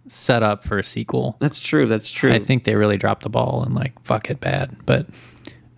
set 0.08 0.42
up 0.42 0.64
for 0.64 0.76
a 0.76 0.84
sequel. 0.84 1.36
That's 1.38 1.60
true. 1.60 1.86
That's 1.86 2.10
true. 2.10 2.32
I 2.32 2.40
think 2.40 2.64
they 2.64 2.74
really 2.74 2.96
dropped 2.96 3.22
the 3.22 3.30
ball 3.30 3.62
and 3.64 3.76
like 3.76 4.00
fuck 4.02 4.28
it 4.28 4.40
bad, 4.40 4.76
but 4.86 5.06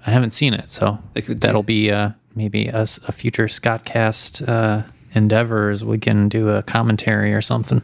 I 0.07 0.11
haven't 0.11 0.33
seen 0.33 0.55
it, 0.55 0.71
so 0.71 0.99
that'll 1.15 1.63
be 1.63 1.91
uh, 1.91 2.11
maybe 2.35 2.69
a 2.69 2.87
future 2.87 3.47
Scottcast 3.47 4.47
uh, 4.49 4.83
endeavors. 5.15 5.85
We 5.85 5.99
can 5.99 6.29
do 6.29 6.49
a 6.51 6.63
commentary 6.63 7.33
or 7.33 7.41
something. 7.41 7.83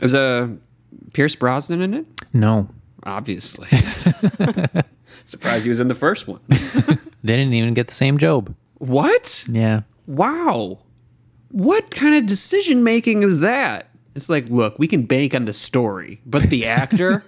is 0.00 0.14
uh, 0.14 0.48
Pierce 1.12 1.36
Brosnan 1.36 1.82
in 1.82 1.94
it? 1.94 2.06
No, 2.32 2.68
Obviously. 3.04 3.68
Surprised 5.24 5.64
he 5.64 5.68
was 5.68 5.80
in 5.80 5.88
the 5.88 5.94
first 5.94 6.28
one. 6.28 6.40
they 6.48 7.36
didn't 7.36 7.54
even 7.54 7.74
get 7.74 7.86
the 7.86 7.94
same 7.94 8.18
Jobe. 8.18 8.54
what? 8.78 9.44
Yeah, 9.48 9.82
Wow. 10.06 10.78
What 11.52 11.90
kind 11.90 12.14
of 12.14 12.26
decision 12.26 12.84
making 12.84 13.22
is 13.22 13.40
that? 13.40 13.90
It's 14.14 14.28
like, 14.28 14.48
look, 14.48 14.78
we 14.78 14.86
can 14.86 15.02
bank 15.02 15.34
on 15.34 15.44
the 15.44 15.52
story, 15.52 16.20
but 16.26 16.42
the 16.44 16.66
actor. 16.66 17.24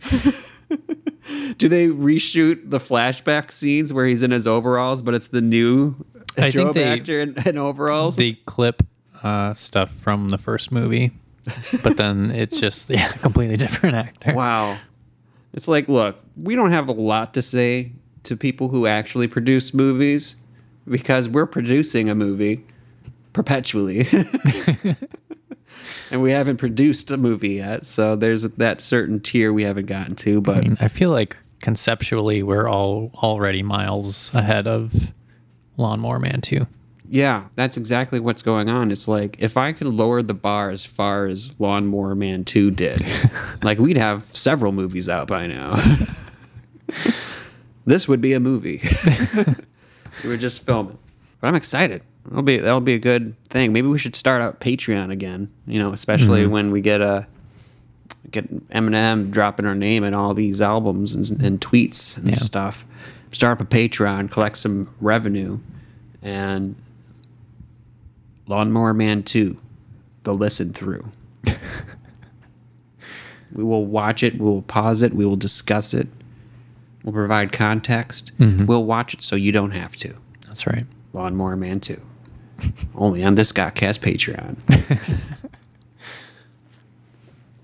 Do 1.56 1.68
they 1.68 1.86
reshoot 1.88 2.70
the 2.70 2.78
flashback 2.78 3.52
scenes 3.52 3.92
where 3.92 4.06
he's 4.06 4.22
in 4.22 4.30
his 4.30 4.46
overalls, 4.46 5.02
but 5.02 5.14
it's 5.14 5.28
the 5.28 5.40
new 5.40 5.94
I 6.36 6.50
think 6.50 6.74
they- 6.74 6.84
actor 6.84 7.20
in, 7.20 7.36
in 7.46 7.56
overalls? 7.58 8.16
they 8.16 8.34
clip 8.46 8.82
uh, 9.22 9.54
stuff 9.54 9.90
from 9.90 10.30
the 10.30 10.38
first 10.38 10.72
movie, 10.72 11.12
but 11.82 11.96
then 11.96 12.30
it's 12.32 12.58
just 12.60 12.90
yeah, 12.90 13.12
completely 13.12 13.56
different 13.56 13.94
actor. 13.96 14.34
Wow. 14.34 14.78
It's 15.52 15.68
like, 15.68 15.86
look, 15.88 16.18
we 16.36 16.54
don't 16.54 16.70
have 16.72 16.88
a 16.88 16.92
lot 16.92 17.34
to 17.34 17.42
say 17.42 17.92
to 18.24 18.36
people 18.36 18.68
who 18.68 18.86
actually 18.86 19.28
produce 19.28 19.74
movies 19.74 20.36
because 20.88 21.28
we're 21.28 21.46
producing 21.46 22.08
a 22.08 22.14
movie 22.14 22.64
perpetually. 23.32 24.06
and 26.12 26.22
we 26.22 26.30
haven't 26.30 26.58
produced 26.58 27.10
a 27.10 27.16
movie 27.16 27.54
yet. 27.54 27.86
So 27.86 28.14
there's 28.14 28.42
that 28.42 28.80
certain 28.80 29.18
tier 29.18 29.52
we 29.52 29.64
haven't 29.64 29.86
gotten 29.86 30.14
to. 30.16 30.40
But 30.40 30.58
I 30.58 30.60
mean, 30.60 30.76
I 30.80 30.88
feel 30.88 31.10
like 31.10 31.36
conceptually 31.62 32.42
we're 32.42 32.68
all 32.68 33.10
already 33.14 33.62
miles 33.62 34.32
ahead 34.34 34.66
of 34.68 35.12
Lawnmower 35.76 36.18
Man 36.20 36.40
Two. 36.40 36.66
yeah, 37.08 37.44
that's 37.56 37.76
exactly 37.76 38.20
what's 38.20 38.42
going 38.42 38.70
on. 38.70 38.90
It's 38.90 39.08
like 39.08 39.36
if 39.40 39.56
I 39.56 39.72
could 39.72 39.86
lower 39.86 40.22
the 40.22 40.34
bar 40.34 40.70
as 40.70 40.84
far 40.86 41.26
as 41.26 41.58
Lawnmower 41.60 42.14
Man 42.14 42.44
2 42.44 42.70
did, 42.70 43.00
like 43.62 43.78
we'd 43.78 43.96
have 43.98 44.22
several 44.24 44.72
movies 44.72 45.08
out 45.08 45.28
by 45.28 45.46
now. 45.46 45.76
this 47.86 48.06
would 48.08 48.20
be 48.20 48.32
a 48.34 48.40
movie. 48.40 48.80
we 50.24 50.30
would 50.30 50.40
just 50.40 50.64
film 50.64 50.90
it. 50.90 50.96
But 51.40 51.48
I'm 51.48 51.54
excited. 51.54 52.02
That'll 52.24 52.42
be 52.42 52.58
that'll 52.58 52.80
be 52.80 52.94
a 52.94 52.98
good 53.00 53.36
thing. 53.44 53.72
Maybe 53.72 53.88
we 53.88 53.98
should 53.98 54.14
start 54.16 54.42
out 54.42 54.60
Patreon 54.60 55.10
again. 55.10 55.50
You 55.66 55.80
know, 55.80 55.92
especially 55.92 56.42
mm-hmm. 56.42 56.52
when 56.52 56.70
we 56.70 56.80
get 56.80 57.00
a 57.00 57.26
get 58.30 58.68
Eminem 58.70 59.30
dropping 59.30 59.66
our 59.66 59.74
name 59.74 60.04
in 60.04 60.14
all 60.14 60.34
these 60.34 60.60
albums 60.60 61.14
and, 61.14 61.42
and 61.42 61.60
tweets 61.60 62.16
and 62.16 62.28
Yeah. 62.28 62.34
stuff. 62.34 62.84
Start 63.30 63.60
up 63.60 63.66
a 63.66 63.68
Patreon, 63.68 64.30
collect 64.30 64.58
some 64.58 64.88
revenue, 65.00 65.58
and 66.22 66.74
Lawnmower 68.46 68.92
Man 68.92 69.22
2, 69.22 69.56
the 70.22 70.34
listen 70.34 70.72
through. 70.72 71.10
we 73.52 73.64
will 73.64 73.86
watch 73.86 74.22
it, 74.22 74.34
we 74.34 74.44
will 74.44 74.62
pause 74.62 75.02
it, 75.02 75.14
we 75.14 75.24
will 75.24 75.36
discuss 75.36 75.94
it, 75.94 76.08
we'll 77.02 77.14
provide 77.14 77.52
context. 77.52 78.32
Mm-hmm. 78.38 78.66
We'll 78.66 78.84
watch 78.84 79.14
it 79.14 79.22
so 79.22 79.34
you 79.36 79.52
don't 79.52 79.70
have 79.70 79.96
to. 79.96 80.14
That's 80.46 80.66
right. 80.66 80.84
Lawnmower 81.14 81.56
Man 81.56 81.80
2. 81.80 82.00
Only 82.94 83.24
on 83.24 83.34
the 83.34 83.42
Scottcast 83.42 84.00
Patreon. 84.00 84.56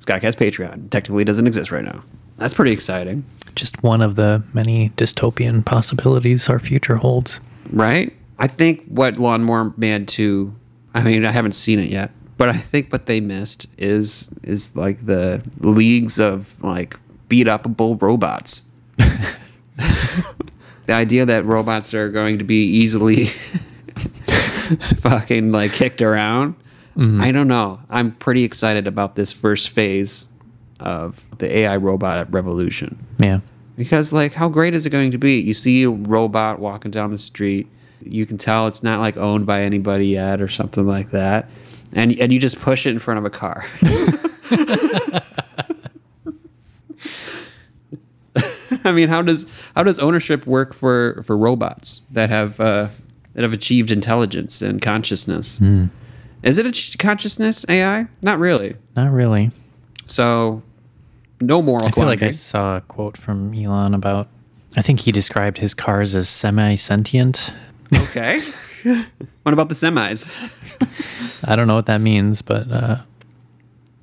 Scottcast 0.00 0.36
Patreon 0.36 0.90
technically 0.90 1.24
doesn't 1.24 1.46
exist 1.46 1.70
right 1.70 1.84
now. 1.84 2.02
That's 2.36 2.54
pretty 2.54 2.72
exciting, 2.72 3.24
Just 3.54 3.82
one 3.82 4.00
of 4.00 4.14
the 4.14 4.42
many 4.54 4.90
dystopian 4.90 5.64
possibilities 5.64 6.48
our 6.48 6.58
future 6.60 6.96
holds. 6.96 7.40
right? 7.70 8.14
I 8.38 8.46
think 8.46 8.84
what 8.86 9.18
Lawnmower 9.18 9.74
Man 9.76 10.06
2, 10.06 10.54
I 10.94 11.02
mean, 11.02 11.24
I 11.24 11.32
haven't 11.32 11.52
seen 11.52 11.80
it 11.80 11.90
yet, 11.90 12.12
but 12.36 12.48
I 12.48 12.52
think 12.56 12.92
what 12.92 13.06
they 13.06 13.18
missed 13.20 13.66
is 13.76 14.30
is 14.44 14.76
like 14.76 15.04
the 15.04 15.42
leagues 15.58 16.20
of 16.20 16.62
like 16.62 16.96
beat 17.28 17.48
upable 17.48 18.00
robots. 18.00 18.70
the 18.96 20.92
idea 20.92 21.26
that 21.26 21.44
robots 21.44 21.92
are 21.94 22.08
going 22.08 22.38
to 22.38 22.44
be 22.44 22.62
easily 22.62 23.24
fucking 24.98 25.52
like 25.52 25.72
kicked 25.72 26.02
around. 26.02 26.56
I 27.20 27.30
don't 27.30 27.46
know. 27.46 27.78
I'm 27.88 28.10
pretty 28.10 28.42
excited 28.42 28.88
about 28.88 29.14
this 29.14 29.32
first 29.32 29.70
phase 29.70 30.28
of 30.80 31.24
the 31.38 31.58
AI 31.58 31.76
robot 31.76 32.32
revolution. 32.32 33.06
Yeah. 33.18 33.40
Because 33.76 34.12
like 34.12 34.32
how 34.32 34.48
great 34.48 34.74
is 34.74 34.84
it 34.84 34.90
going 34.90 35.12
to 35.12 35.18
be? 35.18 35.40
You 35.40 35.54
see 35.54 35.84
a 35.84 35.90
robot 35.90 36.58
walking 36.58 36.90
down 36.90 37.10
the 37.10 37.18
street, 37.18 37.68
you 38.02 38.26
can 38.26 38.36
tell 38.36 38.66
it's 38.66 38.82
not 38.82 38.98
like 38.98 39.16
owned 39.16 39.46
by 39.46 39.62
anybody 39.62 40.08
yet 40.08 40.40
or 40.40 40.48
something 40.48 40.86
like 40.86 41.10
that. 41.10 41.48
And 41.92 42.18
and 42.18 42.32
you 42.32 42.40
just 42.40 42.60
push 42.60 42.84
it 42.84 42.90
in 42.90 42.98
front 42.98 43.18
of 43.18 43.24
a 43.24 43.30
car. 43.30 43.64
I 48.84 48.92
mean, 48.92 49.08
how 49.08 49.22
does 49.22 49.46
how 49.74 49.82
does 49.82 49.98
ownership 49.98 50.46
work 50.46 50.74
for 50.74 51.22
for 51.22 51.36
robots 51.36 52.00
that 52.10 52.30
have 52.30 52.60
uh, 52.60 52.88
that 53.38 53.44
have 53.44 53.52
achieved 53.52 53.92
intelligence 53.92 54.60
and 54.62 54.82
consciousness? 54.82 55.60
Is 56.42 56.58
it 56.58 56.66
a 56.66 56.98
consciousness 56.98 57.64
AI? 57.68 58.08
Not 58.20 58.40
really. 58.40 58.74
Not 58.96 59.12
really. 59.12 59.52
So, 60.08 60.64
no 61.40 61.62
moral 61.62 61.86
I 61.86 61.92
feel 61.92 62.06
like 62.06 62.20
I 62.20 62.32
saw 62.32 62.78
a 62.78 62.80
quote 62.80 63.16
from 63.16 63.54
Elon 63.54 63.94
about. 63.94 64.26
I 64.76 64.82
think 64.82 64.98
he 64.98 65.12
described 65.12 65.58
his 65.58 65.72
cars 65.72 66.16
as 66.16 66.28
semi-sentient. 66.28 67.52
Okay. 67.94 68.40
what 69.44 69.52
about 69.52 69.68
the 69.68 69.76
semis? 69.76 70.26
I 71.44 71.54
don't 71.54 71.68
know 71.68 71.74
what 71.74 71.86
that 71.86 72.00
means, 72.00 72.42
but 72.42 72.68
uh, 72.72 72.96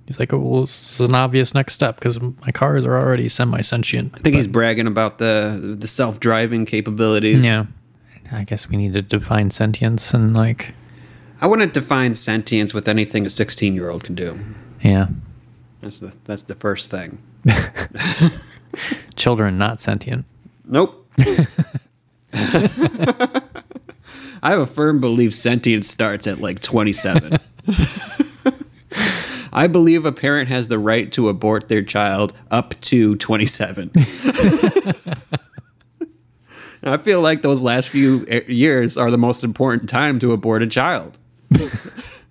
he's 0.05 0.17
like, 0.17 0.31
oh, 0.31 0.39
well, 0.39 0.61
this 0.61 0.97
is 0.97 1.09
an 1.09 1.13
obvious 1.13 1.53
next 1.53 1.73
step 1.73 1.95
because 1.95 2.21
my 2.21 2.53
cars 2.53 2.85
are 2.85 2.97
already 2.97 3.27
semi-sentient. 3.27 4.13
I 4.15 4.19
think 4.19 4.33
he's 4.33 4.47
bragging 4.47 4.87
about 4.87 5.17
the 5.17 5.75
the 5.77 5.87
self 5.87 6.21
driving 6.21 6.65
capabilities. 6.65 7.43
Yeah. 7.43 7.65
I 8.31 8.43
guess 8.43 8.69
we 8.69 8.77
need 8.77 8.93
to 8.93 9.01
define 9.01 9.49
sentience 9.51 10.13
and 10.13 10.33
like, 10.33 10.73
I 11.41 11.47
wouldn't 11.47 11.73
define 11.73 12.13
sentience 12.13 12.73
with 12.73 12.87
anything 12.87 13.25
a 13.25 13.29
sixteen 13.29 13.73
year 13.75 13.89
old 13.89 14.03
can 14.03 14.15
do. 14.15 14.39
yeah, 14.81 15.07
That's 15.81 15.99
the 15.99 16.15
that's 16.25 16.43
the 16.43 16.55
first 16.55 16.89
thing. 16.89 17.21
children 19.15 19.57
not 19.57 19.79
sentient. 19.79 20.25
Nope. 20.65 21.07
I 24.43 24.49
have 24.51 24.59
a 24.59 24.65
firm 24.65 24.99
belief 24.99 25.33
sentience 25.33 25.87
starts 25.89 26.27
at 26.27 26.39
like 26.39 26.59
27. 26.61 27.37
I 29.53 29.67
believe 29.67 30.05
a 30.05 30.11
parent 30.11 30.49
has 30.49 30.67
the 30.67 30.77
right 30.77 31.11
to 31.13 31.29
abort 31.29 31.67
their 31.69 31.81
child 31.81 32.33
up 32.51 32.75
to 32.81 33.15
27. 33.15 33.91
I 36.85 36.97
feel 36.97 37.21
like 37.21 37.41
those 37.41 37.63
last 37.63 37.89
few 37.89 38.25
e- 38.31 38.43
years 38.47 38.95
are 38.97 39.09
the 39.09 39.17
most 39.17 39.43
important 39.43 39.89
time 39.89 40.19
to 40.19 40.31
abort 40.33 40.61
a 40.63 40.67
child. 40.67 41.19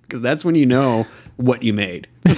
Because 0.02 0.20
that's 0.20 0.44
when 0.44 0.54
you 0.54 0.66
know 0.66 1.06
what 1.36 1.62
you 1.64 1.72
made. 1.72 2.06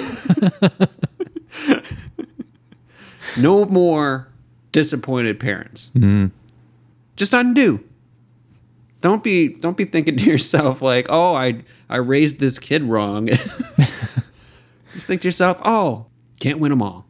No 3.36 3.66
more 3.66 4.28
disappointed 4.72 5.38
parents. 5.38 5.90
Mm-hmm. 5.94 6.26
Just 7.16 7.34
undo. 7.34 7.82
Don't 9.00 9.22
be 9.22 9.48
don't 9.48 9.76
be 9.76 9.84
thinking 9.84 10.16
to 10.16 10.24
yourself 10.24 10.80
like, 10.82 11.06
"Oh, 11.10 11.34
I 11.34 11.62
I 11.88 11.96
raised 11.96 12.40
this 12.40 12.58
kid 12.58 12.82
wrong." 12.82 13.26
Just 14.92 15.06
think 15.06 15.20
to 15.20 15.28
yourself, 15.28 15.60
"Oh, 15.64 16.06
can't 16.40 16.58
win 16.58 16.70
them 16.70 16.82
all." 16.82 17.05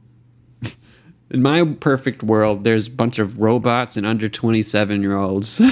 In 1.30 1.42
my 1.42 1.64
perfect 1.80 2.22
world, 2.22 2.64
there's 2.64 2.86
a 2.86 2.90
bunch 2.90 3.18
of 3.18 3.40
robots 3.40 3.96
and 3.96 4.06
under 4.06 4.28
27 4.28 5.02
year 5.02 5.16
olds 5.16 5.58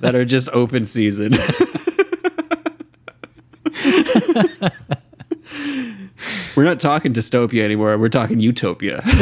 that 0.00 0.12
are 0.14 0.24
just 0.24 0.48
open 0.52 0.84
season. 0.84 1.34
We're 6.56 6.64
not 6.64 6.80
talking 6.80 7.12
dystopia 7.12 7.62
anymore. 7.62 7.96
We're 7.98 8.08
talking 8.08 8.40
utopia. 8.40 9.02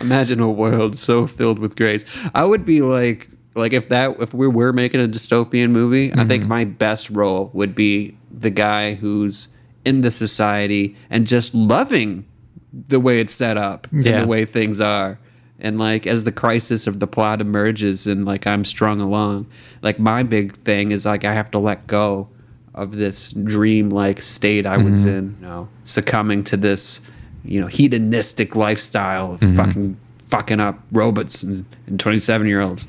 Imagine 0.00 0.40
a 0.40 0.50
world 0.50 0.96
so 0.96 1.28
filled 1.28 1.58
with 1.58 1.76
grace. 1.76 2.04
I 2.34 2.44
would 2.44 2.64
be 2.64 2.82
like, 2.82 3.28
like 3.54 3.72
if 3.72 3.88
that, 3.90 4.20
if 4.20 4.34
we 4.34 4.48
were 4.48 4.72
making 4.72 5.00
a 5.00 5.08
dystopian 5.08 5.70
movie, 5.70 6.12
I 6.12 6.24
think 6.24 6.42
mm-hmm. 6.42 6.48
my 6.48 6.64
best 6.64 7.10
role 7.10 7.50
would 7.52 7.74
be 7.74 8.16
the 8.30 8.50
guy 8.50 8.94
who's 8.94 9.54
in 9.84 10.00
the 10.00 10.10
society 10.10 10.96
and 11.10 11.26
just 11.26 11.54
loving 11.54 12.24
the 12.72 13.00
way 13.00 13.20
it's 13.20 13.34
set 13.34 13.56
up 13.56 13.86
and 13.92 14.04
Yeah. 14.04 14.20
the 14.22 14.26
way 14.26 14.44
things 14.44 14.80
are. 14.80 15.18
And 15.60 15.78
like 15.78 16.06
as 16.06 16.24
the 16.24 16.32
crisis 16.32 16.86
of 16.86 16.98
the 17.00 17.06
plot 17.06 17.40
emerges 17.40 18.06
and 18.06 18.24
like 18.24 18.46
I'm 18.46 18.64
strung 18.64 19.00
along, 19.00 19.46
like 19.82 19.98
my 19.98 20.22
big 20.22 20.52
thing 20.54 20.90
is 20.90 21.06
like 21.06 21.24
I 21.24 21.32
have 21.32 21.50
to 21.52 21.58
let 21.58 21.86
go 21.86 22.28
of 22.74 22.96
this 22.96 23.32
dream 23.32 23.90
like 23.90 24.20
state 24.20 24.64
I 24.66 24.76
was 24.78 25.04
in, 25.06 25.36
you 25.40 25.46
know, 25.46 25.68
succumbing 25.84 26.42
to 26.44 26.56
this, 26.56 27.00
you 27.44 27.60
know, 27.60 27.66
hedonistic 27.66 28.56
lifestyle 28.56 29.34
of 29.34 29.40
fucking 29.56 29.96
fucking 30.26 30.58
up 30.58 30.80
robots 30.90 31.42
and, 31.42 31.64
and 31.86 32.00
27 32.00 32.46
year 32.46 32.62
olds. 32.62 32.86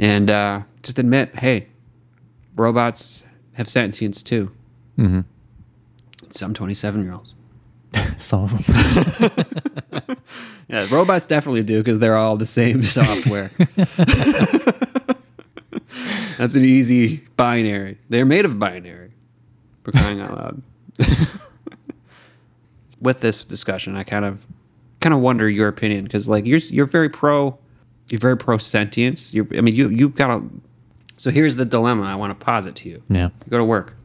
And 0.00 0.30
uh, 0.30 0.62
just 0.82 0.98
admit, 0.98 1.36
hey, 1.36 1.66
robots 2.56 3.22
have 3.52 3.68
sentience 3.68 4.22
too. 4.22 4.50
Mm-hmm. 4.98 5.20
Some 6.30 6.54
27 6.54 7.02
year 7.04 7.12
olds. 7.12 7.34
Some 8.18 8.44
of 8.44 8.66
them. 8.66 10.16
Yeah, 10.72 10.86
robots 10.90 11.26
definitely 11.26 11.64
do 11.64 11.78
because 11.78 11.98
they're 11.98 12.16
all 12.16 12.38
the 12.38 12.46
same 12.46 12.82
software. 12.82 13.50
That's 16.38 16.56
an 16.56 16.64
easy 16.64 17.18
binary. 17.36 17.98
They're 18.08 18.24
made 18.24 18.46
of 18.46 18.58
binary. 18.58 19.10
For 19.84 19.92
crying 19.92 20.20
out 20.20 20.34
loud. 20.34 20.62
With 23.02 23.20
this 23.20 23.44
discussion, 23.44 23.96
I 23.96 24.04
kind 24.04 24.24
of 24.24 24.46
kind 25.00 25.12
of 25.12 25.20
wonder 25.20 25.46
your 25.48 25.68
opinion 25.68 26.04
because 26.04 26.26
like 26.28 26.46
you're 26.46 26.60
you're 26.60 26.86
very 26.86 27.10
pro 27.10 27.58
you're 28.08 28.20
very 28.20 28.38
pro 28.38 28.56
sentience. 28.56 29.34
You're 29.34 29.46
I 29.54 29.60
mean 29.60 29.74
you 29.74 29.90
you've 29.90 30.14
got 30.14 30.30
a 30.30 30.42
so 31.16 31.30
here's 31.30 31.56
the 31.56 31.64
dilemma 31.66 32.04
I 32.04 32.14
want 32.14 32.38
to 32.38 32.44
posit 32.44 32.76
to 32.76 32.88
you. 32.88 33.02
Yeah. 33.10 33.24
You 33.44 33.50
go 33.50 33.58
to 33.58 33.64
work, 33.64 33.96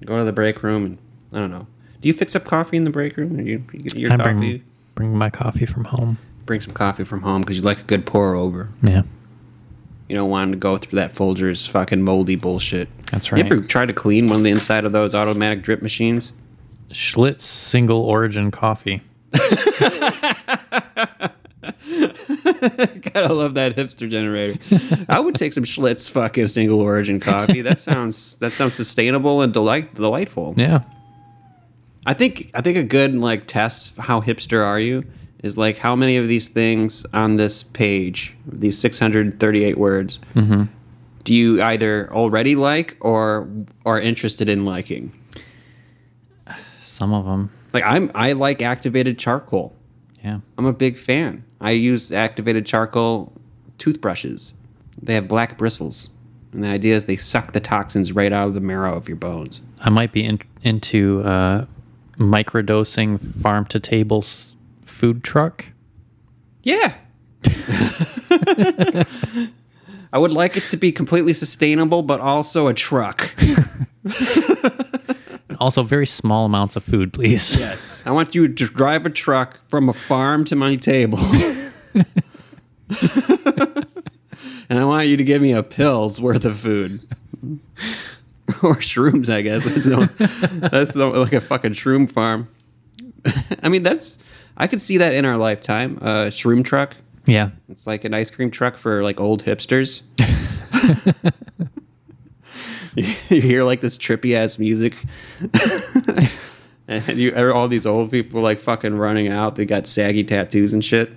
you 0.00 0.06
go 0.06 0.16
to 0.18 0.24
the 0.24 0.32
break 0.32 0.62
room, 0.62 0.84
and 0.86 0.98
I 1.32 1.38
don't 1.38 1.50
know. 1.50 1.66
Do 2.06 2.08
you 2.08 2.14
fix 2.14 2.36
up 2.36 2.44
coffee 2.44 2.76
in 2.76 2.84
the 2.84 2.90
break 2.90 3.16
room? 3.16 3.36
Or 3.36 3.42
you, 3.42 3.64
you 3.72 3.80
get 3.80 3.96
your 3.96 4.12
I 4.12 4.16
coffee? 4.16 4.32
bring, 4.32 4.62
bring 4.94 5.18
my 5.18 5.28
coffee 5.28 5.66
from 5.66 5.86
home. 5.86 6.18
bring 6.44 6.60
some 6.60 6.72
coffee 6.72 7.02
from 7.02 7.20
home 7.20 7.40
because 7.40 7.56
you 7.56 7.64
like 7.64 7.80
a 7.80 7.82
good 7.82 8.06
pour 8.06 8.36
over. 8.36 8.68
Yeah. 8.80 9.02
You 10.08 10.14
don't 10.14 10.30
want 10.30 10.52
to 10.52 10.56
go 10.56 10.76
through 10.76 11.00
that 11.00 11.14
Folgers 11.14 11.68
fucking 11.68 12.04
moldy 12.04 12.36
bullshit. 12.36 12.88
That's 13.08 13.28
You 13.32 13.38
right. 13.38 13.46
ever 13.46 13.60
try 13.60 13.86
to 13.86 13.92
clean 13.92 14.28
one 14.28 14.36
of 14.36 14.44
the 14.44 14.50
inside 14.50 14.84
of 14.84 14.92
those 14.92 15.16
automatic 15.16 15.62
drip 15.62 15.82
machines? 15.82 16.32
Schlitz 16.90 17.40
single 17.40 18.02
origin 18.02 18.52
coffee. 18.52 19.00
Gotta 19.32 19.50
love 23.32 23.54
that 23.54 23.74
hipster 23.74 24.08
generator. 24.08 24.60
I 25.08 25.18
would 25.18 25.34
take 25.34 25.52
some 25.52 25.64
Schlitz 25.64 26.08
fucking 26.08 26.46
single 26.46 26.78
origin 26.78 27.18
coffee. 27.18 27.62
That 27.62 27.78
sounds 27.80 28.36
that 28.36 28.52
sounds 28.52 28.74
sustainable 28.74 29.42
and 29.42 29.52
delight 29.52 29.94
delightful. 29.94 30.54
Yeah. 30.56 30.84
I 32.06 32.14
think 32.14 32.50
I 32.54 32.60
think 32.60 32.76
a 32.76 32.84
good 32.84 33.14
like 33.14 33.46
test 33.46 33.96
how 33.98 34.20
hipster 34.20 34.64
are 34.64 34.78
you 34.78 35.04
is 35.42 35.58
like 35.58 35.76
how 35.76 35.94
many 35.94 36.16
of 36.16 36.28
these 36.28 36.48
things 36.48 37.04
on 37.12 37.36
this 37.36 37.62
page, 37.62 38.36
these 38.46 38.78
638 38.78 39.76
words, 39.76 40.20
do 41.24 41.34
you 41.34 41.60
either 41.62 42.10
already 42.12 42.54
like 42.56 42.96
or 43.00 43.48
are 43.84 44.00
interested 44.00 44.48
in 44.48 44.64
liking? 44.64 45.12
Some 46.78 47.12
of 47.12 47.24
them. 47.24 47.50
Like 47.72 47.82
I'm 47.84 48.10
I 48.14 48.32
like 48.32 48.62
activated 48.62 49.18
charcoal. 49.18 49.74
Yeah. 50.22 50.40
I'm 50.56 50.66
a 50.66 50.72
big 50.72 50.96
fan. 50.98 51.44
I 51.60 51.72
use 51.72 52.12
activated 52.12 52.66
charcoal 52.66 53.32
toothbrushes. 53.78 54.54
They 55.02 55.14
have 55.14 55.28
black 55.28 55.58
bristles. 55.58 56.14
And 56.52 56.64
the 56.64 56.68
idea 56.68 56.94
is 56.94 57.04
they 57.04 57.16
suck 57.16 57.52
the 57.52 57.60
toxins 57.60 58.12
right 58.12 58.32
out 58.32 58.48
of 58.48 58.54
the 58.54 58.60
marrow 58.60 58.96
of 58.96 59.08
your 59.08 59.16
bones. 59.16 59.60
I 59.80 59.90
might 59.90 60.12
be 60.12 60.24
in, 60.24 60.40
into 60.62 61.22
uh, 61.22 61.66
microdosing 62.18 63.20
farm 63.20 63.64
to 63.66 63.80
table 63.80 64.22
food 64.82 65.22
truck. 65.22 65.72
Yeah. 66.62 66.94
I 70.12 70.18
would 70.18 70.32
like 70.32 70.56
it 70.56 70.64
to 70.70 70.76
be 70.76 70.92
completely 70.92 71.32
sustainable, 71.32 72.02
but 72.02 72.20
also 72.20 72.68
a 72.68 72.74
truck. 72.74 73.34
Also, 75.58 75.82
very 75.82 76.06
small 76.06 76.44
amounts 76.44 76.76
of 76.76 76.84
food, 76.84 77.12
please. 77.12 77.56
Yes. 77.66 78.02
I 78.06 78.10
want 78.10 78.34
you 78.34 78.48
to 78.48 78.64
drive 78.66 79.06
a 79.06 79.10
truck 79.10 79.58
from 79.68 79.88
a 79.88 79.92
farm 79.92 80.44
to 80.46 80.56
my 80.56 80.76
table. 80.76 81.18
and 81.94 82.04
I 84.78 84.84
want 84.84 85.08
you 85.08 85.16
to 85.16 85.24
give 85.24 85.40
me 85.40 85.52
a 85.52 85.62
pill's 85.62 86.20
worth 86.20 86.44
of 86.44 86.58
food. 86.58 87.00
or 88.62 88.76
shrooms, 88.76 89.28
I 89.32 89.42
guess. 89.42 89.64
That's, 89.64 89.86
no, 89.86 90.04
that's 90.68 90.94
no, 90.96 91.10
like 91.10 91.32
a 91.32 91.40
fucking 91.40 91.72
shroom 91.72 92.10
farm. 92.10 92.48
I 93.62 93.68
mean, 93.68 93.82
that's. 93.82 94.18
I 94.56 94.66
could 94.68 94.80
see 94.80 94.98
that 94.98 95.12
in 95.14 95.24
our 95.24 95.36
lifetime. 95.36 95.98
A 95.98 96.28
shroom 96.30 96.64
truck. 96.64 96.96
Yeah. 97.26 97.50
It's 97.68 97.86
like 97.86 98.04
an 98.04 98.14
ice 98.14 98.30
cream 98.30 98.50
truck 98.50 98.76
for 98.76 99.02
like 99.02 99.20
old 99.20 99.44
hipsters. 99.44 100.02
you 102.94 103.40
hear 103.40 103.64
like 103.64 103.80
this 103.80 103.98
trippy 103.98 104.34
ass 104.34 104.58
music. 104.58 104.94
and 106.88 107.18
you 107.18 107.34
all 107.52 107.68
these 107.68 107.84
old 107.84 108.10
people 108.10 108.40
like 108.40 108.58
fucking 108.58 108.94
running 108.94 109.28
out. 109.28 109.56
They 109.56 109.66
got 109.66 109.86
saggy 109.86 110.24
tattoos 110.24 110.72
and 110.72 110.84
shit. 110.84 111.12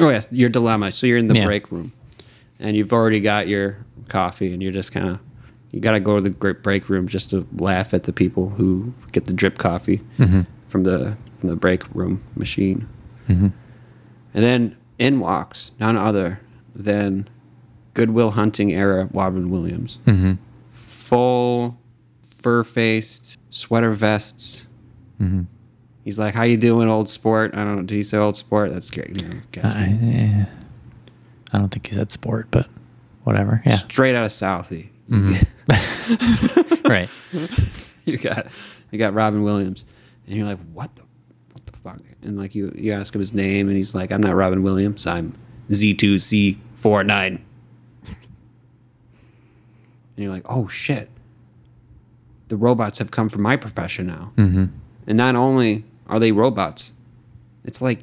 Oh 0.00 0.08
yes, 0.08 0.26
your 0.30 0.48
dilemma. 0.48 0.90
So 0.90 1.06
you're 1.06 1.18
in 1.18 1.26
the 1.26 1.34
Yeah. 1.34 1.44
break 1.44 1.70
room, 1.70 1.92
and 2.58 2.76
you've 2.76 2.92
already 2.92 3.20
got 3.20 3.48
your 3.48 3.76
coffee, 4.08 4.52
and 4.52 4.62
you're 4.62 4.72
just 4.72 4.92
kind 4.92 5.08
of 5.08 5.18
you 5.72 5.80
got 5.80 5.92
to 5.92 6.00
go 6.00 6.20
to 6.20 6.20
the 6.20 6.30
break 6.30 6.88
room 6.88 7.08
just 7.08 7.30
to 7.30 7.46
laugh 7.58 7.92
at 7.94 8.04
the 8.04 8.12
people 8.12 8.50
who 8.50 8.92
get 9.10 9.24
the 9.26 9.32
drip 9.32 9.58
coffee 9.58 10.00
from 10.66 10.84
the 10.84 11.16
from 11.38 11.48
the 11.48 11.56
break 11.56 11.82
room 11.94 12.22
machine. 12.36 12.88
And 14.34 14.42
then 14.44 14.76
in 14.98 15.18
walks 15.18 15.72
none 15.80 15.96
other 15.96 16.40
than 16.74 17.28
Goodwill 17.94 18.32
Hunting 18.32 18.72
era 18.72 19.08
Robin 19.12 19.50
Williams. 19.50 19.98
Mm-hmm. 20.06 20.34
Full 20.70 21.78
fur 22.22 22.64
faced 22.64 23.38
sweater 23.50 23.90
vests. 23.90 24.68
Mm-hmm. 25.20 25.42
He's 26.04 26.18
like, 26.18 26.34
"How 26.34 26.42
you 26.42 26.56
doing, 26.56 26.88
old 26.88 27.08
sport?" 27.08 27.54
I 27.54 27.64
don't 27.64 27.76
know. 27.76 27.82
Did 27.82 27.94
he 27.94 28.02
say 28.02 28.18
old 28.18 28.36
sport? 28.36 28.72
That's 28.72 28.86
scary. 28.86 29.12
You 29.14 29.28
know, 29.28 29.40
I, 29.62 29.98
eh, 30.02 30.44
I 31.52 31.58
don't 31.58 31.68
think 31.68 31.86
he 31.86 31.94
said 31.94 32.10
sport, 32.10 32.48
but 32.50 32.68
whatever. 33.24 33.62
Yeah. 33.64 33.76
Straight 33.76 34.14
out 34.14 34.24
of 34.24 34.30
Southie. 34.30 34.88
right. 36.88 37.08
you 38.04 38.18
got 38.18 38.46
you 38.90 38.98
got 38.98 39.14
Robin 39.14 39.42
Williams, 39.42 39.84
and 40.26 40.36
you're 40.36 40.46
like, 40.46 40.58
"What 40.72 40.94
the 40.96 41.02
what 41.52 41.66
the 41.66 41.72
fuck?" 41.72 42.00
And 42.22 42.38
like 42.38 42.54
you 42.54 42.72
you 42.76 42.92
ask 42.92 43.14
him 43.14 43.20
his 43.20 43.34
name, 43.34 43.68
and 43.68 43.76
he's 43.76 43.94
like, 43.94 44.12
"I'm 44.12 44.22
not 44.22 44.34
Robin 44.34 44.62
Williams. 44.62 45.06
I'm 45.06 45.34
Z2C49." 45.70 47.40
And 50.14 50.24
you're 50.24 50.32
like, 50.32 50.46
"Oh 50.48 50.68
shit." 50.68 51.08
The 52.48 52.56
robots 52.56 52.98
have 52.98 53.10
come 53.10 53.30
from 53.30 53.40
my 53.42 53.56
profession 53.56 54.06
now. 54.06 54.32
Mm-hmm. 54.36 54.66
And 55.06 55.16
not 55.16 55.36
only 55.36 55.84
are 56.06 56.18
they 56.18 56.32
robots, 56.32 56.92
it's 57.64 57.80
like 57.80 58.00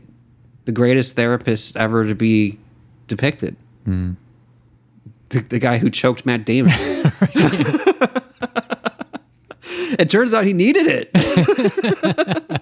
the 0.65 0.71
greatest 0.71 1.15
therapist 1.15 1.77
ever 1.77 2.05
to 2.05 2.15
be 2.15 2.57
depicted. 3.07 3.55
The, 5.29 5.39
the 5.39 5.59
guy 5.59 5.77
who 5.77 5.89
choked 5.89 6.25
Matt 6.25 6.45
Damon. 6.45 6.73
It 9.99 10.09
turns 10.09 10.33
out 10.33 10.45
he 10.45 10.53
needed 10.53 10.87
it. 10.87 12.61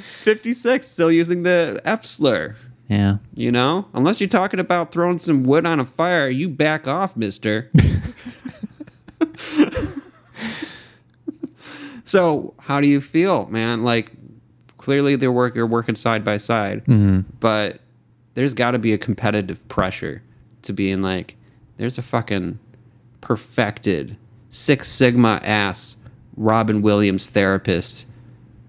56, 0.00 0.86
still 0.86 1.10
using 1.10 1.42
the 1.42 1.80
F 1.84 2.06
slur. 2.06 2.54
Yeah. 2.88 3.16
You 3.34 3.50
know? 3.50 3.88
Unless 3.94 4.20
you're 4.20 4.28
talking 4.28 4.60
about 4.60 4.92
throwing 4.92 5.18
some 5.18 5.42
wood 5.42 5.66
on 5.66 5.80
a 5.80 5.84
fire, 5.84 6.28
you 6.28 6.48
back 6.48 6.86
off, 6.86 7.16
mister. 7.16 7.72
so, 12.04 12.54
how 12.60 12.80
do 12.80 12.86
you 12.86 13.00
feel, 13.00 13.46
man? 13.46 13.82
Like, 13.82 14.12
clearly 14.76 15.16
they're 15.16 15.32
work 15.32 15.56
you're 15.56 15.66
working 15.66 15.96
side 15.96 16.22
by 16.22 16.36
side, 16.36 16.84
mm-hmm. 16.84 17.22
but 17.40 17.80
there's 18.34 18.54
got 18.54 18.70
to 18.70 18.78
be 18.78 18.92
a 18.92 18.98
competitive 18.98 19.66
pressure 19.68 20.22
to 20.62 20.72
being 20.72 21.02
like, 21.02 21.34
there's 21.78 21.96
a 21.98 22.02
fucking 22.02 22.58
perfected 23.20 24.16
Six 24.50 24.88
Sigma 24.88 25.40
ass 25.42 25.96
Robin 26.36 26.82
Williams 26.82 27.28
therapist 27.30 28.06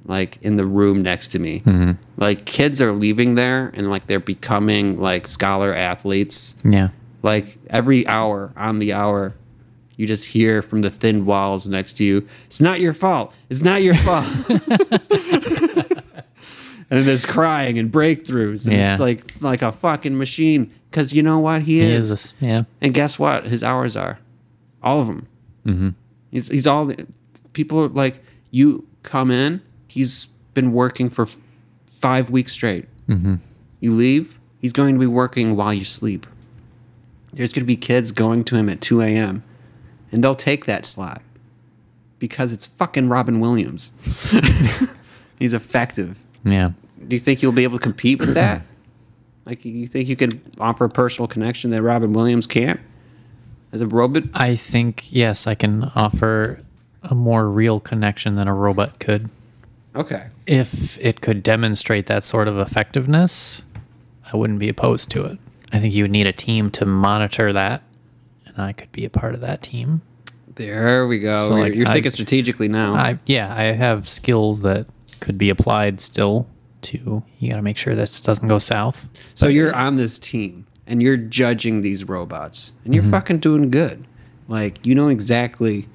like 0.06 0.42
in 0.42 0.56
the 0.56 0.66
room 0.66 1.02
next 1.02 1.30
to 1.30 1.40
me. 1.40 1.60
Mm-hmm. 1.62 1.92
Like 2.18 2.46
kids 2.46 2.82
are 2.82 2.92
leaving 2.92 3.36
there 3.36 3.72
and 3.76 3.90
like 3.92 4.08
they're 4.08 4.20
becoming 4.20 5.00
like 5.00 5.28
scholar 5.28 5.74
athletes. 5.74 6.56
Yeah. 6.64 6.90
Like 7.22 7.58
every 7.70 8.08
hour 8.08 8.52
on 8.58 8.80
the 8.80 8.94
hour, 8.94 9.36
you 9.98 10.08
just 10.08 10.26
hear 10.26 10.62
from 10.62 10.82
the 10.82 10.90
thin 10.90 11.26
walls 11.26 11.68
next 11.68 11.94
to 11.94 12.04
you, 12.04 12.28
it's 12.48 12.60
not 12.60 12.80
your 12.80 12.94
fault. 12.94 13.36
It's 13.50 13.62
not 13.62 13.84
your 13.84 13.94
fault. 13.94 14.26
and 16.92 17.06
there's 17.06 17.26
crying 17.26 17.78
and 17.80 17.92
breakthroughs. 17.92 18.66
And 18.68 18.76
Yeah. 18.78 18.92
it's 18.92 19.00
like 19.02 19.42
like 19.42 19.62
a 19.62 19.72
fucking 19.72 20.18
machine. 20.18 20.72
Cause 20.92 21.14
you 21.14 21.22
know 21.22 21.40
what? 21.40 21.62
He, 21.64 21.80
He 21.80 21.86
is. 21.86 22.00
is. 22.06 22.10
this- 22.10 22.34
Yeah. 22.40 22.64
And 22.82 22.94
guess 22.94 23.20
what? 23.20 23.46
His 23.46 23.64
hours 23.64 23.96
are 23.96 24.20
all 24.82 25.02
of 25.02 25.08
them. 25.08 25.28
Mm-hmm. 25.66 25.90
He's 26.32 26.48
he's 26.48 26.66
all 26.68 26.92
people 27.54 27.80
are 27.84 27.88
like 27.90 28.24
you 28.52 28.86
come 29.04 29.30
in. 29.32 29.62
He's 29.88 30.26
been 30.54 30.72
working 30.74 31.10
for 31.10 31.28
five 31.88 32.30
weeks 32.30 32.54
straight. 32.54 32.86
Mm-hmm. 33.08 33.36
You 33.80 33.94
leave. 33.94 34.40
He's 34.62 34.74
going 34.74 34.96
to 34.96 35.00
be 35.00 35.06
working 35.08 35.56
while 35.56 35.74
you 35.74 35.86
sleep. 35.86 36.26
There's 37.34 37.54
going 37.54 37.64
to 37.64 37.68
be 37.68 37.76
kids 37.78 38.12
going 38.12 38.44
to 38.46 38.56
him 38.56 38.68
at 38.70 38.82
2 38.82 39.02
a.m. 39.02 39.44
and 40.12 40.24
they'll 40.24 40.36
take 40.36 40.66
that 40.66 40.86
slot 40.86 41.22
because 42.18 42.52
it's 42.52 42.66
fucking 42.66 43.08
Robin 43.08 43.40
Williams. 43.40 43.92
He's 45.40 45.54
effective. 45.54 46.22
Yeah. 46.44 46.70
Do 47.08 47.16
you 47.16 47.20
think 47.20 47.42
you'll 47.42 47.52
be 47.52 47.64
able 47.64 47.78
to 47.78 47.84
compete 47.84 48.20
with 48.20 48.34
that? 48.36 48.62
Like, 49.46 49.66
you 49.66 49.88
think 49.88 50.08
you 50.08 50.16
can 50.16 50.30
offer 50.60 50.86
a 50.86 50.90
personal 50.90 51.28
connection 51.28 51.72
that 51.72 51.82
Robin 51.82 52.14
Williams 52.14 52.46
can't 52.46 52.80
as 53.72 53.82
a 53.82 53.88
robot? 53.88 54.26
I 54.36 54.56
think 54.56 55.12
yes, 55.12 55.48
I 55.48 55.56
can 55.56 55.86
offer 55.96 56.60
a 57.02 57.16
more 57.16 57.50
real 57.50 57.80
connection 57.80 58.36
than 58.36 58.48
a 58.48 58.54
robot 58.54 59.00
could. 59.00 59.28
Okay. 59.96 60.28
If 60.46 61.00
it 61.00 61.22
could 61.22 61.42
demonstrate 61.42 62.06
that 62.08 62.24
sort 62.24 62.48
of 62.48 62.60
effectiveness, 62.60 63.64
I 64.32 64.38
wouldn't 64.38 64.60
be 64.60 64.70
opposed 64.70 65.10
to 65.12 65.26
it. 65.26 65.40
I 65.74 65.80
think 65.80 65.96
you 65.96 66.04
would 66.04 66.12
need 66.12 66.28
a 66.28 66.34
team 66.34 66.70
to 66.72 66.86
monitor 66.86 67.52
that, 67.52 67.82
and 68.46 68.60
I 68.60 68.72
could 68.74 68.92
be 68.92 69.04
a 69.04 69.10
part 69.10 69.34
of 69.34 69.42
that 69.42 69.64
team. 69.64 70.04
There 70.54 71.08
we 71.08 71.18
go. 71.18 71.48
So, 71.48 71.56
you're 71.56 71.64
like, 71.66 71.74
you're 71.76 71.88
I- 71.88 71.94
thinking 71.94 72.12
strategically 72.12 72.68
now. 72.68 72.94
I 72.94 73.18
yeah, 73.26 73.52
I 73.52 73.64
have 73.72 74.08
skills 74.08 74.62
that 74.62 74.86
could 75.20 75.38
be 75.38 75.50
applied 75.50 76.02
still 76.02 76.48
to 76.82 77.24
you 77.40 77.50
got 77.50 77.58
to 77.58 77.62
make 77.62 77.78
sure 77.78 77.96
this 77.96 78.22
doesn't 78.22 78.48
go 78.48 78.58
south. 78.58 79.10
so 79.34 79.48
you're 79.48 79.76
on 79.76 79.98
this 79.98 80.18
team 80.18 80.66
and 80.88 81.04
you're 81.04 81.18
judging 81.18 81.82
these 81.82 82.04
robots 82.04 82.74
and 82.84 82.94
you're 82.94 83.04
mm-hmm. 83.04 83.12
fucking 83.12 83.40
doing 83.40 83.70
good. 83.70 84.06
Like 84.48 84.86
you 84.86 84.96
know 84.96 85.08
exactly 85.08 85.88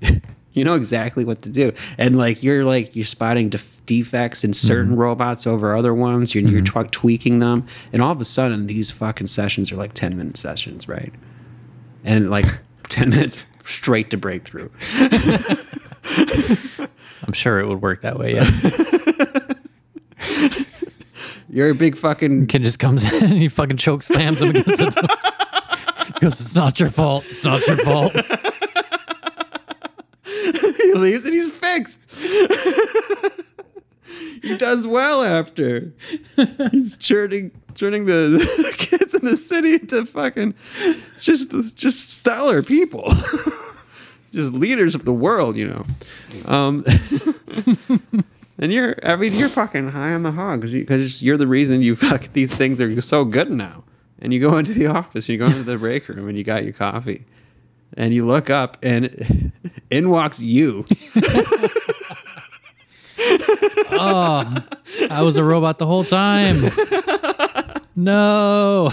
you 0.52 0.64
know 0.64 0.74
exactly 0.74 1.24
what 1.24 1.42
to 1.42 1.48
do. 1.50 1.72
And 1.98 2.16
like 2.16 2.42
you're 2.42 2.64
like 2.64 2.96
you're 2.96 3.04
spotting 3.04 3.48
def- 3.50 3.84
defects 3.86 4.44
in 4.44 4.54
certain 4.54 4.92
mm-hmm. 4.92 5.00
robots 5.00 5.46
over 5.46 5.76
other 5.76 5.94
ones. 5.94 6.34
You're 6.34 6.48
you're 6.48 6.62
mm-hmm. 6.62 6.88
tw- 6.88 6.92
tweaking 6.92 7.38
them 7.40 7.66
and 7.92 8.00
all 8.00 8.12
of 8.12 8.20
a 8.20 8.24
sudden 8.24 8.66
these 8.66 8.90
fucking 8.90 9.26
sessions 9.26 9.70
are 9.70 9.76
like 9.76 9.92
10 9.92 10.16
minute 10.16 10.36
sessions, 10.36 10.88
right? 10.88 11.12
And 12.04 12.30
like 12.30 12.46
10 12.88 13.10
minutes 13.10 13.44
straight 13.60 14.10
to 14.10 14.16
breakthrough. 14.16 14.70
I'm 17.26 17.32
sure 17.32 17.58
it 17.60 17.66
would 17.68 17.80
work 17.82 18.02
that 18.02 18.18
way. 18.18 18.34
Yeah, 18.34 18.50
You're 21.50 21.70
a 21.70 21.74
big 21.74 21.96
fucking 21.96 22.46
kid 22.46 22.64
just 22.64 22.78
comes 22.78 23.10
in 23.12 23.24
and 23.30 23.38
he 23.38 23.48
fucking 23.48 23.78
choke 23.78 24.02
slams 24.02 24.42
him 24.42 24.50
against 24.50 24.76
the 24.78 24.90
door. 24.90 25.04
Because 26.14 26.40
it's 26.40 26.56
not 26.56 26.80
your 26.80 26.90
fault. 26.90 27.24
It's 27.28 27.44
not 27.44 27.64
your 27.68 27.76
fault. 27.76 28.12
he 30.24 30.92
leaves 30.94 31.24
and 31.26 31.34
he's 31.34 31.54
fixed. 31.56 32.10
he 34.42 34.56
does 34.56 34.84
well 34.86 35.22
after. 35.22 35.92
He's 36.72 36.96
turning 36.96 37.52
turning 37.74 38.06
the 38.06 38.74
kids 38.78 39.14
in 39.14 39.24
the 39.24 39.36
city 39.36 39.74
into 39.74 40.04
fucking 40.06 40.54
just 41.20 41.76
just 41.76 42.10
stellar 42.18 42.62
people. 42.64 43.04
Just 44.32 44.54
leaders 44.54 44.94
of 44.94 45.04
the 45.04 45.12
world, 45.12 45.56
you 45.56 45.68
know. 45.68 45.84
Um 46.46 46.84
And 48.60 48.72
you're, 48.72 48.96
I 49.04 49.14
mean, 49.14 49.32
you're 49.34 49.48
fucking 49.48 49.90
high 49.90 50.12
on 50.12 50.24
the 50.24 50.32
hog 50.32 50.62
because 50.62 51.22
you're 51.22 51.36
the 51.36 51.46
reason 51.46 51.80
you 51.80 51.94
fuck 51.96 52.22
these 52.32 52.54
things 52.54 52.80
are 52.80 53.00
so 53.00 53.24
good 53.24 53.50
now. 53.50 53.84
And 54.20 54.34
you 54.34 54.40
go 54.40 54.58
into 54.58 54.72
the 54.72 54.88
office, 54.88 55.28
you 55.28 55.38
go 55.38 55.46
into 55.46 55.62
the 55.62 55.78
break 55.78 56.08
room, 56.08 56.28
and 56.28 56.36
you 56.36 56.42
got 56.42 56.64
your 56.64 56.72
coffee, 56.72 57.24
and 57.96 58.12
you 58.12 58.26
look 58.26 58.50
up, 58.50 58.76
and 58.82 59.52
in 59.90 60.10
walks 60.10 60.42
you. 60.42 60.84
Oh, 63.90 64.64
I 65.08 65.22
was 65.22 65.36
a 65.36 65.44
robot 65.44 65.78
the 65.78 65.86
whole 65.86 66.02
time. 66.02 66.56
No. 67.94 68.90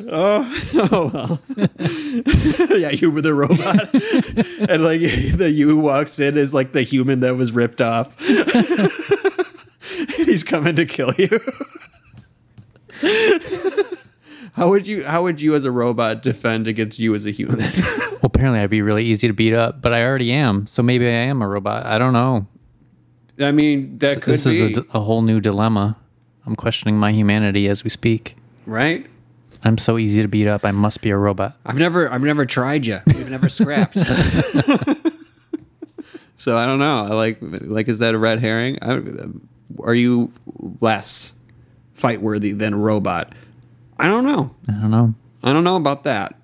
Oh, 0.00 0.52
oh 0.92 1.10
well. 1.12 1.40
yeah, 2.78 2.90
you 2.90 3.10
were 3.10 3.22
the 3.22 3.32
robot, 3.34 3.94
and 4.70 4.84
like 4.84 5.00
the 5.00 5.50
you 5.50 5.76
walks 5.78 6.20
in 6.20 6.36
as 6.36 6.52
like 6.52 6.72
the 6.72 6.82
human 6.82 7.20
that 7.20 7.36
was 7.36 7.52
ripped 7.52 7.80
off. 7.80 8.18
he's 10.16 10.44
coming 10.44 10.74
to 10.76 10.84
kill 10.84 11.12
you. 11.14 11.40
how 14.54 14.68
would 14.68 14.86
you? 14.86 15.04
How 15.04 15.22
would 15.22 15.40
you, 15.40 15.54
as 15.54 15.64
a 15.64 15.70
robot, 15.70 16.22
defend 16.22 16.66
against 16.66 16.98
you 16.98 17.14
as 17.14 17.24
a 17.24 17.30
human? 17.30 17.58
Well, 17.58 18.20
apparently 18.24 18.60
I'd 18.60 18.70
be 18.70 18.82
really 18.82 19.04
easy 19.04 19.28
to 19.28 19.34
beat 19.34 19.54
up, 19.54 19.80
but 19.80 19.92
I 19.92 20.04
already 20.04 20.32
am. 20.32 20.66
So 20.66 20.82
maybe 20.82 21.06
I 21.06 21.10
am 21.10 21.40
a 21.42 21.48
robot. 21.48 21.86
I 21.86 21.98
don't 21.98 22.12
know. 22.12 22.46
I 23.38 23.52
mean, 23.52 23.98
that 23.98 24.22
could 24.22 24.34
this 24.34 24.44
be 24.44 24.72
is 24.72 24.78
a 24.94 25.00
whole 25.00 25.22
new 25.22 25.40
dilemma. 25.40 25.96
I'm 26.46 26.56
questioning 26.56 26.96
my 26.96 27.12
humanity 27.12 27.68
as 27.68 27.82
we 27.84 27.90
speak. 27.90 28.36
right. 28.66 29.06
I'm 29.62 29.78
so 29.78 29.98
easy 29.98 30.22
to 30.22 30.28
beat 30.28 30.46
up. 30.46 30.64
I 30.64 30.70
must 30.70 31.02
be 31.02 31.10
a 31.10 31.16
robot. 31.16 31.56
I've 31.64 31.78
never, 31.78 32.10
I've 32.10 32.22
never 32.22 32.46
tried 32.46 32.86
you. 32.86 33.00
We've 33.06 33.30
never 33.30 33.48
scrapped. 33.48 33.98
so 36.36 36.56
I 36.58 36.66
don't 36.66 36.78
know. 36.78 37.04
I 37.04 37.08
like, 37.08 37.38
like, 37.40 37.88
is 37.88 37.98
that 38.00 38.14
a 38.14 38.18
red 38.18 38.38
herring? 38.40 38.78
I, 38.82 39.00
are 39.82 39.94
you 39.94 40.30
less 40.80 41.34
fight 41.94 42.20
worthy 42.20 42.52
than 42.52 42.74
a 42.74 42.78
robot? 42.78 43.34
I 43.98 44.08
don't 44.08 44.24
know. 44.24 44.54
I 44.68 44.72
don't 44.72 44.90
know. 44.90 45.14
I 45.42 45.52
don't 45.52 45.64
know 45.64 45.76
about 45.76 46.04
that. 46.04 46.38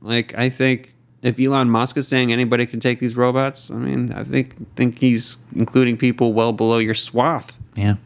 Like, 0.00 0.36
I 0.36 0.48
think 0.48 0.94
if 1.22 1.38
Elon 1.38 1.70
Musk 1.70 1.96
is 1.96 2.08
saying 2.08 2.32
anybody 2.32 2.66
can 2.66 2.80
take 2.80 2.98
these 2.98 3.16
robots, 3.16 3.70
I 3.70 3.76
mean, 3.76 4.12
I 4.12 4.24
think 4.24 4.74
think 4.74 4.98
he's 4.98 5.38
including 5.54 5.96
people 5.96 6.32
well 6.32 6.52
below 6.52 6.78
your 6.78 6.94
swath. 6.94 7.58
Yeah. 7.74 7.96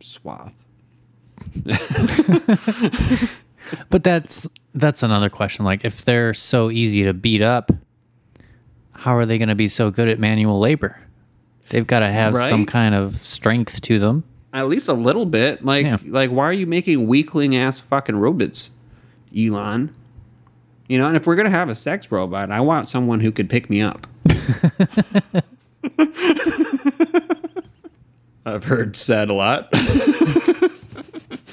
Swath. 0.00 0.64
But 3.90 4.02
that's 4.04 4.48
that's 4.74 5.02
another 5.02 5.28
question. 5.28 5.64
Like 5.64 5.84
if 5.84 6.04
they're 6.04 6.34
so 6.34 6.70
easy 6.70 7.04
to 7.04 7.12
beat 7.12 7.42
up, 7.42 7.70
how 8.92 9.16
are 9.16 9.26
they 9.26 9.38
going 9.38 9.48
to 9.48 9.54
be 9.54 9.68
so 9.68 9.90
good 9.90 10.08
at 10.08 10.18
manual 10.18 10.58
labor? 10.58 11.00
They've 11.70 11.86
got 11.86 12.00
to 12.00 12.08
have 12.08 12.36
some 12.36 12.66
kind 12.66 12.94
of 12.94 13.14
strength 13.16 13.80
to 13.82 13.98
them. 13.98 14.24
At 14.52 14.66
least 14.68 14.88
a 14.88 14.92
little 14.92 15.26
bit. 15.26 15.64
Like, 15.64 15.86
Yeah. 15.86 15.98
like, 16.04 16.30
why 16.30 16.44
are 16.44 16.52
you 16.52 16.66
making 16.66 17.06
weakling 17.06 17.54
ass 17.56 17.78
fucking 17.78 18.16
robots, 18.16 18.70
Elon? 19.36 19.94
You 20.88 20.98
know, 20.98 21.06
and 21.06 21.16
if 21.16 21.24
we're 21.24 21.36
gonna 21.36 21.50
have 21.50 21.68
a 21.68 21.74
sex 21.76 22.10
robot, 22.10 22.50
I 22.50 22.60
want 22.60 22.88
someone 22.88 23.20
who 23.20 23.30
could 23.30 23.48
pick 23.48 23.70
me 23.70 23.80
up. 23.80 24.08
I've 28.44 28.64
heard 28.64 28.96
said 28.96 29.30
a 29.30 29.34
lot. 29.34 29.68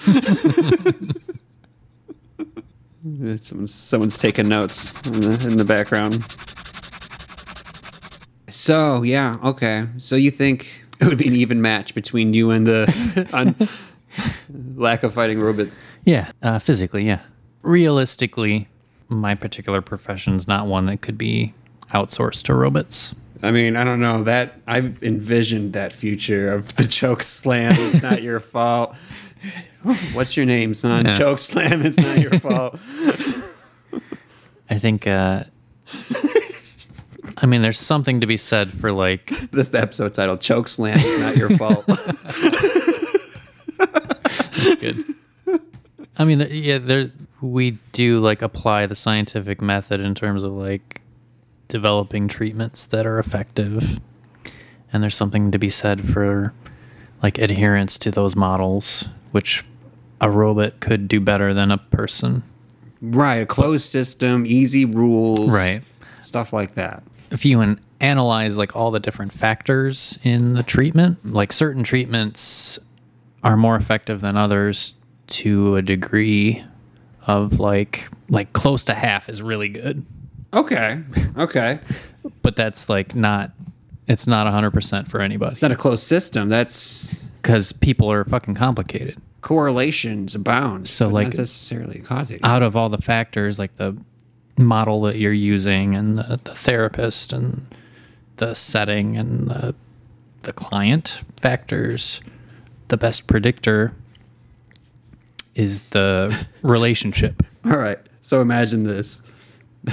someone's, 3.38 3.74
someone's 3.74 4.18
taking 4.18 4.48
notes 4.48 4.94
in 5.08 5.22
the, 5.22 5.48
in 5.48 5.58
the 5.58 5.66
background. 5.66 6.26
So 8.50 9.04
yeah, 9.04 9.38
okay. 9.44 9.88
So 9.98 10.16
you 10.16 10.32
think 10.32 10.84
it 11.00 11.08
would 11.08 11.18
be 11.18 11.28
an 11.28 11.36
even 11.36 11.62
match 11.62 11.94
between 11.94 12.34
you 12.34 12.52
and 12.52 12.66
the 12.66 13.30
un, 13.34 13.56
lack 14.76 15.04
of 15.04 15.14
fighting 15.14 15.40
robot? 15.40 15.68
Yeah, 16.06 16.32
uh, 16.42 16.60
physically, 16.60 17.06
yeah. 17.06 17.20
Realistically, 17.62 18.68
my 19.10 19.36
particular 19.36 19.82
profession's 19.82 20.48
not 20.48 20.68
one 20.68 20.86
that 20.88 21.02
could 21.02 21.18
be 21.18 21.54
outsourced 21.90 22.44
to 22.44 22.54
robots. 22.54 23.14
I 23.44 23.52
mean, 23.52 23.76
I 23.76 23.84
don't 23.84 24.00
know 24.00 24.24
that 24.24 24.56
I've 24.66 25.02
envisioned 25.04 25.74
that 25.74 25.94
future 25.94 26.52
of 26.54 26.76
the 26.76 26.84
choke 26.88 27.24
slam. 27.24 27.74
It's 27.78 28.02
not 28.02 28.22
your 28.24 28.40
fault. 28.54 28.96
What's 30.14 30.36
your 30.36 30.46
name, 30.46 30.74
son? 30.74 31.06
Yeah. 31.06 31.14
Choke 31.14 31.40
slam. 31.40 31.82
It's 31.86 31.98
not 31.98 32.20
your 32.20 32.40
fault. 32.40 32.76
I 34.70 34.80
think. 34.80 35.08
Uh, 35.08 35.44
I 37.40 37.46
mean, 37.46 37.62
there's 37.62 37.78
something 37.78 38.22
to 38.22 38.28
be 38.28 38.38
said 38.38 38.70
for 38.72 38.92
like 38.92 39.28
This 39.52 39.74
episode 39.74 40.14
title. 40.14 40.38
Choke 40.38 40.68
slam. 40.68 40.98
It's 41.00 41.20
not 41.20 41.38
your 41.38 41.50
fault. 41.52 41.86
That's 43.78 44.76
good. 44.76 45.04
I 46.18 46.26
mean, 46.26 46.48
yeah, 46.50 46.80
there 46.80 47.12
we 47.42 47.78
do 47.92 48.20
like 48.20 48.42
apply 48.42 48.88
the 48.88 48.96
scientific 48.96 49.62
method 49.62 50.00
in 50.00 50.16
terms 50.16 50.44
of 50.44 50.54
like 50.54 51.02
developing 51.68 52.28
treatments 52.28 52.86
that 52.86 53.06
are 53.06 53.20
effective, 53.20 54.00
and 54.92 55.04
there's 55.04 55.16
something 55.16 55.52
to 55.52 55.60
be 55.60 55.70
said 55.70 56.08
for 56.08 56.54
like 57.24 57.38
adherence 57.38 57.98
to 58.00 58.12
those 58.12 58.36
models, 58.36 59.06
which 59.32 59.64
a 60.22 60.30
robot 60.30 60.80
could 60.80 61.08
do 61.08 61.20
better 61.20 61.54
than 61.54 61.72
a 61.72 61.78
person. 61.78 62.44
Right, 63.02 63.36
a 63.42 63.46
closed 63.46 63.86
system, 63.90 64.46
easy 64.46 64.86
rules, 64.86 65.54
Right. 65.54 65.82
Stuff 66.20 66.52
like 66.52 66.74
that. 66.76 67.04
if 67.32 67.46
you 67.46 67.60
an- 67.62 67.80
analyze 68.02 68.58
like 68.58 68.76
all 68.76 68.90
the 68.92 69.00
different 69.00 69.32
factors 69.34 70.18
in 70.24 70.54
the 70.54 70.64
treatment, 70.64 71.24
like 71.34 71.52
certain 71.54 71.84
treatments 71.84 72.80
are 73.44 73.56
more 73.58 73.76
effective 73.76 74.22
than 74.22 74.36
others 74.36 74.94
to 75.28 75.76
a 75.76 75.82
degree 75.82 76.64
of 77.28 77.60
like 77.60 78.08
like 78.30 78.52
close 78.54 78.84
to 78.86 78.94
half 78.94 79.30
is 79.30 79.42
really 79.42 79.70
good, 79.70 80.04
Okay, 80.58 81.02
okay. 81.38 81.80
but 82.42 82.56
that's 82.56 82.90
like 82.90 83.16
not 83.16 83.52
it's 84.08 84.26
not 84.28 84.48
100% 84.48 85.08
for 85.08 85.20
anybody 85.22 85.52
It's 85.52 85.62
not 85.62 85.72
a 85.72 85.76
closed 85.76 86.04
system. 86.04 86.48
That's 86.50 87.26
cuz 87.44 87.72
people 87.74 88.12
are 88.12 88.24
fucking 88.26 88.56
complicated. 88.56 89.18
correlations 89.42 90.34
abound. 90.36 90.88
So, 90.88 91.08
but 91.08 91.14
like- 91.14 91.28
not 91.28 91.38
necessarily 91.38 92.00
causing. 92.00 92.40
Out 92.44 92.64
of 92.64 92.76
all 92.76 92.90
the 92.90 92.98
factors 93.02 93.60
like 93.60 93.76
the 93.76 93.98
model 94.58 95.02
that 95.02 95.18
you're 95.18 95.32
using 95.34 95.96
and 95.96 96.18
the, 96.18 96.40
the 96.44 96.56
therapist 96.56 97.32
and 97.34 97.68
the 98.38 98.54
setting 98.54 99.16
and 99.18 99.50
the 99.50 99.76
the 100.44 100.54
client 100.54 101.24
factors, 101.38 102.22
the 102.88 102.98
best 102.98 103.28
predictor 103.28 103.94
is 105.56 105.84
the 105.90 106.48
relationship. 106.62 107.44
All 107.66 107.78
right. 107.78 108.00
So 108.22 108.40
imagine 108.42 108.84
this. 108.84 109.22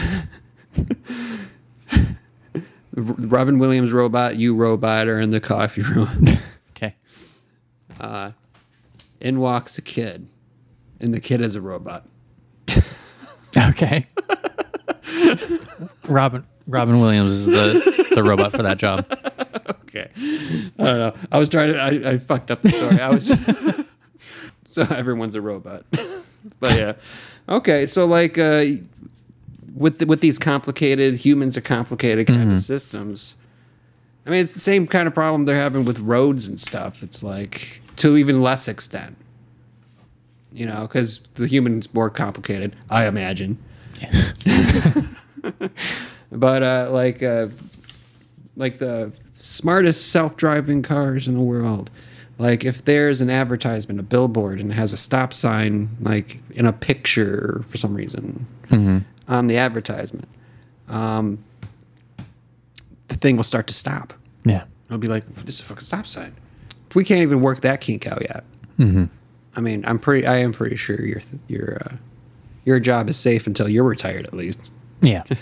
Robin 2.97 3.59
Williams 3.59 3.93
robot, 3.93 4.37
you 4.37 4.55
robot 4.55 5.09
are 5.09 5.21
in 5.21 5.31
the 5.31 5.41
coffee 5.41 5.83
room. 5.83 6.09
Okay. 6.77 8.35
In 9.21 9.39
walks 9.41 9.79
a 9.79 9.83
kid, 9.83 10.29
and 11.01 11.15
the 11.15 11.21
kid 11.21 11.41
is 11.41 11.55
a 11.55 11.61
robot. 11.61 12.05
Okay. 13.57 14.07
Robin 16.09 16.45
Robin 16.67 17.01
Williams 17.01 17.33
is 17.33 17.47
the 17.47 18.07
the 18.15 18.23
robot 18.23 18.53
for 18.53 18.63
that 18.63 18.79
job. 18.79 19.07
Okay. 19.87 20.11
I 20.17 20.85
don't 20.85 20.99
know. 20.99 21.15
I 21.31 21.39
was 21.39 21.49
trying 21.49 21.73
to. 21.73 21.79
I, 21.79 22.13
I 22.13 22.17
fucked 22.19 22.51
up 22.51 22.63
the 22.63 22.71
story. 22.71 23.01
I 23.01 23.11
was. 23.11 23.33
so 24.65 24.83
everyone's 24.83 25.37
a 25.37 25.41
robot. 25.41 25.85
but 26.61 26.77
yeah. 26.77 26.95
Okay. 27.49 27.87
So 27.87 28.07
like, 28.07 28.37
uh, 28.39 28.65
with 29.75 29.99
the, 29.99 30.07
with 30.07 30.21
these 30.21 30.39
complicated 30.39 31.17
humans 31.17 31.57
are 31.57 31.63
complicated 31.63 32.27
kind 32.29 32.53
of 32.53 32.59
systems. 32.61 33.37
I 34.27 34.31
mean, 34.31 34.41
it's 34.41 34.55
the 34.55 34.61
same 34.61 34.87
kind 34.87 35.07
of 35.07 35.15
problem 35.15 35.45
they're 35.45 35.57
having 35.57 35.85
with 35.85 35.99
roads 35.99 36.49
and 36.49 36.61
stuff. 36.61 37.03
It's 37.03 37.23
like 37.23 37.83
to 37.97 38.17
even 38.17 38.41
less 38.41 38.69
extent. 38.69 39.17
You 40.53 40.67
know, 40.67 40.83
because 40.83 41.19
the 41.35 41.49
human's 41.49 41.93
more 41.93 42.11
complicated, 42.11 42.77
I 42.89 43.07
imagine. 43.07 43.59
but 46.31 46.63
uh, 46.63 46.89
like, 46.93 47.25
uh, 47.25 47.49
like 48.57 48.79
the 48.79 49.13
smartest 49.33 50.13
self-driving 50.13 50.83
cars 50.83 51.27
in 51.27 51.35
the 51.35 51.41
world. 51.41 51.91
Like 52.39 52.65
if 52.65 52.85
there's 52.85 53.21
an 53.21 53.31
advertisement, 53.31 53.99
a 53.99 54.05
billboard, 54.05 54.61
and 54.61 54.71
it 54.71 54.75
has 54.75 54.93
a 54.93 54.97
stop 54.97 55.33
sign, 55.33 55.89
like 56.01 56.39
in 56.51 56.67
a 56.67 56.73
picture 56.73 57.63
for 57.67 57.77
some 57.77 57.95
reason 57.95 58.47
on 59.29 59.47
the 59.47 59.57
advertisement, 59.57 60.29
um, 60.89 61.43
the 63.09 63.17
thing 63.17 63.37
will 63.37 63.45
start 63.45 63.67
to 63.69 63.75
stop. 63.75 64.13
Yeah. 64.45 64.65
It'll 64.89 64.99
be 64.99 65.09
like, 65.09 65.27
this 65.35 65.57
is 65.57 65.61
a 65.61 65.65
fucking 65.65 65.85
stop 65.85 66.07
sign. 66.07 66.35
We 66.95 67.05
can't 67.05 67.23
even 67.23 67.41
work 67.41 67.61
that 67.63 67.81
kink 67.81 68.07
out 68.07 68.23
yet. 68.23 68.45
I 69.57 69.61
mean, 69.61 69.85
I'm 69.85 69.99
pretty. 69.99 70.27
I 70.27 70.37
am 70.37 70.53
pretty 70.53 70.77
sure 70.77 71.01
your 71.01 71.21
your 71.49 71.79
uh, 71.85 71.97
your 72.65 72.79
job 72.79 73.09
is 73.09 73.17
safe 73.17 73.47
until 73.49 73.69
you're 73.69 73.85
retired, 73.85 74.27
at 74.27 74.35
least. 74.35 74.71
Yeah. 75.01 75.25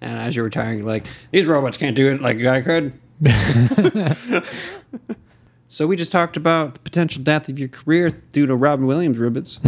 And 0.00 0.16
as 0.18 0.36
you're 0.36 0.44
retiring, 0.44 0.78
you're 0.78 0.86
like, 0.86 1.06
these 1.32 1.46
robots 1.46 1.76
can't 1.76 1.96
do 1.96 2.12
it 2.12 2.22
like 2.22 2.38
I 2.44 2.62
could. 2.62 2.92
so 5.68 5.86
we 5.86 5.96
just 5.96 6.12
talked 6.12 6.36
about 6.36 6.74
the 6.74 6.80
potential 6.80 7.22
death 7.22 7.48
of 7.48 7.58
your 7.58 7.68
career 7.68 8.10
due 8.32 8.46
to 8.46 8.54
Robin 8.54 8.86
Williams 8.86 9.18
ribbons. 9.18 9.58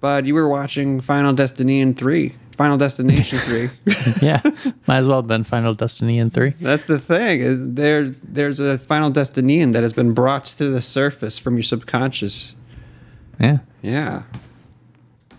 But 0.00 0.26
you 0.26 0.34
were 0.34 0.48
watching 0.48 1.00
Final 1.00 1.32
Destination 1.32 1.94
3. 1.94 2.34
Final 2.58 2.76
Destination 2.76 3.38
3. 3.38 3.70
yeah. 4.20 4.40
Might 4.86 4.98
as 4.98 5.08
well 5.08 5.18
have 5.18 5.28
been 5.28 5.44
Final 5.44 5.74
Destin-Ian 5.74 6.30
3. 6.30 6.50
That's 6.60 6.84
the 6.84 6.98
thing. 6.98 7.40
Is 7.40 7.74
there 7.74 8.04
there's 8.08 8.58
a 8.58 8.78
Final 8.78 9.10
Destination 9.10 9.72
that 9.72 9.82
has 9.82 9.92
been 9.92 10.12
brought 10.12 10.44
to 10.46 10.68
the 10.68 10.80
surface 10.80 11.38
from 11.38 11.54
your 11.54 11.62
subconscious. 11.62 12.56
Yeah. 13.38 13.58
Yeah. 13.80 14.24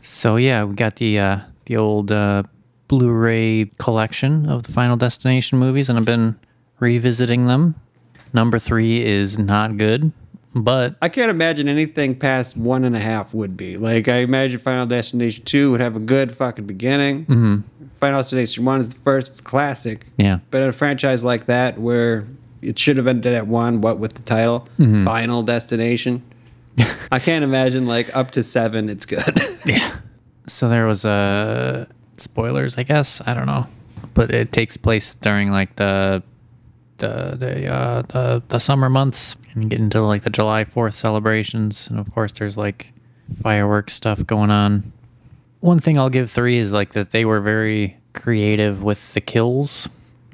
So 0.02 0.38
yeah, 0.38 0.64
we 0.64 0.76
got 0.76 0.96
the 0.96 1.20
uh, 1.20 1.40
the 1.66 1.76
old 1.76 2.12
uh, 2.12 2.44
Blu-ray 2.88 3.70
collection 3.78 4.48
of 4.48 4.64
the 4.64 4.72
Final 4.72 4.96
Destination 4.96 5.60
movies, 5.60 5.90
and 5.90 6.00
I've 6.00 6.06
been 6.06 6.40
revisiting 6.80 7.48
them. 7.48 7.76
Number 8.32 8.60
three 8.60 9.04
is 9.04 9.38
not 9.38 9.78
good, 9.78 10.12
but 10.56 10.96
I 11.02 11.10
can't 11.10 11.30
imagine 11.30 11.68
anything 11.68 12.16
past 12.16 12.58
one 12.58 12.84
and 12.84 12.96
a 12.96 13.00
half 13.00 13.34
would 13.34 13.56
be. 13.56 13.78
Like, 13.78 14.08
I 14.08 14.18
imagine 14.18 14.60
Final 14.60 14.86
Destination 14.86 15.44
2 15.46 15.72
would 15.72 15.80
have 15.82 15.96
a 15.96 16.00
good 16.00 16.32
fucking 16.32 16.66
beginning. 16.66 17.26
Mm-hmm. 17.26 17.58
Final 17.96 18.22
Destination 18.22 18.66
1 18.66 18.80
is 18.80 18.90
the 18.90 19.00
first, 19.00 19.44
classic. 19.44 20.06
yeah, 20.18 20.40
But 20.52 20.62
in 20.62 20.70
a 20.70 20.74
franchise 20.74 21.24
like 21.24 21.46
that, 21.48 21.78
where 21.78 22.26
it 22.62 22.80
should 22.80 22.98
have 22.98 23.08
ended 23.08 23.34
at 23.34 23.48
one, 23.48 23.82
what 23.82 24.00
with 24.00 24.14
the 24.14 24.24
title? 24.24 24.68
Final 24.78 25.44
Destination. 25.44 26.24
I 27.12 27.20
can't 27.20 27.44
imagine, 27.44 27.86
like, 27.86 28.16
up 28.16 28.32
to 28.32 28.44
seven, 28.44 28.90
it's 28.90 29.06
good. 29.06 29.40
yeah. 29.66 29.98
So 30.48 30.68
there 30.70 30.86
was 30.88 31.06
a 31.06 31.88
spoilers, 32.18 32.78
I 32.78 32.84
guess. 32.84 33.22
I 33.28 33.34
don't 33.34 33.46
know, 33.46 33.68
but 34.14 34.34
it 34.34 34.52
takes 34.52 34.78
place 34.78 35.16
during 35.16 35.52
like 35.52 35.76
the 35.76 36.24
the 37.00 37.36
the 37.38 37.68
uh, 37.68 38.02
the, 38.04 38.44
the 38.50 38.60
summer 38.60 38.90
months, 38.90 39.36
and 39.56 39.70
get 39.70 39.80
into 39.80 40.02
like 40.02 40.22
the 40.22 40.30
July 40.30 40.64
Fourth 40.64 40.94
celebrations, 40.96 41.90
and 41.90 42.00
of 42.00 42.14
course 42.14 42.32
there's 42.34 42.58
like 42.58 42.94
fireworks 43.42 43.94
stuff 43.94 44.26
going 44.26 44.52
on. 44.52 44.92
One 45.62 45.80
thing 45.80 45.98
I'll 45.98 46.10
give 46.10 46.32
three 46.32 46.58
is 46.58 46.72
like 46.72 46.94
that 46.94 47.12
they 47.12 47.26
were 47.26 47.42
very 47.42 47.98
creative 48.14 48.82
with 48.84 49.14
the 49.14 49.22
kills, 49.22 49.90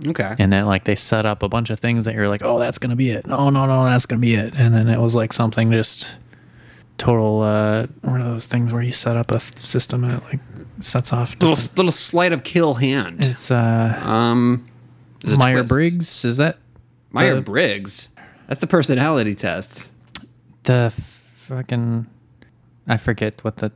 okay. 0.06 0.34
and 0.40 0.54
that 0.54 0.64
like 0.68 0.84
they 0.84 0.96
set 0.96 1.26
up 1.26 1.42
a 1.44 1.50
bunch 1.50 1.70
of 1.70 1.80
things 1.80 2.06
that 2.06 2.14
you're 2.14 2.30
like, 2.30 2.44
oh, 2.44 2.60
that's 2.60 2.78
gonna 2.80 2.96
be 2.96 3.10
it. 3.10 3.26
Oh 3.30 3.50
no, 3.50 3.66
no, 3.66 3.86
that's 3.86 4.06
gonna 4.06 4.22
be 4.22 4.36
it, 4.36 4.54
and 4.56 4.74
then 4.74 4.88
it 4.88 5.00
was 5.00 5.16
like 5.16 5.34
something 5.34 5.72
just 5.72 6.18
total. 6.98 7.42
uh 7.42 7.88
One 8.02 8.22
of 8.22 8.28
those 8.28 8.46
things 8.46 8.72
where 8.72 8.82
you 8.84 8.92
set 8.92 9.18
up 9.18 9.32
a 9.32 9.40
system 9.40 10.04
and 10.04 10.14
it 10.14 10.24
like 10.26 10.40
sets 10.80 11.12
off. 11.12 11.34
Little, 11.40 11.56
different- 11.56 11.78
little 11.78 11.92
sleight 11.92 12.32
of 12.34 12.44
kill 12.44 12.76
hand. 12.76 13.24
It's 13.26 13.50
uh 13.52 14.00
Um, 14.04 14.64
Meyer. 15.38 15.64
Briggs. 15.64 16.26
Is 16.26 16.38
that 16.38 16.58
Meyer 17.12 17.36
the- 17.36 17.42
Briggs. 17.42 18.10
That's 18.48 18.60
the 18.60 18.68
personality 18.68 19.34
test. 19.36 19.94
the 20.64 20.92
fucking? 20.96 22.08
I 22.88 22.98
forget 22.98 23.44
what 23.44 23.58
the 23.58 23.72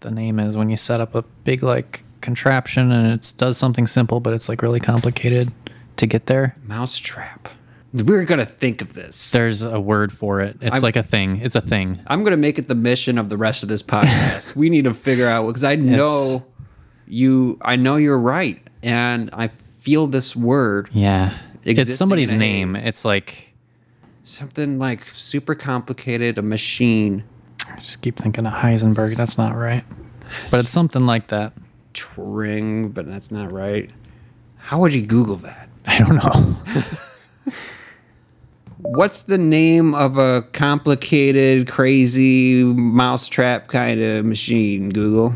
the 0.00 0.10
name 0.10 0.38
is 0.38 0.56
when 0.56 0.68
you 0.70 0.76
set 0.76 1.00
up 1.00 1.14
a 1.14 1.22
big 1.44 1.62
like 1.62 2.04
contraption 2.20 2.90
and 2.92 3.12
it 3.12 3.32
does 3.36 3.56
something 3.58 3.86
simple, 3.86 4.20
but 4.20 4.32
it's 4.34 4.48
like 4.48 4.62
really 4.62 4.80
complicated 4.80 5.52
to 5.96 6.06
get 6.06 6.26
there. 6.26 6.56
Mousetrap. 6.66 7.48
We're 7.92 8.24
going 8.24 8.40
to 8.40 8.46
think 8.46 8.82
of 8.82 8.94
this. 8.94 9.30
There's 9.30 9.62
a 9.62 9.78
word 9.78 10.12
for 10.12 10.40
it. 10.40 10.56
It's 10.60 10.72
I'm- 10.72 10.82
like 10.82 10.96
a 10.96 11.02
thing. 11.02 11.36
It's 11.40 11.54
a 11.54 11.60
thing. 11.60 12.00
I'm 12.08 12.24
gonna 12.24 12.36
make 12.36 12.58
it 12.58 12.66
the 12.68 12.74
mission 12.74 13.18
of 13.18 13.28
the 13.28 13.36
rest 13.36 13.62
of 13.62 13.68
this 13.68 13.82
podcast. 13.94 14.56
we 14.56 14.68
need 14.70 14.84
to 14.84 14.94
figure 14.94 15.28
out 15.28 15.46
because 15.46 15.64
I 15.64 15.76
know 15.76 16.44
you. 17.06 17.58
I 17.62 17.76
know 17.76 17.96
you're 17.96 18.18
right, 18.18 18.60
and 18.82 19.30
I 19.32 19.48
feel 19.84 20.06
this 20.06 20.34
word 20.34 20.88
Yeah. 20.92 21.34
It's 21.62 21.94
somebody's 21.94 22.32
name. 22.32 22.74
It's 22.76 23.04
like 23.04 23.54
something 24.24 24.78
like 24.78 25.06
super 25.08 25.54
complicated. 25.54 26.36
A 26.38 26.42
machine 26.42 27.24
I 27.70 27.76
just 27.76 28.02
keep 28.02 28.18
thinking 28.18 28.46
of 28.46 28.52
Heisenberg. 28.52 29.16
That's 29.16 29.38
not 29.38 29.56
right. 29.56 29.84
But 30.50 30.60
it's 30.60 30.70
something 30.70 31.06
like 31.06 31.28
that. 31.28 31.52
Turing, 31.94 32.92
but 32.92 33.06
that's 33.06 33.30
not 33.30 33.52
right. 33.52 33.90
How 34.56 34.80
would 34.80 34.92
you 34.92 35.02
Google 35.02 35.36
that? 35.36 35.68
I 35.86 35.98
don't 35.98 36.16
know. 36.16 36.56
What's 38.78 39.22
the 39.22 39.38
name 39.38 39.94
of 39.94 40.18
a 40.18 40.42
complicated, 40.52 41.68
crazy 41.68 42.64
mousetrap 42.64 43.68
kind 43.68 44.00
of 44.00 44.24
machine? 44.26 44.90
Google. 44.90 45.34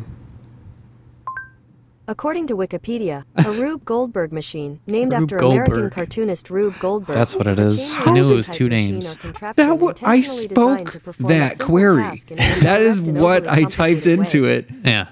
According 2.11 2.47
to 2.47 2.57
Wikipedia, 2.57 3.25
a 3.37 3.53
Rube 3.63 3.85
Goldberg 3.85 4.33
machine, 4.33 4.81
named 4.87 5.13
Rube 5.13 5.23
after 5.25 5.37
American 5.37 5.91
cartoonist 5.91 6.49
Rube 6.49 6.75
Goldberg. 6.81 7.15
That's 7.15 7.37
what 7.37 7.47
it 7.47 7.59
a 7.59 7.63
is. 7.67 7.95
chain 7.95 8.09
I 8.09 8.13
knew 8.13 8.33
it 8.33 8.35
was 8.35 8.49
two 8.49 8.71
names. 8.71 9.19
That 9.57 9.79
wa- 9.79 9.93
I 10.03 10.23
spoke 10.23 10.93
to 10.93 11.01
perform 11.01 11.31
a 11.31 11.35
that 11.35 11.59
query. 11.59 12.03
task 12.03 12.31
in 12.31 12.39
an 12.41 12.61
That 12.61 12.81
is 12.81 13.03
what 13.03 13.47
I 13.47 13.65
typed 13.65 14.05
complicated 14.05 14.19
into 14.19 14.45
it. 14.47 14.71
Yeah. 14.87 15.09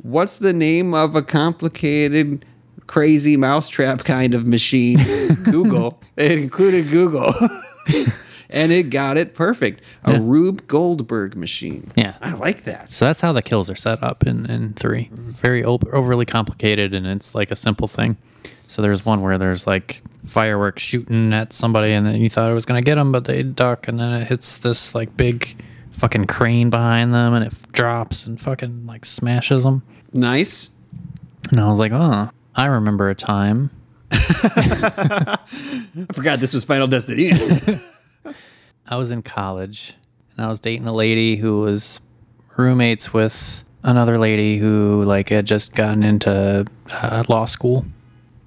What's 0.00 0.38
the 0.38 0.54
name 0.54 0.94
of 0.94 1.14
a 1.14 1.22
complicated, 1.22 2.46
crazy 2.86 3.36
mousetrap 3.36 4.04
kind 4.04 4.34
of 4.34 4.48
machine? 4.48 4.96
Google. 5.44 6.00
It 6.16 6.32
included 6.38 6.88
Google. 6.88 7.34
and 8.54 8.72
it 8.72 8.84
got 8.84 9.18
it 9.18 9.34
perfect. 9.34 9.82
A 10.04 10.12
Yeah. 10.12 10.18
Rube 10.22 10.66
Goldberg 10.66 11.36
machine. 11.36 11.90
Yeah. 11.96 12.14
I 12.22 12.32
like 12.32 12.62
that. 12.62 12.88
So 12.90 13.04
that's 13.04 13.20
how 13.20 13.32
the 13.32 13.42
kills 13.42 13.68
are 13.68 13.74
set 13.76 14.02
up 14.02 14.26
in, 14.26 14.46
in 14.50 14.72
three. 14.72 15.10
Very 15.12 15.62
o- 15.64 15.78
overly 15.92 16.24
complicated, 16.24 16.94
and 16.94 17.06
it's 17.06 17.34
like 17.34 17.50
a 17.50 17.56
simple 17.56 17.88
thing. 17.88 18.16
So 18.66 18.80
there's 18.80 19.04
one 19.04 19.20
where 19.20 19.36
there's 19.36 19.66
like 19.66 20.02
fireworks 20.24 20.82
shooting 20.82 21.34
at 21.34 21.52
somebody, 21.52 21.92
and 21.92 22.06
then 22.06 22.20
you 22.20 22.30
thought 22.30 22.50
it 22.50 22.54
was 22.54 22.64
gonna 22.64 22.80
get 22.80 22.94
them, 22.94 23.12
but 23.12 23.26
they 23.26 23.42
duck, 23.42 23.88
and 23.88 24.00
then 24.00 24.22
it 24.22 24.26
hits 24.28 24.56
this 24.58 24.94
like 24.94 25.14
big 25.16 25.62
fucking 25.90 26.26
crane 26.26 26.70
behind 26.70 27.12
them, 27.12 27.34
and 27.34 27.44
it 27.44 27.52
f- 27.52 27.70
drops 27.72 28.26
and 28.26 28.40
fucking 28.40 28.86
like 28.86 29.04
smashes 29.04 29.64
them. 29.64 29.82
Nice. 30.12 30.70
And 31.50 31.60
I 31.60 31.68
was 31.68 31.78
like, 31.78 31.92
oh, 31.92 32.30
I 32.54 32.66
remember 32.66 33.10
a 33.10 33.14
time. 33.14 33.70
I 34.12 35.38
forgot 36.12 36.40
this 36.40 36.54
was 36.54 36.64
Final 36.64 36.86
Destination. 36.86 37.80
I 38.88 38.96
was 38.96 39.10
in 39.10 39.22
college, 39.22 39.94
and 40.36 40.44
I 40.44 40.48
was 40.48 40.60
dating 40.60 40.86
a 40.86 40.94
lady 40.94 41.36
who 41.36 41.60
was 41.60 42.00
roommates 42.56 43.12
with 43.12 43.64
another 43.82 44.18
lady 44.18 44.58
who 44.58 45.02
like 45.04 45.28
had 45.28 45.46
just 45.46 45.74
gotten 45.74 46.02
into 46.02 46.66
uh, 46.92 47.24
law 47.28 47.44
school. 47.44 47.84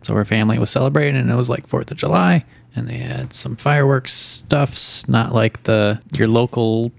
So 0.04 0.14
her 0.16 0.26
family 0.26 0.58
was 0.60 0.70
celebrating, 0.70 1.20
and 1.20 1.30
it 1.30 1.36
was 1.36 1.50
like 1.50 1.68
Fourth 1.68 1.92
of 1.92 1.98
July, 1.98 2.46
and 2.76 2.88
they 2.88 2.98
had 2.98 3.34
some 3.34 3.56
fireworks 3.56 4.14
stuffs, 4.14 5.08
not 5.08 5.34
like 5.34 5.64
the 5.64 6.00
your 6.14 6.28
local 6.28 6.92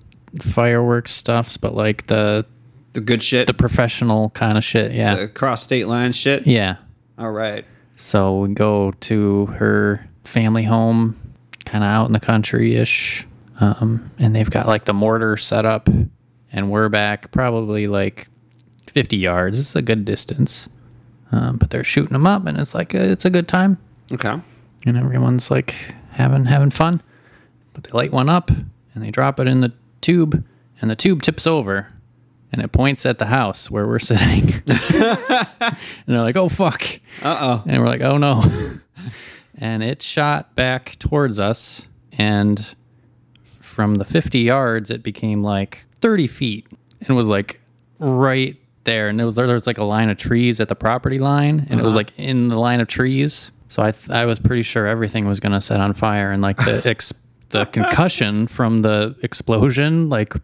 fireworks 0.42 1.10
stuffs, 1.12 1.56
but 1.56 1.74
like 1.74 2.06
the 2.08 2.44
the 2.92 3.00
good 3.00 3.22
shit. 3.22 3.46
the 3.46 3.54
professional 3.54 4.30
kind 4.30 4.58
of 4.58 4.64
shit. 4.64 4.92
Yeah, 4.92 5.14
the 5.14 5.28
cross 5.28 5.62
state 5.62 5.86
line 5.86 6.12
shit. 6.12 6.46
yeah. 6.46 6.76
All 7.18 7.30
right. 7.30 7.64
So 7.94 8.40
we 8.40 8.54
go 8.54 8.92
to 8.92 9.46
her 9.46 10.06
family 10.24 10.62
home, 10.64 11.16
kind 11.64 11.82
of 11.82 11.88
out 11.88 12.06
in 12.06 12.12
the 12.12 12.20
country 12.20 12.76
ish. 12.76 13.26
Um, 13.60 14.10
and 14.18 14.34
they've 14.36 14.48
got 14.50 14.66
like 14.66 14.84
the 14.84 14.94
mortar 14.94 15.36
set 15.36 15.64
up, 15.66 15.88
and 16.52 16.70
we're 16.70 16.88
back 16.88 17.30
probably 17.32 17.86
like 17.86 18.28
50 18.92 19.16
yards. 19.16 19.58
It's 19.58 19.74
a 19.76 19.82
good 19.82 20.04
distance. 20.04 20.68
Um, 21.32 21.56
but 21.58 21.70
they're 21.70 21.84
shooting 21.84 22.12
them 22.14 22.26
up, 22.26 22.46
and 22.46 22.58
it's 22.58 22.74
like 22.74 22.94
a, 22.94 23.10
it's 23.12 23.24
a 23.26 23.30
good 23.30 23.48
time, 23.48 23.76
Okay. 24.10 24.34
and 24.86 24.96
everyone's 24.96 25.50
like 25.50 25.74
having 26.12 26.46
having 26.46 26.70
fun. 26.70 27.02
But 27.74 27.84
they 27.84 27.90
light 27.90 28.12
one 28.12 28.30
up, 28.30 28.50
and 28.50 29.02
they 29.02 29.10
drop 29.10 29.38
it 29.38 29.46
in 29.46 29.60
the 29.60 29.72
tube, 30.00 30.42
and 30.80 30.90
the 30.90 30.96
tube 30.96 31.20
tips 31.20 31.46
over, 31.46 31.92
and 32.50 32.62
it 32.62 32.72
points 32.72 33.04
at 33.04 33.18
the 33.18 33.26
house 33.26 33.70
where 33.70 33.86
we're 33.86 33.98
sitting. 33.98 34.54
and 34.66 35.76
they're 36.06 36.22
like, 36.22 36.36
"Oh 36.36 36.48
fuck!" 36.48 36.82
Uh 37.22 37.36
oh. 37.40 37.62
And 37.66 37.82
we're 37.82 37.88
like, 37.88 38.00
oh 38.00 38.16
no. 38.16 38.42
and 39.58 39.82
it 39.82 40.00
shot 40.02 40.54
back 40.54 40.96
towards 40.98 41.38
us. 41.38 41.88
And 42.16 42.74
from 43.78 43.94
the 43.94 44.04
50 44.04 44.40
yards, 44.40 44.90
it 44.90 45.04
became 45.04 45.44
like 45.44 45.86
30 46.00 46.26
feet 46.26 46.66
and 47.06 47.16
was 47.16 47.28
like 47.28 47.60
right 48.00 48.56
there. 48.82 49.06
And 49.06 49.16
there 49.16 49.24
was, 49.24 49.36
there 49.36 49.46
was 49.46 49.68
like 49.68 49.78
a 49.78 49.84
line 49.84 50.10
of 50.10 50.16
trees 50.16 50.58
at 50.58 50.68
the 50.68 50.74
property 50.74 51.20
line. 51.20 51.64
And 51.70 51.78
it 51.78 51.84
was 51.84 51.94
uh-huh. 51.94 51.98
like 51.98 52.18
in 52.18 52.48
the 52.48 52.58
line 52.58 52.80
of 52.80 52.88
trees. 52.88 53.52
So 53.68 53.80
I, 53.80 53.92
th- 53.92 54.10
I 54.10 54.26
was 54.26 54.40
pretty 54.40 54.62
sure 54.62 54.84
everything 54.84 55.28
was 55.28 55.38
going 55.38 55.52
to 55.52 55.60
set 55.60 55.78
on 55.78 55.92
fire. 55.92 56.32
And 56.32 56.42
like 56.42 56.56
the, 56.56 56.82
ex- 56.86 57.12
the 57.50 57.66
concussion 57.66 58.48
from 58.48 58.82
the 58.82 59.14
explosion, 59.22 60.08
like 60.08 60.34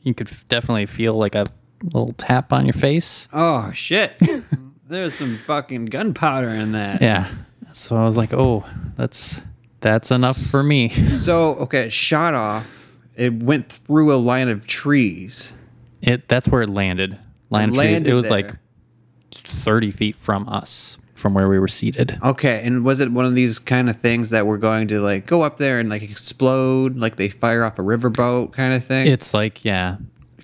you 0.00 0.14
could 0.14 0.28
f- 0.28 0.48
definitely 0.48 0.86
feel 0.86 1.12
like 1.12 1.34
a 1.34 1.44
little 1.82 2.14
tap 2.14 2.54
on 2.54 2.64
your 2.64 2.72
face. 2.72 3.28
Oh 3.34 3.70
shit. 3.72 4.18
There's 4.88 5.12
some 5.12 5.36
fucking 5.36 5.86
gunpowder 5.86 6.48
in 6.48 6.72
that. 6.72 7.02
Yeah. 7.02 7.30
So 7.74 7.98
I 7.98 8.06
was 8.06 8.16
like, 8.16 8.32
oh, 8.32 8.64
that's 8.96 9.42
that's 9.80 10.10
enough 10.10 10.38
for 10.38 10.62
me. 10.62 10.88
So 10.88 11.56
okay, 11.56 11.90
shot 11.90 12.32
off. 12.32 12.77
It 13.18 13.42
went 13.42 13.68
through 13.70 14.14
a 14.14 14.16
line 14.16 14.48
of 14.48 14.66
trees. 14.66 15.52
It 16.00 16.28
that's 16.28 16.48
where 16.48 16.62
it 16.62 16.70
landed. 16.70 17.18
Line 17.50 17.70
of 17.70 17.74
trees. 17.74 18.02
It 18.02 18.14
was 18.14 18.28
there. 18.28 18.32
like 18.42 18.54
thirty 19.32 19.90
feet 19.90 20.14
from 20.16 20.48
us, 20.48 20.96
from 21.14 21.34
where 21.34 21.48
we 21.48 21.58
were 21.58 21.68
seated. 21.68 22.18
Okay, 22.22 22.62
and 22.64 22.84
was 22.84 23.00
it 23.00 23.10
one 23.10 23.24
of 23.24 23.34
these 23.34 23.58
kind 23.58 23.90
of 23.90 23.96
things 23.98 24.30
that 24.30 24.46
were 24.46 24.58
going 24.58 24.88
to 24.88 25.00
like 25.00 25.26
go 25.26 25.42
up 25.42 25.56
there 25.56 25.80
and 25.80 25.88
like 25.88 26.02
explode, 26.02 26.96
like 26.96 27.16
they 27.16 27.28
fire 27.28 27.64
off 27.64 27.78
a 27.78 27.82
riverboat 27.82 28.52
kind 28.52 28.72
of 28.72 28.84
thing? 28.84 29.06
It's 29.08 29.34
like, 29.34 29.64
yeah, 29.64 29.96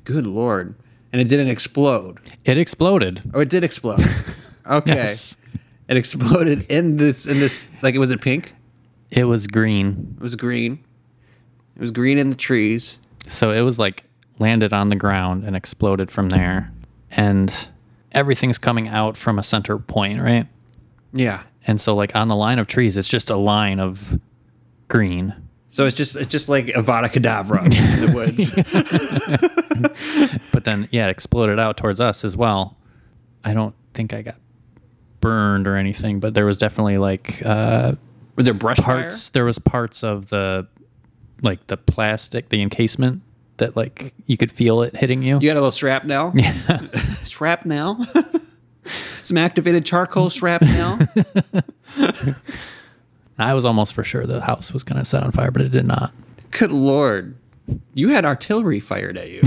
Good 0.05 0.27
lord! 0.27 0.75
And 1.13 1.21
it 1.23 1.29
didn't 1.29 1.49
explode. 1.49 2.19
it 2.45 2.59
exploded. 2.59 3.23
Oh, 3.33 3.41
it 3.41 3.49
did 3.51 3.65
explode. 3.65 4.01
Okay. 4.67 4.95
Yes. 4.95 5.37
It 5.89 5.99
exploded 5.99 6.63
in 6.71 6.97
this 6.97 7.27
in 7.27 7.39
this 7.39 7.77
like 7.83 7.95
was 7.97 8.11
it 8.11 8.23
pink? 8.23 8.55
It 9.11 9.25
was 9.25 9.47
green, 9.47 10.15
It 10.17 10.23
was 10.23 10.37
green. 10.37 10.83
It 11.77 11.81
was 11.81 11.91
green 11.91 12.19
in 12.19 12.31
the 12.31 12.37
trees. 12.37 13.01
so 13.27 13.51
it 13.51 13.63
was 13.63 13.79
like 13.79 14.05
landed 14.39 14.73
on 14.73 14.89
the 14.91 14.97
ground 14.97 15.45
and 15.45 15.55
exploded 15.57 16.11
from 16.11 16.29
there, 16.29 16.73
and 17.11 17.69
everything's 18.13 18.59
coming 18.59 18.89
out 18.89 19.17
from 19.17 19.39
a 19.39 19.43
center 19.43 19.79
point, 19.79 20.21
right? 20.21 20.47
Yeah. 21.13 21.43
And 21.67 21.81
so, 21.81 21.95
like 21.95 22.15
on 22.15 22.29
the 22.29 22.37
line 22.37 22.59
of 22.59 22.67
trees, 22.67 22.97
it's 22.97 23.09
just 23.09 23.31
a 23.31 23.37
line 23.37 23.81
of 23.81 24.21
green. 24.89 25.35
So 25.71 25.87
it's 25.87 25.97
just 25.97 26.15
it's 26.15 26.31
just 26.31 26.49
like 26.49 26.67
Avada 26.67 27.09
Kedavra 27.09 27.65
in 27.65 28.07
the 28.07 28.13
woods. 28.15 28.55
But 30.53 30.65
then, 30.65 30.89
yeah, 30.93 31.09
it 31.09 31.11
exploded 31.11 31.59
out 31.59 31.77
towards 31.77 32.01
us 32.01 32.25
as 32.25 32.37
well. 32.37 32.77
I 33.45 33.55
don't 33.55 33.75
think 33.93 34.13
I 34.15 34.23
got 34.23 34.37
burned 35.21 35.67
or 35.67 35.75
anything, 35.77 36.21
but 36.21 36.35
there 36.35 36.47
was 36.47 36.57
definitely 36.57 36.99
like 36.99 37.43
uh, 37.45 37.95
Was 38.37 38.45
there 38.45 38.55
brush 38.55 38.79
parts. 38.79 39.31
There 39.31 39.45
was 39.45 39.59
parts 39.59 40.05
of 40.05 40.29
the 40.29 40.69
like 41.43 41.67
the 41.67 41.77
plastic, 41.77 42.49
the 42.49 42.63
encasement 42.63 43.23
that 43.59 43.77
like 43.77 44.15
you 44.27 44.37
could 44.37 44.51
feel 44.51 44.83
it 44.83 44.97
hitting 44.97 45.23
you. 45.23 45.39
You 45.41 45.49
got 45.49 45.53
a 45.53 45.61
little 45.61 45.71
shrapnel? 45.71 46.33
Yeah. 46.35 46.53
shrapnel? 47.25 47.99
Some 49.23 49.39
activated 49.39 49.87
charcoal 49.87 50.29
shrapnel? 50.29 50.99
I 53.39 53.55
was 53.55 53.65
almost 53.65 53.95
for 53.95 54.05
sure 54.05 54.27
the 54.27 54.41
house 54.41 54.73
was 54.73 54.85
going 54.85 54.99
to 54.99 55.05
set 55.05 55.23
on 55.23 55.33
fire, 55.33 55.51
but 55.51 55.63
it 55.63 55.71
did 55.71 55.87
not. 55.87 56.13
Good 56.51 56.73
lord. 56.73 57.37
You 57.95 58.09
had 58.09 58.25
artillery 58.25 58.81
fired 58.81 59.17
at 59.17 59.31
you. 59.31 59.41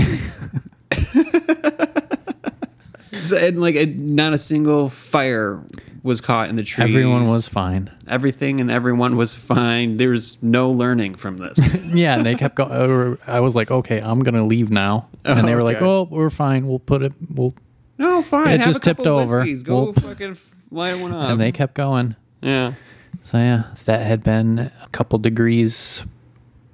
so, 3.20 3.36
and 3.36 3.60
like 3.60 3.76
it, 3.76 3.98
not 3.98 4.32
a 4.32 4.38
single 4.38 4.88
fire 4.88 5.62
was 6.08 6.20
caught 6.20 6.48
in 6.48 6.56
the 6.56 6.64
trees. 6.64 6.88
Everyone 6.90 7.28
was 7.28 7.46
fine. 7.46 7.90
everything 8.08 8.60
and 8.60 8.70
everyone 8.70 9.16
was 9.16 9.34
fine. 9.34 9.98
There's 9.98 10.42
no 10.42 10.70
learning 10.70 11.14
from 11.14 11.36
this. 11.36 11.58
Yeah, 11.98 12.16
and 12.16 12.26
they 12.26 12.34
kept 12.34 12.56
going. 12.56 12.72
Uh, 12.72 13.16
I 13.26 13.40
was 13.40 13.54
like, 13.54 13.70
okay, 13.70 14.00
I'm 14.00 14.20
gonna 14.20 14.44
leave 14.44 14.70
now, 14.70 15.08
and 15.24 15.46
they 15.46 15.52
oh, 15.54 15.56
were 15.56 15.62
like, 15.62 15.80
oh, 15.80 16.06
we're 16.10 16.30
fine. 16.30 16.66
We'll 16.66 16.78
put 16.78 17.02
it. 17.02 17.12
We'll. 17.32 17.54
no, 17.96 18.22
fine. 18.22 18.48
It 18.48 18.60
have 18.60 18.66
just 18.66 18.80
a 18.86 18.94
tipped 18.94 19.06
over. 19.06 19.38
whiskeys. 19.38 19.62
Go 19.62 19.84
Well- 19.84 19.92
fucking 19.92 20.36
light 20.70 20.98
one 20.98 21.12
up. 21.12 21.30
And 21.30 21.40
they 21.40 21.52
kept 21.52 21.74
going. 21.74 22.16
yeah. 22.42 22.74
So 23.22 23.38
yeah, 23.38 23.72
if 23.72 23.84
that 23.84 24.06
had 24.06 24.22
been 24.22 24.58
a 24.58 24.88
couple 24.92 25.18
degrees 25.18 26.04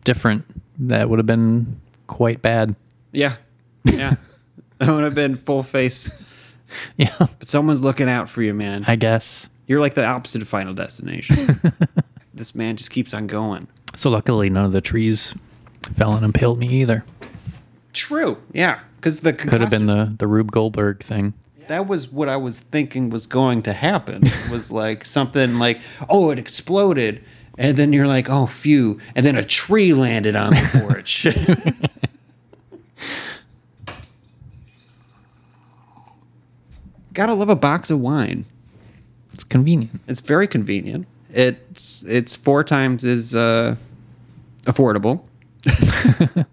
different, 0.04 0.44
that 0.78 1.08
would 1.08 1.18
have 1.18 1.26
been 1.26 1.80
quite 2.06 2.42
bad. 2.42 2.76
Yeah. 3.12 3.36
Yeah. 3.84 4.14
that 4.78 4.92
would 4.92 5.04
have 5.04 5.14
been 5.14 5.36
full 5.36 5.62
face. 5.62 6.23
Yeah, 6.96 7.08
But 7.18 7.48
someone's 7.48 7.80
looking 7.82 8.08
out 8.08 8.28
for 8.28 8.42
you, 8.42 8.54
man. 8.54 8.84
I 8.86 8.96
guess. 8.96 9.48
You're 9.66 9.80
like 9.80 9.94
the 9.94 10.04
opposite 10.04 10.42
of 10.42 10.48
Final 10.48 10.74
Destination. 10.74 11.36
this 12.34 12.54
man 12.54 12.76
just 12.76 12.90
keeps 12.90 13.14
on 13.14 13.26
going. 13.26 13.66
So 13.96 14.10
luckily, 14.10 14.50
none 14.50 14.64
of 14.64 14.72
the 14.72 14.80
trees 14.80 15.34
fell 15.94 16.12
and 16.14 16.24
impaled 16.24 16.58
me 16.58 16.68
either. 16.68 17.04
True. 17.92 18.38
Yeah. 18.52 18.80
Because 18.96 19.20
the 19.20 19.32
Could 19.32 19.60
have 19.60 19.70
been 19.70 19.86
the 19.86 20.14
the 20.18 20.26
Rube 20.26 20.50
Goldberg 20.50 21.02
thing. 21.02 21.34
that 21.68 21.86
was 21.86 22.10
what 22.10 22.28
I 22.28 22.36
was 22.36 22.60
thinking 22.60 23.10
was 23.10 23.26
going 23.26 23.62
to 23.62 23.72
happen. 23.72 24.22
was 24.50 24.70
like 24.82 25.04
something 25.04 25.58
like, 25.58 25.80
oh, 26.08 26.30
it 26.30 26.38
exploded, 26.38 27.22
and 27.56 27.76
then 27.76 27.92
you're 27.92 28.06
like, 28.06 28.28
oh, 28.28 28.46
phew, 28.46 29.00
and 29.14 29.24
then 29.24 29.36
a 29.36 29.44
tree 29.44 29.94
landed 29.94 30.36
on 30.36 30.50
the 30.54 30.80
porch. 30.86 31.26
Gotta 37.14 37.32
love 37.32 37.48
a 37.48 37.56
box 37.56 37.90
of 37.90 38.00
wine. 38.00 38.44
It's 39.32 39.44
convenient. 39.44 40.00
It's 40.06 40.20
very 40.20 40.46
convenient. 40.46 41.06
It's 41.32 42.02
it's 42.04 42.36
four 42.36 42.64
times 42.64 43.04
as 43.04 43.34
uh, 43.34 43.76
affordable. 44.64 45.22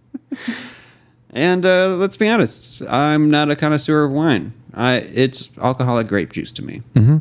and 1.31 1.65
uh, 1.65 1.95
let's 1.97 2.15
be 2.15 2.27
honest, 2.27 2.81
I'm 2.83 3.29
not 3.29 3.51
a 3.51 3.55
connoisseur 3.55 4.03
of 4.03 4.11
wine. 4.11 4.53
I 4.73 4.95
it's 4.95 5.55
alcoholic 5.57 6.07
grape 6.07 6.31
juice 6.31 6.51
to 6.53 6.63
me. 6.63 6.81
Mm-hmm. 6.93 7.17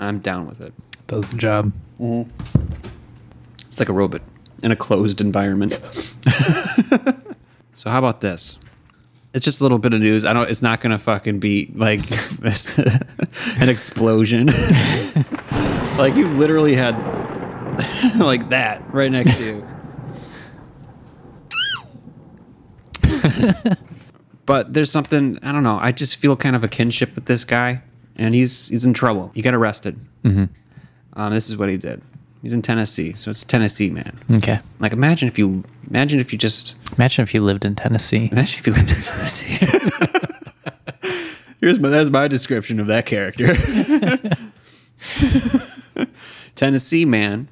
I'm 0.00 0.18
down 0.18 0.46
with 0.46 0.60
it. 0.60 0.72
Does 1.06 1.30
the 1.30 1.36
job. 1.36 1.72
It's 3.66 3.78
like 3.78 3.88
a 3.88 3.92
robot 3.92 4.22
in 4.62 4.70
a 4.70 4.76
closed 4.76 5.20
environment. 5.20 5.72
so 7.74 7.90
how 7.90 7.98
about 7.98 8.20
this? 8.20 8.58
It's 9.34 9.44
just 9.44 9.60
a 9.60 9.64
little 9.64 9.78
bit 9.78 9.92
of 9.92 10.00
news. 10.00 10.24
I 10.24 10.32
don't. 10.32 10.48
It's 10.48 10.62
not 10.62 10.80
gonna 10.80 10.98
fucking 10.98 11.40
be 11.40 11.70
like 11.74 12.00
an 13.58 13.68
explosion. 13.68 14.46
like 15.98 16.14
you 16.14 16.28
literally 16.28 16.74
had 16.74 16.94
like 18.16 18.48
that 18.50 18.82
right 18.94 19.10
next 19.10 19.38
to 19.38 19.44
you. 19.44 19.66
but 24.46 24.72
there's 24.72 24.90
something 24.90 25.34
I 25.42 25.50
don't 25.50 25.64
know. 25.64 25.78
I 25.80 25.90
just 25.90 26.16
feel 26.16 26.36
kind 26.36 26.54
of 26.54 26.62
a 26.62 26.68
kinship 26.68 27.16
with 27.16 27.24
this 27.24 27.44
guy, 27.44 27.82
and 28.14 28.36
he's 28.36 28.68
he's 28.68 28.84
in 28.84 28.94
trouble. 28.94 29.32
He 29.34 29.42
got 29.42 29.54
arrested. 29.54 29.98
Mm-hmm. 30.22 30.44
Um, 31.14 31.32
this 31.32 31.48
is 31.48 31.56
what 31.56 31.68
he 31.68 31.76
did. 31.76 32.02
He's 32.44 32.52
in 32.52 32.60
Tennessee, 32.60 33.14
so 33.14 33.30
it's 33.30 33.42
Tennessee 33.42 33.88
man. 33.88 34.14
Okay. 34.30 34.60
Like 34.78 34.92
imagine 34.92 35.28
if 35.28 35.38
you 35.38 35.64
imagine 35.88 36.20
if 36.20 36.30
you 36.30 36.38
just 36.38 36.76
Imagine 36.98 37.22
if 37.22 37.32
you 37.32 37.40
lived 37.40 37.64
in 37.64 37.74
Tennessee. 37.74 38.28
imagine 38.30 38.58
if 38.58 38.66
you 38.66 38.74
lived 38.74 38.90
in 38.90 39.00
Tennessee. 39.00 39.58
Here's 41.62 41.80
my 41.80 41.88
that's 41.88 42.10
my 42.10 42.28
description 42.28 42.80
of 42.80 42.86
that 42.88 43.06
character. 43.06 43.56
Tennessee 46.54 47.06
man. 47.06 47.48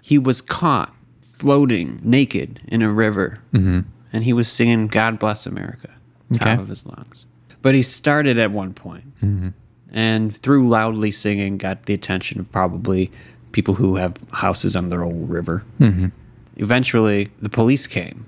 He 0.00 0.16
was 0.16 0.40
caught 0.40 0.94
floating 1.20 2.00
naked 2.02 2.60
in 2.68 2.80
a 2.80 2.90
river, 2.90 3.40
mm-hmm. 3.52 3.80
and 4.10 4.24
he 4.24 4.32
was 4.32 4.48
singing 4.48 4.86
"God 4.86 5.18
Bless 5.18 5.46
America" 5.46 5.90
top 6.32 6.60
of 6.60 6.68
his 6.68 6.86
lungs. 6.86 7.26
But 7.60 7.74
he 7.74 7.82
started 7.82 8.38
at 8.38 8.52
one 8.52 8.72
point, 8.72 9.14
mm-hmm. 9.20 9.48
and 9.92 10.34
through 10.34 10.66
loudly 10.68 11.10
singing, 11.10 11.58
got 11.58 11.84
the 11.84 11.92
attention 11.92 12.40
of 12.40 12.50
probably 12.50 13.10
people 13.54 13.74
who 13.74 13.94
have 13.96 14.16
houses 14.32 14.74
on 14.74 14.88
their 14.88 15.04
old 15.04 15.30
river. 15.30 15.64
Mm-hmm. 15.80 16.08
Eventually, 16.56 17.30
the 17.40 17.48
police 17.48 17.86
came, 17.86 18.26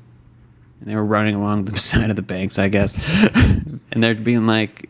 and 0.80 0.88
they 0.88 0.94
were 0.94 1.04
running 1.04 1.34
along 1.34 1.64
the 1.64 1.72
side 1.78 2.08
of 2.08 2.16
the 2.16 2.22
banks, 2.22 2.58
I 2.58 2.68
guess, 2.68 2.94
and 3.34 3.80
they're 3.92 4.14
being 4.14 4.46
like, 4.46 4.88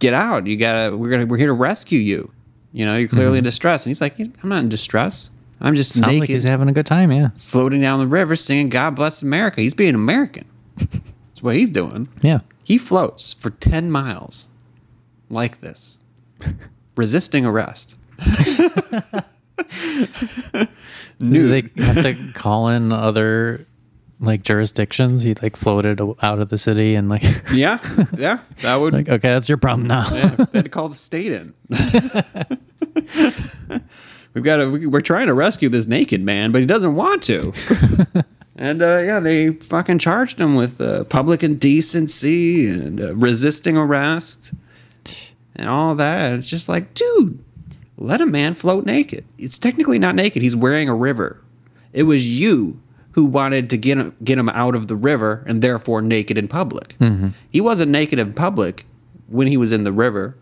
"Get 0.00 0.14
out! 0.14 0.46
You 0.46 0.56
gotta. 0.56 0.96
We're 0.96 1.10
gonna. 1.10 1.26
We're 1.26 1.36
here 1.36 1.46
to 1.48 1.52
rescue 1.52 2.00
you. 2.00 2.32
You 2.72 2.86
know, 2.86 2.96
you're 2.96 3.08
clearly 3.08 3.32
mm-hmm. 3.32 3.38
in 3.38 3.44
distress." 3.44 3.84
And 3.84 3.90
he's 3.90 4.00
like, 4.00 4.18
"I'm 4.18 4.48
not 4.48 4.62
in 4.62 4.68
distress. 4.68 5.30
I'm 5.60 5.76
just 5.76 5.92
Sounds 5.92 6.06
naked, 6.06 6.20
like 6.20 6.28
he's 6.30 6.44
having 6.44 6.68
a 6.68 6.72
good 6.72 6.86
time, 6.86 7.12
yeah. 7.12 7.28
floating 7.36 7.80
down 7.80 8.00
the 8.00 8.06
river, 8.06 8.34
singing 8.34 8.70
God 8.70 8.96
Bless 8.96 9.22
America." 9.22 9.60
He's 9.60 9.74
being 9.74 9.94
American. 9.94 10.46
That's 10.76 11.42
what 11.42 11.54
he's 11.54 11.70
doing. 11.70 12.08
Yeah. 12.22 12.40
He 12.64 12.78
floats 12.78 13.34
for 13.34 13.50
10 13.50 13.90
miles 13.90 14.46
like 15.28 15.60
this, 15.60 15.98
resisting 16.96 17.44
arrest. 17.44 17.98
Do 19.58 20.66
Nude. 21.20 21.70
they 21.76 21.84
have 21.84 22.02
to 22.02 22.14
call 22.34 22.68
in 22.68 22.92
other 22.92 23.60
like 24.20 24.42
jurisdictions? 24.42 25.22
He 25.22 25.34
like 25.34 25.56
floated 25.56 26.00
out 26.22 26.40
of 26.40 26.48
the 26.48 26.58
city 26.58 26.94
and 26.94 27.08
like 27.08 27.22
Yeah, 27.52 27.78
yeah, 28.16 28.40
that 28.62 28.76
would. 28.76 28.92
like 28.92 29.08
okay, 29.08 29.28
that's 29.28 29.48
your 29.48 29.58
problem 29.58 29.86
now. 29.86 30.06
yeah, 30.12 30.28
they 30.50 30.58
had 30.58 30.64
to 30.64 30.70
call 30.70 30.88
the 30.88 30.94
state 30.94 31.30
in. 31.32 31.54
We've 34.34 34.42
got 34.42 34.56
to. 34.56 34.88
We're 34.88 35.00
trying 35.00 35.28
to 35.28 35.34
rescue 35.34 35.68
this 35.68 35.86
naked 35.86 36.20
man, 36.20 36.50
but 36.50 36.60
he 36.60 36.66
doesn't 36.66 36.96
want 36.96 37.22
to. 37.24 37.52
and 38.56 38.82
uh, 38.82 38.98
yeah, 38.98 39.20
they 39.20 39.52
fucking 39.52 39.98
charged 40.00 40.40
him 40.40 40.56
with 40.56 40.80
uh, 40.80 41.04
public 41.04 41.44
indecency 41.44 42.66
and 42.68 43.00
uh, 43.00 43.14
resisting 43.14 43.76
arrest 43.76 44.52
and 45.54 45.68
all 45.68 45.94
that. 45.94 46.32
It's 46.32 46.48
just 46.50 46.68
like, 46.68 46.94
dude, 46.94 47.44
let 47.96 48.20
a 48.20 48.26
man 48.26 48.54
float 48.54 48.84
naked. 48.84 49.24
It's 49.38 49.58
technically 49.58 49.98
not 49.98 50.14
naked. 50.14 50.42
He's 50.42 50.56
wearing 50.56 50.88
a 50.88 50.94
river. 50.94 51.40
It 51.92 52.04
was 52.04 52.26
you 52.28 52.80
who 53.12 53.24
wanted 53.24 53.70
to 53.70 53.78
get 53.78 53.98
him, 53.98 54.16
get 54.24 54.38
him 54.38 54.48
out 54.48 54.74
of 54.74 54.88
the 54.88 54.96
river 54.96 55.44
and 55.46 55.62
therefore 55.62 56.02
naked 56.02 56.36
in 56.36 56.48
public. 56.48 56.96
He 57.50 57.60
wasn't 57.60 57.92
naked 57.92 58.18
in 58.18 58.32
public 58.34 58.86
when 59.28 59.46
he 59.46 59.56
was 59.56 59.70
in 59.70 59.84
the 59.84 59.92
river. 59.92 60.36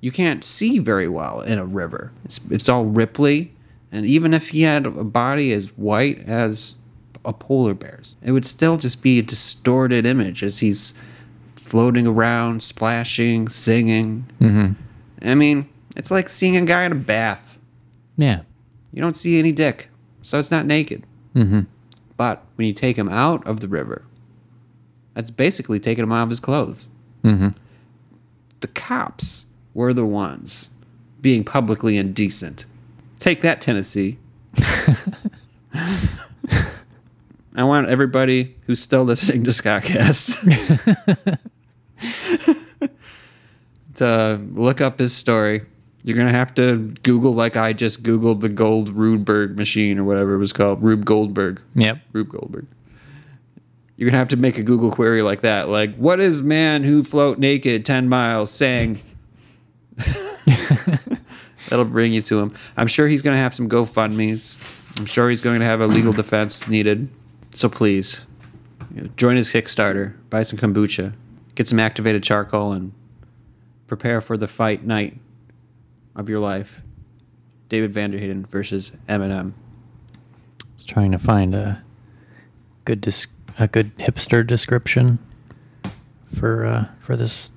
You 0.00 0.10
can't 0.10 0.42
see 0.42 0.78
very 0.78 1.08
well 1.08 1.40
in 1.40 1.58
a 1.58 1.64
river. 1.64 2.12
It's 2.24 2.44
it's 2.50 2.68
all 2.68 2.84
ripply, 2.84 3.50
and 3.90 4.04
even 4.04 4.34
if 4.34 4.50
he 4.50 4.62
had 4.62 4.86
a 4.86 4.90
body 4.90 5.52
as 5.52 5.70
white 5.76 6.18
as 6.26 6.76
a 7.24 7.32
polar 7.32 7.74
bear's, 7.74 8.16
it 8.22 8.32
would 8.32 8.44
still 8.44 8.76
just 8.76 9.02
be 9.02 9.18
a 9.18 9.22
distorted 9.22 10.04
image 10.06 10.42
as 10.42 10.58
he's 10.58 10.94
floating 11.54 12.06
around, 12.06 12.62
splashing, 12.62 13.48
singing. 13.48 14.26
Mm-hmm. 14.40 14.72
I 15.28 15.34
mean, 15.34 15.68
it's 15.96 16.10
like 16.10 16.28
seeing 16.28 16.56
a 16.56 16.62
guy 16.62 16.84
in 16.84 16.92
a 16.92 16.96
bath. 16.96 17.58
yeah. 18.16 18.42
You 18.92 19.02
don't 19.02 19.16
see 19.16 19.38
any 19.38 19.52
dick, 19.52 19.90
so 20.22 20.38
it's 20.38 20.50
not 20.50 20.64
naked. 20.64 21.06
Mm-hmm. 21.34 21.62
But 22.16 22.42
when 22.54 22.66
you 22.66 22.72
take 22.72 22.96
him 22.96 23.10
out 23.10 23.46
of 23.46 23.60
the 23.60 23.68
river, 23.68 24.06
that's 25.12 25.30
basically 25.30 25.78
taking 25.78 26.02
him 26.02 26.12
out 26.12 26.22
of 26.22 26.30
his 26.30 26.40
clothes. 26.40 26.88
Mm-hmm. 27.22 27.48
The 28.60 28.68
cops 28.68 29.46
were 29.74 29.92
the 29.92 30.06
ones 30.06 30.70
being 31.20 31.44
publicly 31.44 31.98
indecent. 31.98 32.64
Take 33.18 33.42
that, 33.42 33.60
Tennessee. 33.60 34.16
I 37.54 37.64
want 37.64 37.88
everybody 37.88 38.54
who's 38.66 38.80
still 38.80 39.04
listening 39.04 39.44
to 39.44 39.50
Scottcast 39.50 40.38
to 43.94 44.40
look 44.52 44.80
up 44.80 44.98
his 44.98 45.14
story. 45.14 45.62
You're 46.06 46.16
gonna 46.16 46.30
have 46.30 46.54
to 46.54 46.76
Google 47.02 47.32
like 47.34 47.56
I 47.56 47.72
just 47.72 48.04
Googled 48.04 48.40
the 48.40 48.48
Gold 48.48 48.94
Rudberg 48.94 49.56
machine 49.56 49.98
or 49.98 50.04
whatever 50.04 50.34
it 50.34 50.38
was 50.38 50.52
called, 50.52 50.80
Rube 50.80 51.04
Goldberg. 51.04 51.60
Yep. 51.74 51.98
Rube 52.12 52.28
Goldberg. 52.28 52.68
You're 53.96 54.08
gonna 54.08 54.18
have 54.18 54.28
to 54.28 54.36
make 54.36 54.56
a 54.56 54.62
Google 54.62 54.92
query 54.92 55.22
like 55.22 55.40
that, 55.40 55.68
like 55.68 55.96
"What 55.96 56.20
is 56.20 56.44
man 56.44 56.84
who 56.84 57.02
float 57.02 57.38
naked 57.38 57.84
ten 57.84 58.08
miles 58.08 58.52
saying?" 58.52 59.00
That'll 61.68 61.84
bring 61.84 62.12
you 62.12 62.22
to 62.22 62.38
him. 62.38 62.54
I'm 62.76 62.86
sure 62.86 63.08
he's 63.08 63.22
gonna 63.22 63.36
have 63.36 63.52
some 63.52 63.68
GoFundmes. 63.68 65.00
I'm 65.00 65.06
sure 65.06 65.28
he's 65.28 65.40
going 65.40 65.58
to 65.58 65.66
have 65.66 65.80
a 65.80 65.86
legal 65.86 66.12
defense 66.12 66.68
needed. 66.68 67.08
So 67.50 67.68
please, 67.68 68.24
you 68.94 69.02
know, 69.02 69.10
join 69.16 69.36
his 69.36 69.50
Kickstarter, 69.50 70.14
buy 70.30 70.42
some 70.42 70.58
kombucha, 70.58 71.12
get 71.54 71.68
some 71.68 71.78
activated 71.78 72.22
charcoal, 72.22 72.72
and 72.72 72.92
prepare 73.86 74.20
for 74.20 74.36
the 74.36 74.48
fight 74.48 74.84
night 74.84 75.18
of 76.16 76.28
your 76.28 76.40
life. 76.40 76.82
David 77.68 77.92
Vanderheyden 77.92 78.46
versus 78.46 78.96
Eminem. 79.08 79.52
I 79.52 80.66
was 80.74 80.84
trying 80.84 81.12
to 81.12 81.18
find 81.18 81.54
a 81.54 81.82
good 82.84 83.00
dis- 83.00 83.26
a 83.58 83.68
good 83.68 83.96
hipster 83.96 84.46
description 84.46 85.18
for 86.24 86.64
uh 86.64 86.84
for 86.98 87.16
this 87.16 87.52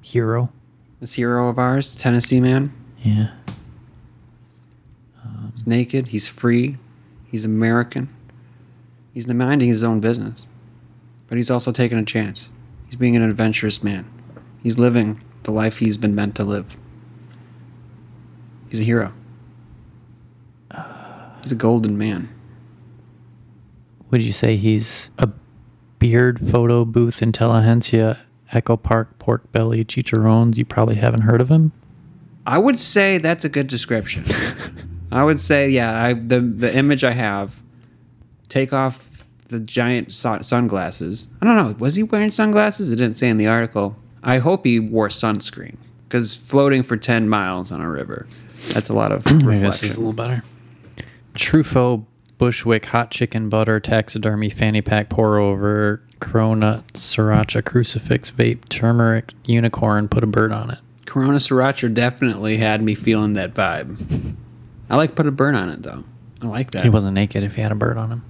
hero. 0.00 0.50
This 1.00 1.14
hero 1.14 1.48
of 1.48 1.58
ours, 1.58 1.96
Tennessee 1.96 2.40
man. 2.40 2.72
Yeah. 3.02 3.30
He's 5.54 5.66
naked. 5.66 6.08
He's 6.08 6.26
free. 6.26 6.76
He's 7.30 7.44
American. 7.44 8.08
He's 9.12 9.28
minding 9.28 9.68
his 9.68 9.82
own 9.82 10.00
business. 10.00 10.46
But 11.28 11.36
he's 11.36 11.50
also 11.50 11.72
taking 11.72 11.98
a 11.98 12.04
chance. 12.04 12.50
He's 12.86 12.96
being 12.96 13.16
an 13.16 13.22
adventurous 13.22 13.82
man. 13.82 14.04
He's 14.62 14.78
living 14.78 15.20
the 15.42 15.50
life 15.50 15.78
he's 15.78 15.96
been 15.96 16.14
meant 16.14 16.34
to 16.36 16.44
live. 16.44 16.76
He's 18.72 18.80
a 18.80 18.84
hero. 18.84 19.12
He's 21.42 21.52
a 21.52 21.56
golden 21.56 21.98
man. 21.98 22.30
Would 24.10 24.22
you 24.22 24.32
say 24.32 24.56
he's 24.56 25.10
a 25.18 25.28
beard 25.98 26.40
photo 26.40 26.86
booth 26.86 27.20
intelligentsia 27.20 28.24
Echo 28.50 28.78
Park 28.78 29.18
pork 29.18 29.52
belly 29.52 29.84
chicharrones? 29.84 30.56
You 30.56 30.64
probably 30.64 30.94
haven't 30.94 31.20
heard 31.20 31.42
of 31.42 31.50
him. 31.50 31.72
I 32.46 32.56
would 32.56 32.78
say 32.78 33.18
that's 33.18 33.44
a 33.44 33.50
good 33.50 33.66
description. 33.66 34.24
I 35.12 35.22
would 35.22 35.38
say, 35.38 35.68
yeah, 35.68 36.02
I, 36.02 36.14
the 36.14 36.40
the 36.40 36.74
image 36.74 37.04
I 37.04 37.10
have. 37.10 37.60
Take 38.48 38.72
off 38.72 39.26
the 39.48 39.60
giant 39.60 40.12
sun- 40.12 40.44
sunglasses. 40.44 41.26
I 41.42 41.44
don't 41.44 41.56
know. 41.56 41.76
Was 41.78 41.96
he 41.96 42.04
wearing 42.04 42.30
sunglasses? 42.30 42.90
It 42.90 42.96
didn't 42.96 43.18
say 43.18 43.28
in 43.28 43.36
the 43.36 43.48
article. 43.48 43.96
I 44.22 44.38
hope 44.38 44.64
he 44.64 44.80
wore 44.80 45.08
sunscreen 45.08 45.76
because 46.04 46.34
floating 46.34 46.82
for 46.82 46.96
ten 46.96 47.28
miles 47.28 47.70
on 47.70 47.82
a 47.82 47.90
river, 47.90 48.26
that's 48.72 48.88
a 48.88 48.94
lot 48.94 49.12
of 49.12 49.24
Maybe 49.44 49.58
this 49.58 49.82
is 49.82 49.96
a 49.96 50.00
little 50.00 50.12
better. 50.12 50.42
Truffaut 51.34 52.04
Bushwick 52.38 52.86
hot 52.86 53.10
chicken 53.10 53.48
butter 53.48 53.80
taxidermy 53.80 54.50
fanny 54.50 54.82
pack 54.82 55.08
pour 55.08 55.38
over 55.38 56.02
Corona 56.20 56.84
sriracha 56.94 57.64
crucifix 57.64 58.30
vape 58.30 58.68
turmeric 58.68 59.32
unicorn 59.44 60.08
put 60.08 60.24
a 60.24 60.26
bird 60.26 60.52
on 60.52 60.70
it. 60.70 60.78
Corona 61.06 61.36
Sriracha 61.36 61.92
definitely 61.92 62.56
had 62.56 62.80
me 62.80 62.94
feeling 62.94 63.34
that 63.34 63.52
vibe. 63.52 64.34
I 64.88 64.96
like 64.96 65.14
put 65.14 65.26
a 65.26 65.30
bird 65.30 65.54
on 65.54 65.68
it 65.68 65.82
though. 65.82 66.04
I 66.40 66.46
like 66.46 66.70
that. 66.70 66.84
He 66.84 66.90
wasn't 66.90 67.14
naked 67.14 67.44
if 67.44 67.54
he 67.54 67.60
had 67.60 67.70
a 67.70 67.74
bird 67.74 67.98
on 67.98 68.10
him. 68.10 68.24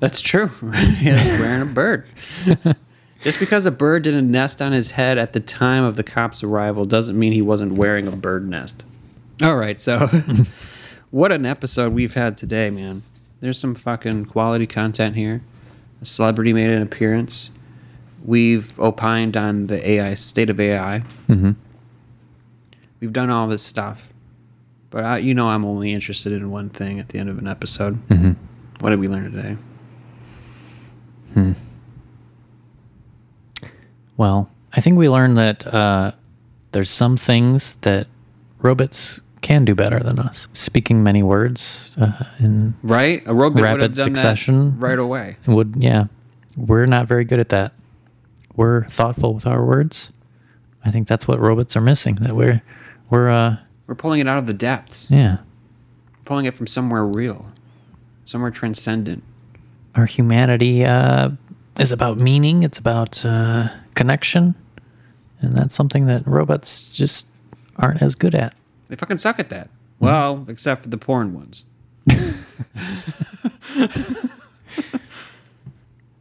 That's 0.00 0.20
true. 0.20 0.48
he 0.96 1.10
was 1.10 1.24
wearing 1.38 1.62
a 1.62 1.66
bird. 1.66 2.06
Just 3.20 3.38
because 3.38 3.66
a 3.66 3.70
bird 3.70 4.02
didn't 4.02 4.30
nest 4.30 4.60
on 4.60 4.72
his 4.72 4.92
head 4.92 5.18
at 5.18 5.32
the 5.32 5.40
time 5.40 5.84
of 5.84 5.96
the 5.96 6.02
cop's 6.02 6.42
arrival 6.42 6.84
doesn't 6.84 7.18
mean 7.18 7.32
he 7.32 7.42
wasn't 7.42 7.72
wearing 7.74 8.08
a 8.08 8.16
bird 8.16 8.48
nest. 8.48 8.82
All 9.42 9.56
right, 9.56 9.80
so 9.80 10.06
what 11.10 11.32
an 11.32 11.44
episode 11.44 11.92
we've 11.92 12.14
had 12.14 12.36
today, 12.36 12.70
man. 12.70 13.02
There's 13.40 13.58
some 13.58 13.74
fucking 13.74 14.26
quality 14.26 14.66
content 14.66 15.16
here. 15.16 15.42
A 16.00 16.04
celebrity 16.04 16.52
made 16.52 16.70
an 16.70 16.80
appearance. 16.80 17.50
We've 18.24 18.78
opined 18.78 19.36
on 19.36 19.66
the 19.66 19.90
AI 19.90 20.14
state 20.14 20.48
of 20.48 20.60
AI. 20.60 21.02
Mm-hmm. 21.28 21.52
We've 23.00 23.12
done 23.12 23.30
all 23.30 23.48
this 23.48 23.62
stuff, 23.62 24.08
but 24.90 25.02
I, 25.02 25.18
you 25.18 25.34
know 25.34 25.48
I'm 25.48 25.64
only 25.64 25.92
interested 25.92 26.32
in 26.32 26.52
one 26.52 26.70
thing 26.70 27.00
at 27.00 27.08
the 27.08 27.18
end 27.18 27.28
of 27.28 27.38
an 27.38 27.48
episode. 27.48 27.96
Mm-hmm. 28.08 28.32
What 28.78 28.90
did 28.90 29.00
we 29.00 29.08
learn 29.08 29.32
today? 29.32 29.56
Well, 34.16 34.50
I 34.72 34.80
think 34.80 34.98
we 34.98 35.08
learned 35.08 35.36
that 35.36 35.66
uh, 35.66 36.12
there's 36.70 36.90
some 36.90 37.16
things 37.16 37.74
that 37.76 38.06
robots 38.60 39.20
can 39.42 39.64
do 39.64 39.74
better 39.74 39.98
than 40.00 40.18
us. 40.18 40.48
Speaking 40.52 41.02
many 41.02 41.22
words 41.22 41.92
uh, 42.00 42.24
in 42.38 42.74
Right? 42.82 43.22
A 43.26 43.34
robot 43.34 43.56
would 43.56 43.64
Rapid 43.64 43.82
have 43.82 43.94
done 43.96 44.04
succession. 44.14 44.78
right 44.80 44.98
away. 44.98 45.36
would 45.46 45.76
yeah, 45.76 46.06
we're 46.56 46.86
not 46.86 47.06
very 47.06 47.24
good 47.24 47.40
at 47.40 47.50
that. 47.50 47.74
We're 48.56 48.84
thoughtful 48.84 49.34
with 49.34 49.46
our 49.46 49.64
words. 49.64 50.10
I 50.84 50.90
think 50.90 51.08
that's 51.08 51.28
what 51.28 51.38
robots 51.40 51.76
are 51.76 51.80
missing. 51.80 52.16
That 52.16 52.34
we're 52.34 52.62
we're 53.10 53.30
uh 53.30 53.56
We're 53.86 53.94
pulling 53.94 54.20
it 54.20 54.28
out 54.28 54.38
of 54.38 54.46
the 54.46 54.54
depths, 54.54 55.10
yeah. 55.10 55.38
pulling 56.24 56.46
it 56.46 56.54
from 56.54 56.66
somewhere 56.66 57.04
real, 57.04 57.46
somewhere 58.24 58.50
transcendent. 58.50 59.22
Our 59.94 60.06
humanity 60.06 60.84
uh, 60.84 61.30
is 61.78 61.92
about 61.92 62.16
meaning. 62.18 62.62
It's 62.62 62.78
about 62.78 63.24
uh, 63.24 63.68
connection, 63.94 64.54
and 65.40 65.54
that's 65.54 65.74
something 65.74 66.06
that 66.06 66.26
robots 66.26 66.88
just 66.88 67.26
aren't 67.76 68.00
as 68.02 68.14
good 68.14 68.34
at. 68.34 68.54
They 68.92 68.96
fucking 68.96 69.16
suck 69.16 69.38
at 69.38 69.48
that. 69.48 69.70
Well, 70.00 70.44
except 70.48 70.82
for 70.82 70.90
the 70.90 70.98
porn 70.98 71.32
ones. 71.32 71.64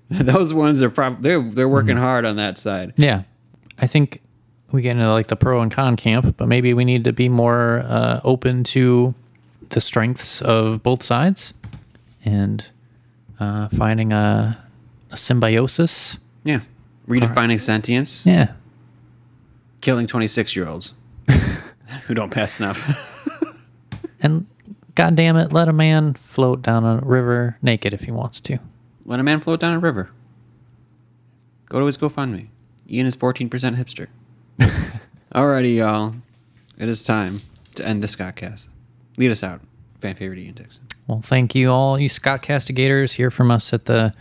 Those 0.10 0.54
ones 0.54 0.82
are 0.82 0.90
probably 0.90 1.22
they're 1.22 1.42
they're 1.42 1.68
working 1.68 1.98
hard 1.98 2.24
on 2.24 2.38
that 2.38 2.58
side. 2.58 2.94
Yeah, 2.96 3.24
I 3.78 3.88
think 3.88 4.22
we 4.72 4.82
get 4.82 4.92
into 4.92 5.12
like 5.12 5.28
the 5.28 5.36
pro 5.36 5.60
and 5.62 5.70
con 5.70 5.98
camp, 5.98 6.38
but 6.38 6.48
maybe 6.48 6.74
we 6.74 6.86
need 6.86 7.04
to 7.04 7.12
be 7.12 7.28
more 7.28 7.82
uh, 7.84 8.22
open 8.24 8.64
to 8.66 9.16
the 9.72 9.82
strengths 9.82 10.42
of 10.42 10.82
both 10.82 11.04
sides 11.04 11.54
and 12.24 12.66
uh, 13.38 13.68
finding 13.68 14.14
a, 14.14 14.58
a 15.10 15.18
symbiosis. 15.18 16.18
Yeah, 16.46 16.62
redefining 17.06 17.60
sentience, 17.60 18.26
Yeah, 18.26 18.54
killing 19.82 20.08
twenty 20.08 20.28
six 20.28 20.56
year 20.56 20.70
olds 20.70 20.94
who 22.06 22.14
don't 22.14 22.30
pass 22.30 22.54
snuff. 22.54 22.82
and 24.22 24.46
God 24.96 25.16
damn 25.16 25.38
it, 25.38 25.52
let 25.54 25.68
a 25.68 25.74
man 25.74 26.14
float 26.14 26.62
down 26.62 26.84
a 26.84 26.98
river 26.98 27.58
naked 27.62 27.94
if 27.94 28.02
he 28.02 28.12
wants 28.12 28.42
to. 28.42 28.60
Let 29.06 29.20
a 29.20 29.24
man 29.24 29.40
float 29.40 29.60
down 29.60 29.74
a 29.74 29.80
river. 29.80 30.12
Go 31.68 31.80
to 31.80 31.86
his 31.86 31.98
GoFundMe. 31.98 32.48
Ian 32.90 33.06
is 33.06 33.16
fourteen 33.16 33.50
percent 33.50 33.78
hipster. 33.78 34.08
Alrighty, 35.34 35.78
y'all. 35.78 36.16
It 36.78 36.90
is 36.90 37.04
time 37.04 37.42
to 37.76 37.88
end 37.88 38.04
the 38.04 38.08
Scottcast. 38.08 38.68
Lead 39.18 39.32
us 39.32 39.44
out, 39.44 39.62
fan 40.00 40.16
favorite 40.16 40.40
Ian 40.40 40.56
Dixon. 40.56 40.86
Well, 41.08 41.22
thank 41.22 41.56
you 41.56 41.70
all, 41.70 42.00
you 42.00 42.10
Scott 42.10 42.42
Castigators, 42.42 43.14
here 43.14 43.32
from 43.32 43.52
us 43.52 43.74
at 43.74 43.86
the 43.86 44.14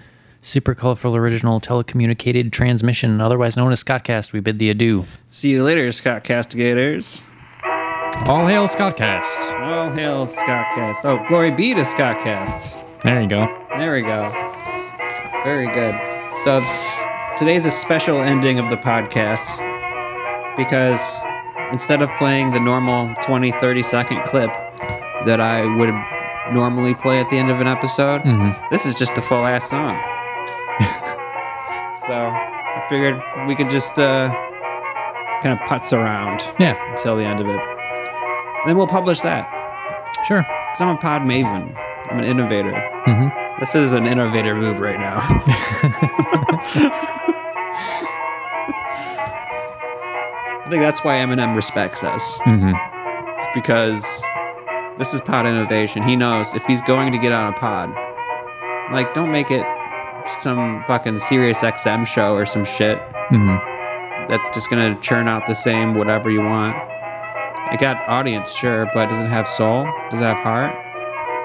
Super 0.43 0.75
Colorful 0.75 1.15
Original 1.15 1.61
Telecommunicated 1.61 2.53
Transmission, 2.53 3.21
otherwise 3.21 3.57
known 3.57 3.73
as 3.73 3.83
Scottcast. 3.83 4.33
We 4.33 4.41
bid 4.41 4.59
thee 4.59 4.71
adieu. 4.71 5.05
See 5.29 5.51
you 5.51 5.63
later, 5.63 5.91
Scott 5.93 6.25
Castigators. 6.25 7.23
All 8.27 8.47
hail 8.47 8.67
Scottcast. 8.69 9.61
All 9.61 9.91
hail 9.91 10.27
Scottcast. 10.27 11.05
Oh, 11.05 11.25
glory 11.29 11.51
be 11.51 11.75
to 11.75 11.85
Scottcasts. 11.85 12.83
There 13.03 13.21
you 13.23 13.29
go. 13.29 13.47
There 13.79 13.93
we 13.93 14.03
go. 14.03 14.29
Very 15.45 15.67
good. 15.67 15.95
So 16.45 16.63
today's 17.39 17.67
a 17.67 17.71
special 17.71 18.21
ending 18.21 18.59
of 18.59 18.71
the 18.71 18.77
podcast 18.77 19.47
because 20.57 21.19
instead 21.73 22.03
of 22.03 22.11
playing 22.19 22.53
the 22.53 22.61
normal 22.61 23.13
20, 23.23 23.51
30 23.53 23.83
second 23.83 24.23
clip 24.25 24.53
that 25.25 25.41
I 25.41 25.63
would 25.77 25.91
normally 26.55 26.95
play 26.95 27.21
at 27.21 27.31
the 27.31 27.37
end 27.39 27.51
of 27.51 27.61
an 27.61 27.67
episode, 27.67 28.23
this 28.71 28.87
is 28.87 28.99
just 28.99 29.15
the 29.15 29.23
full 29.23 29.45
ass 29.47 29.71
song. 29.71 29.95
so 32.07 32.15
I 32.15 32.87
figured 32.89 33.21
we 33.49 33.55
could 33.55 33.71
just 33.71 33.99
uh, 33.99 34.29
kind 35.43 35.59
of 35.59 35.67
putz 35.69 35.93
around 35.97 36.43
Yeah, 36.61 36.77
until 36.91 37.17
the 37.17 37.25
end 37.25 37.41
of 37.41 37.47
it. 37.49 37.61
Then 38.67 38.77
we'll 38.77 38.87
publish 38.87 39.21
that. 39.21 39.49
sure. 40.27 40.43
Because 40.43 40.81
I'm 40.81 40.89
a 40.89 40.97
pod 40.99 41.23
maven. 41.23 41.77
I'm 42.11 42.19
an 42.19 42.25
innovator. 42.25 42.73
Mm-hmm. 43.07 43.61
This 43.61 43.75
is 43.75 43.93
an 43.93 44.07
innovator 44.07 44.55
move 44.55 44.81
right 44.81 44.99
now. 44.99 45.21
I 50.63 50.67
think 50.71 50.83
that's 50.83 51.03
why 51.03 51.17
Eminem 51.17 51.57
respects 51.57 52.05
us. 52.05 52.39
Mm-hmm. 52.39 52.73
Because 53.55 54.03
this 54.99 55.15
is 55.15 55.21
pod 55.21 55.47
innovation. 55.47 56.03
He 56.03 56.17
knows 56.17 56.55
if 56.55 56.65
he's 56.67 56.83
going 56.83 57.13
to 57.13 57.19
get 57.19 57.33
on 57.33 57.53
a 57.53 57.57
pod, 57.57 57.91
like, 58.93 59.13
don't 59.15 59.33
make 59.33 59.51
it 59.51 59.65
some 60.39 60.83
fucking 60.85 61.19
Sirius 61.19 61.63
XM 61.63 62.07
show 62.07 62.35
or 62.35 62.47
some 62.47 62.65
shit. 62.65 62.99
Mm-hmm. 63.31 64.27
That's 64.29 64.49
just 64.51 64.71
gonna 64.71 64.99
churn 65.01 65.27
out 65.27 65.47
the 65.47 65.55
same 65.55 65.95
whatever 65.95 66.31
you 66.31 66.41
want. 66.41 66.77
It 67.73 67.79
got 67.81 67.97
audience, 68.09 68.53
sure, 68.55 68.91
but 68.95 69.09
does 69.09 69.21
it 69.21 69.29
have 69.29 69.47
soul? 69.47 69.85
Does 70.11 70.21
it 70.21 70.25
have 70.25 70.39
heart? 70.39 70.75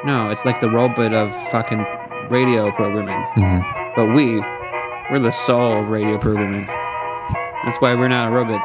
No, 0.06 0.30
it's 0.30 0.46
like 0.46 0.60
the 0.60 0.70
robot 0.70 1.14
of 1.14 1.34
fucking 1.52 1.86
radio 2.30 2.72
programming. 2.72 3.22
Mm-hmm. 3.36 3.94
But 3.96 4.14
we, 4.16 4.40
we're 5.12 5.24
the 5.24 5.32
soul 5.32 5.82
of 5.84 5.90
radio 5.90 6.18
programming. 6.18 6.66
That's 7.64 7.78
why 7.82 7.96
we're 7.96 8.08
not 8.08 8.30
a 8.30 8.32
robot. 8.32 8.62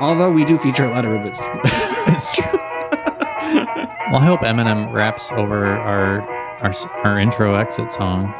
Although 0.00 0.30
we 0.32 0.44
do 0.44 0.58
feature 0.58 0.84
a 0.84 0.90
lot 0.90 1.04
of 1.04 1.12
robots. 1.12 1.42
It's 2.04 2.30
true. 2.32 2.44
well, 2.52 4.16
I 4.16 4.24
hope 4.24 4.40
Eminem 4.40 4.92
raps 4.92 5.30
over 5.32 5.64
our 5.66 6.20
our 6.60 6.72
our 7.04 7.18
intro 7.20 7.54
exit 7.54 7.92
song. 7.92 8.34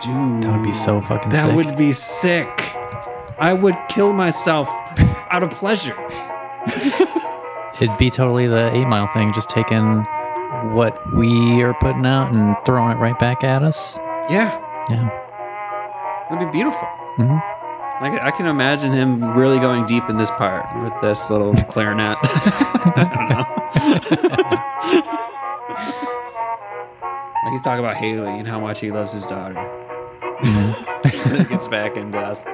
Dude, 0.00 0.42
That 0.44 0.52
would 0.56 0.62
be 0.64 0.72
so 0.72 1.00
fucking 1.00 1.30
that 1.32 1.46
sick. 1.46 1.56
would 1.56 1.76
be 1.76 1.90
sick. 1.92 2.72
I 3.38 3.52
would 3.52 3.76
kill 3.88 4.12
myself 4.12 4.68
out 5.30 5.42
of 5.42 5.50
pleasure. 5.50 5.96
It'd 7.80 7.96
be 7.98 8.10
totally 8.10 8.46
the 8.46 8.72
Eight 8.74 8.86
Mile 8.86 9.06
thing, 9.08 9.32
just 9.32 9.50
taking 9.50 10.02
what 10.72 11.12
we 11.12 11.62
are 11.62 11.74
putting 11.74 12.06
out 12.06 12.32
and 12.32 12.56
throwing 12.64 12.96
it 12.96 13.00
right 13.00 13.18
back 13.18 13.42
at 13.44 13.62
us. 13.62 13.96
Yeah, 14.30 14.56
Yeah. 14.90 15.10
it'd 16.30 16.38
be 16.46 16.50
beautiful. 16.56 16.88
Mm-hmm. 17.18 18.04
Like 18.04 18.20
I 18.22 18.30
can 18.30 18.46
imagine 18.46 18.92
him 18.92 19.36
really 19.36 19.58
going 19.58 19.84
deep 19.86 20.08
in 20.08 20.16
this 20.16 20.30
part 20.32 20.64
with 20.82 20.92
this 21.00 21.30
little 21.30 21.52
clarinet. 21.68 22.16
I 22.22 22.26
don't 23.18 23.28
know. 23.28 23.44
like 27.44 27.52
he's 27.52 27.60
talking 27.62 27.84
about 27.84 27.96
Hailie 27.96 28.38
and 28.38 28.46
how 28.48 28.58
much 28.60 28.80
he 28.80 28.90
loves 28.90 29.12
his 29.12 29.26
daughter. 29.26 29.54
Mm-hmm. 29.54 31.40
it 31.42 31.48
gets 31.48 31.68
back 31.68 31.96
into 31.96 32.18
us. 32.18 32.44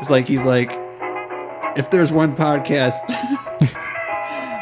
it's 0.00 0.10
like 0.10 0.26
he's 0.26 0.44
like, 0.44 0.70
if 1.76 1.90
there's 1.90 2.10
one 2.12 2.34
podcast 2.34 3.00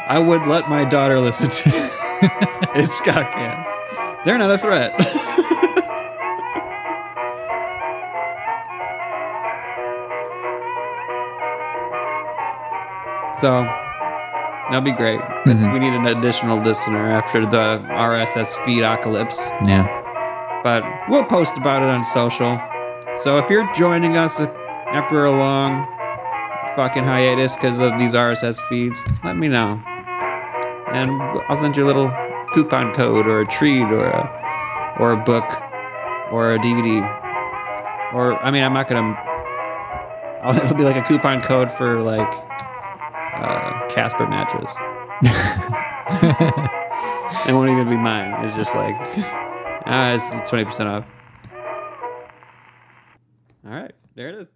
I 0.09 0.19
would 0.19 0.45
let 0.47 0.69
my 0.69 0.85
daughter 0.85 1.19
listen 1.19 1.49
to, 1.49 1.69
it's 2.75 2.97
Scottcast. 3.01 4.23
They're 4.23 4.37
not 4.37 4.51
a 4.51 4.57
threat. 4.57 4.93
So 13.39 13.61
that'll 14.69 14.81
be 14.81 14.91
great. 14.91 15.19
'cause 15.21 15.61
mm-hmm. 15.61 15.73
We 15.73 15.79
need 15.79 15.93
an 15.93 16.07
additional 16.07 16.57
listener 16.59 17.11
after 17.11 17.45
the 17.45 17.85
RSS 17.87 18.55
feed 18.65 18.81
apocalypse. 18.83 19.51
Yeah. 19.65 19.85
But 20.63 20.83
we'll 21.07 21.23
post 21.23 21.55
about 21.57 21.83
it 21.83 21.89
on 21.89 22.03
social. 22.03 22.59
So 23.15 23.37
if 23.37 23.47
you're 23.49 23.71
joining 23.73 24.17
us 24.17 24.39
after 24.87 25.25
a 25.25 25.31
long 25.31 25.85
fucking 26.77 27.03
hiatus 27.03 27.55
because 27.55 27.79
of 27.79 27.97
these 27.97 28.13
RSS 28.13 28.61
feeds, 28.69 29.03
let 29.23 29.35
me 29.35 29.47
know. 29.47 29.81
And 30.93 31.09
I'll 31.49 31.57
send 31.57 31.75
you 31.75 31.83
a 31.83 31.87
little 31.87 32.13
coupon 32.53 32.93
code 32.93 33.25
or 33.25 33.41
a 33.41 33.47
treat 33.47 33.91
or 33.91 34.05
a, 34.05 34.95
or 34.99 35.11
a 35.11 35.17
book 35.17 35.43
or 36.31 36.53
a 36.53 36.59
DVD. 36.59 37.01
Or, 38.13 38.41
I 38.43 38.51
mean, 38.51 38.63
I'm 38.63 38.73
not 38.73 38.87
going 38.87 39.03
to. 39.03 39.27
It'll 40.63 40.77
be 40.77 40.83
like 40.83 40.95
a 40.95 41.01
coupon 41.01 41.41
code 41.41 41.71
for 41.71 41.99
like 41.99 42.31
uh, 43.33 43.87
Casper 43.89 44.27
mattress. 44.27 44.71
it 47.47 47.53
won't 47.53 47.71
even 47.71 47.89
be 47.89 47.97
mine. 47.97 48.45
It's 48.45 48.55
just 48.55 48.75
like, 48.75 48.95
ah, 49.87 50.13
it's 50.13 50.47
twenty 50.47 50.63
percent 50.63 50.87
off. 50.87 51.05
All 53.65 53.71
right, 53.71 53.91
there 54.15 54.29
it 54.29 54.35
is. 54.35 54.47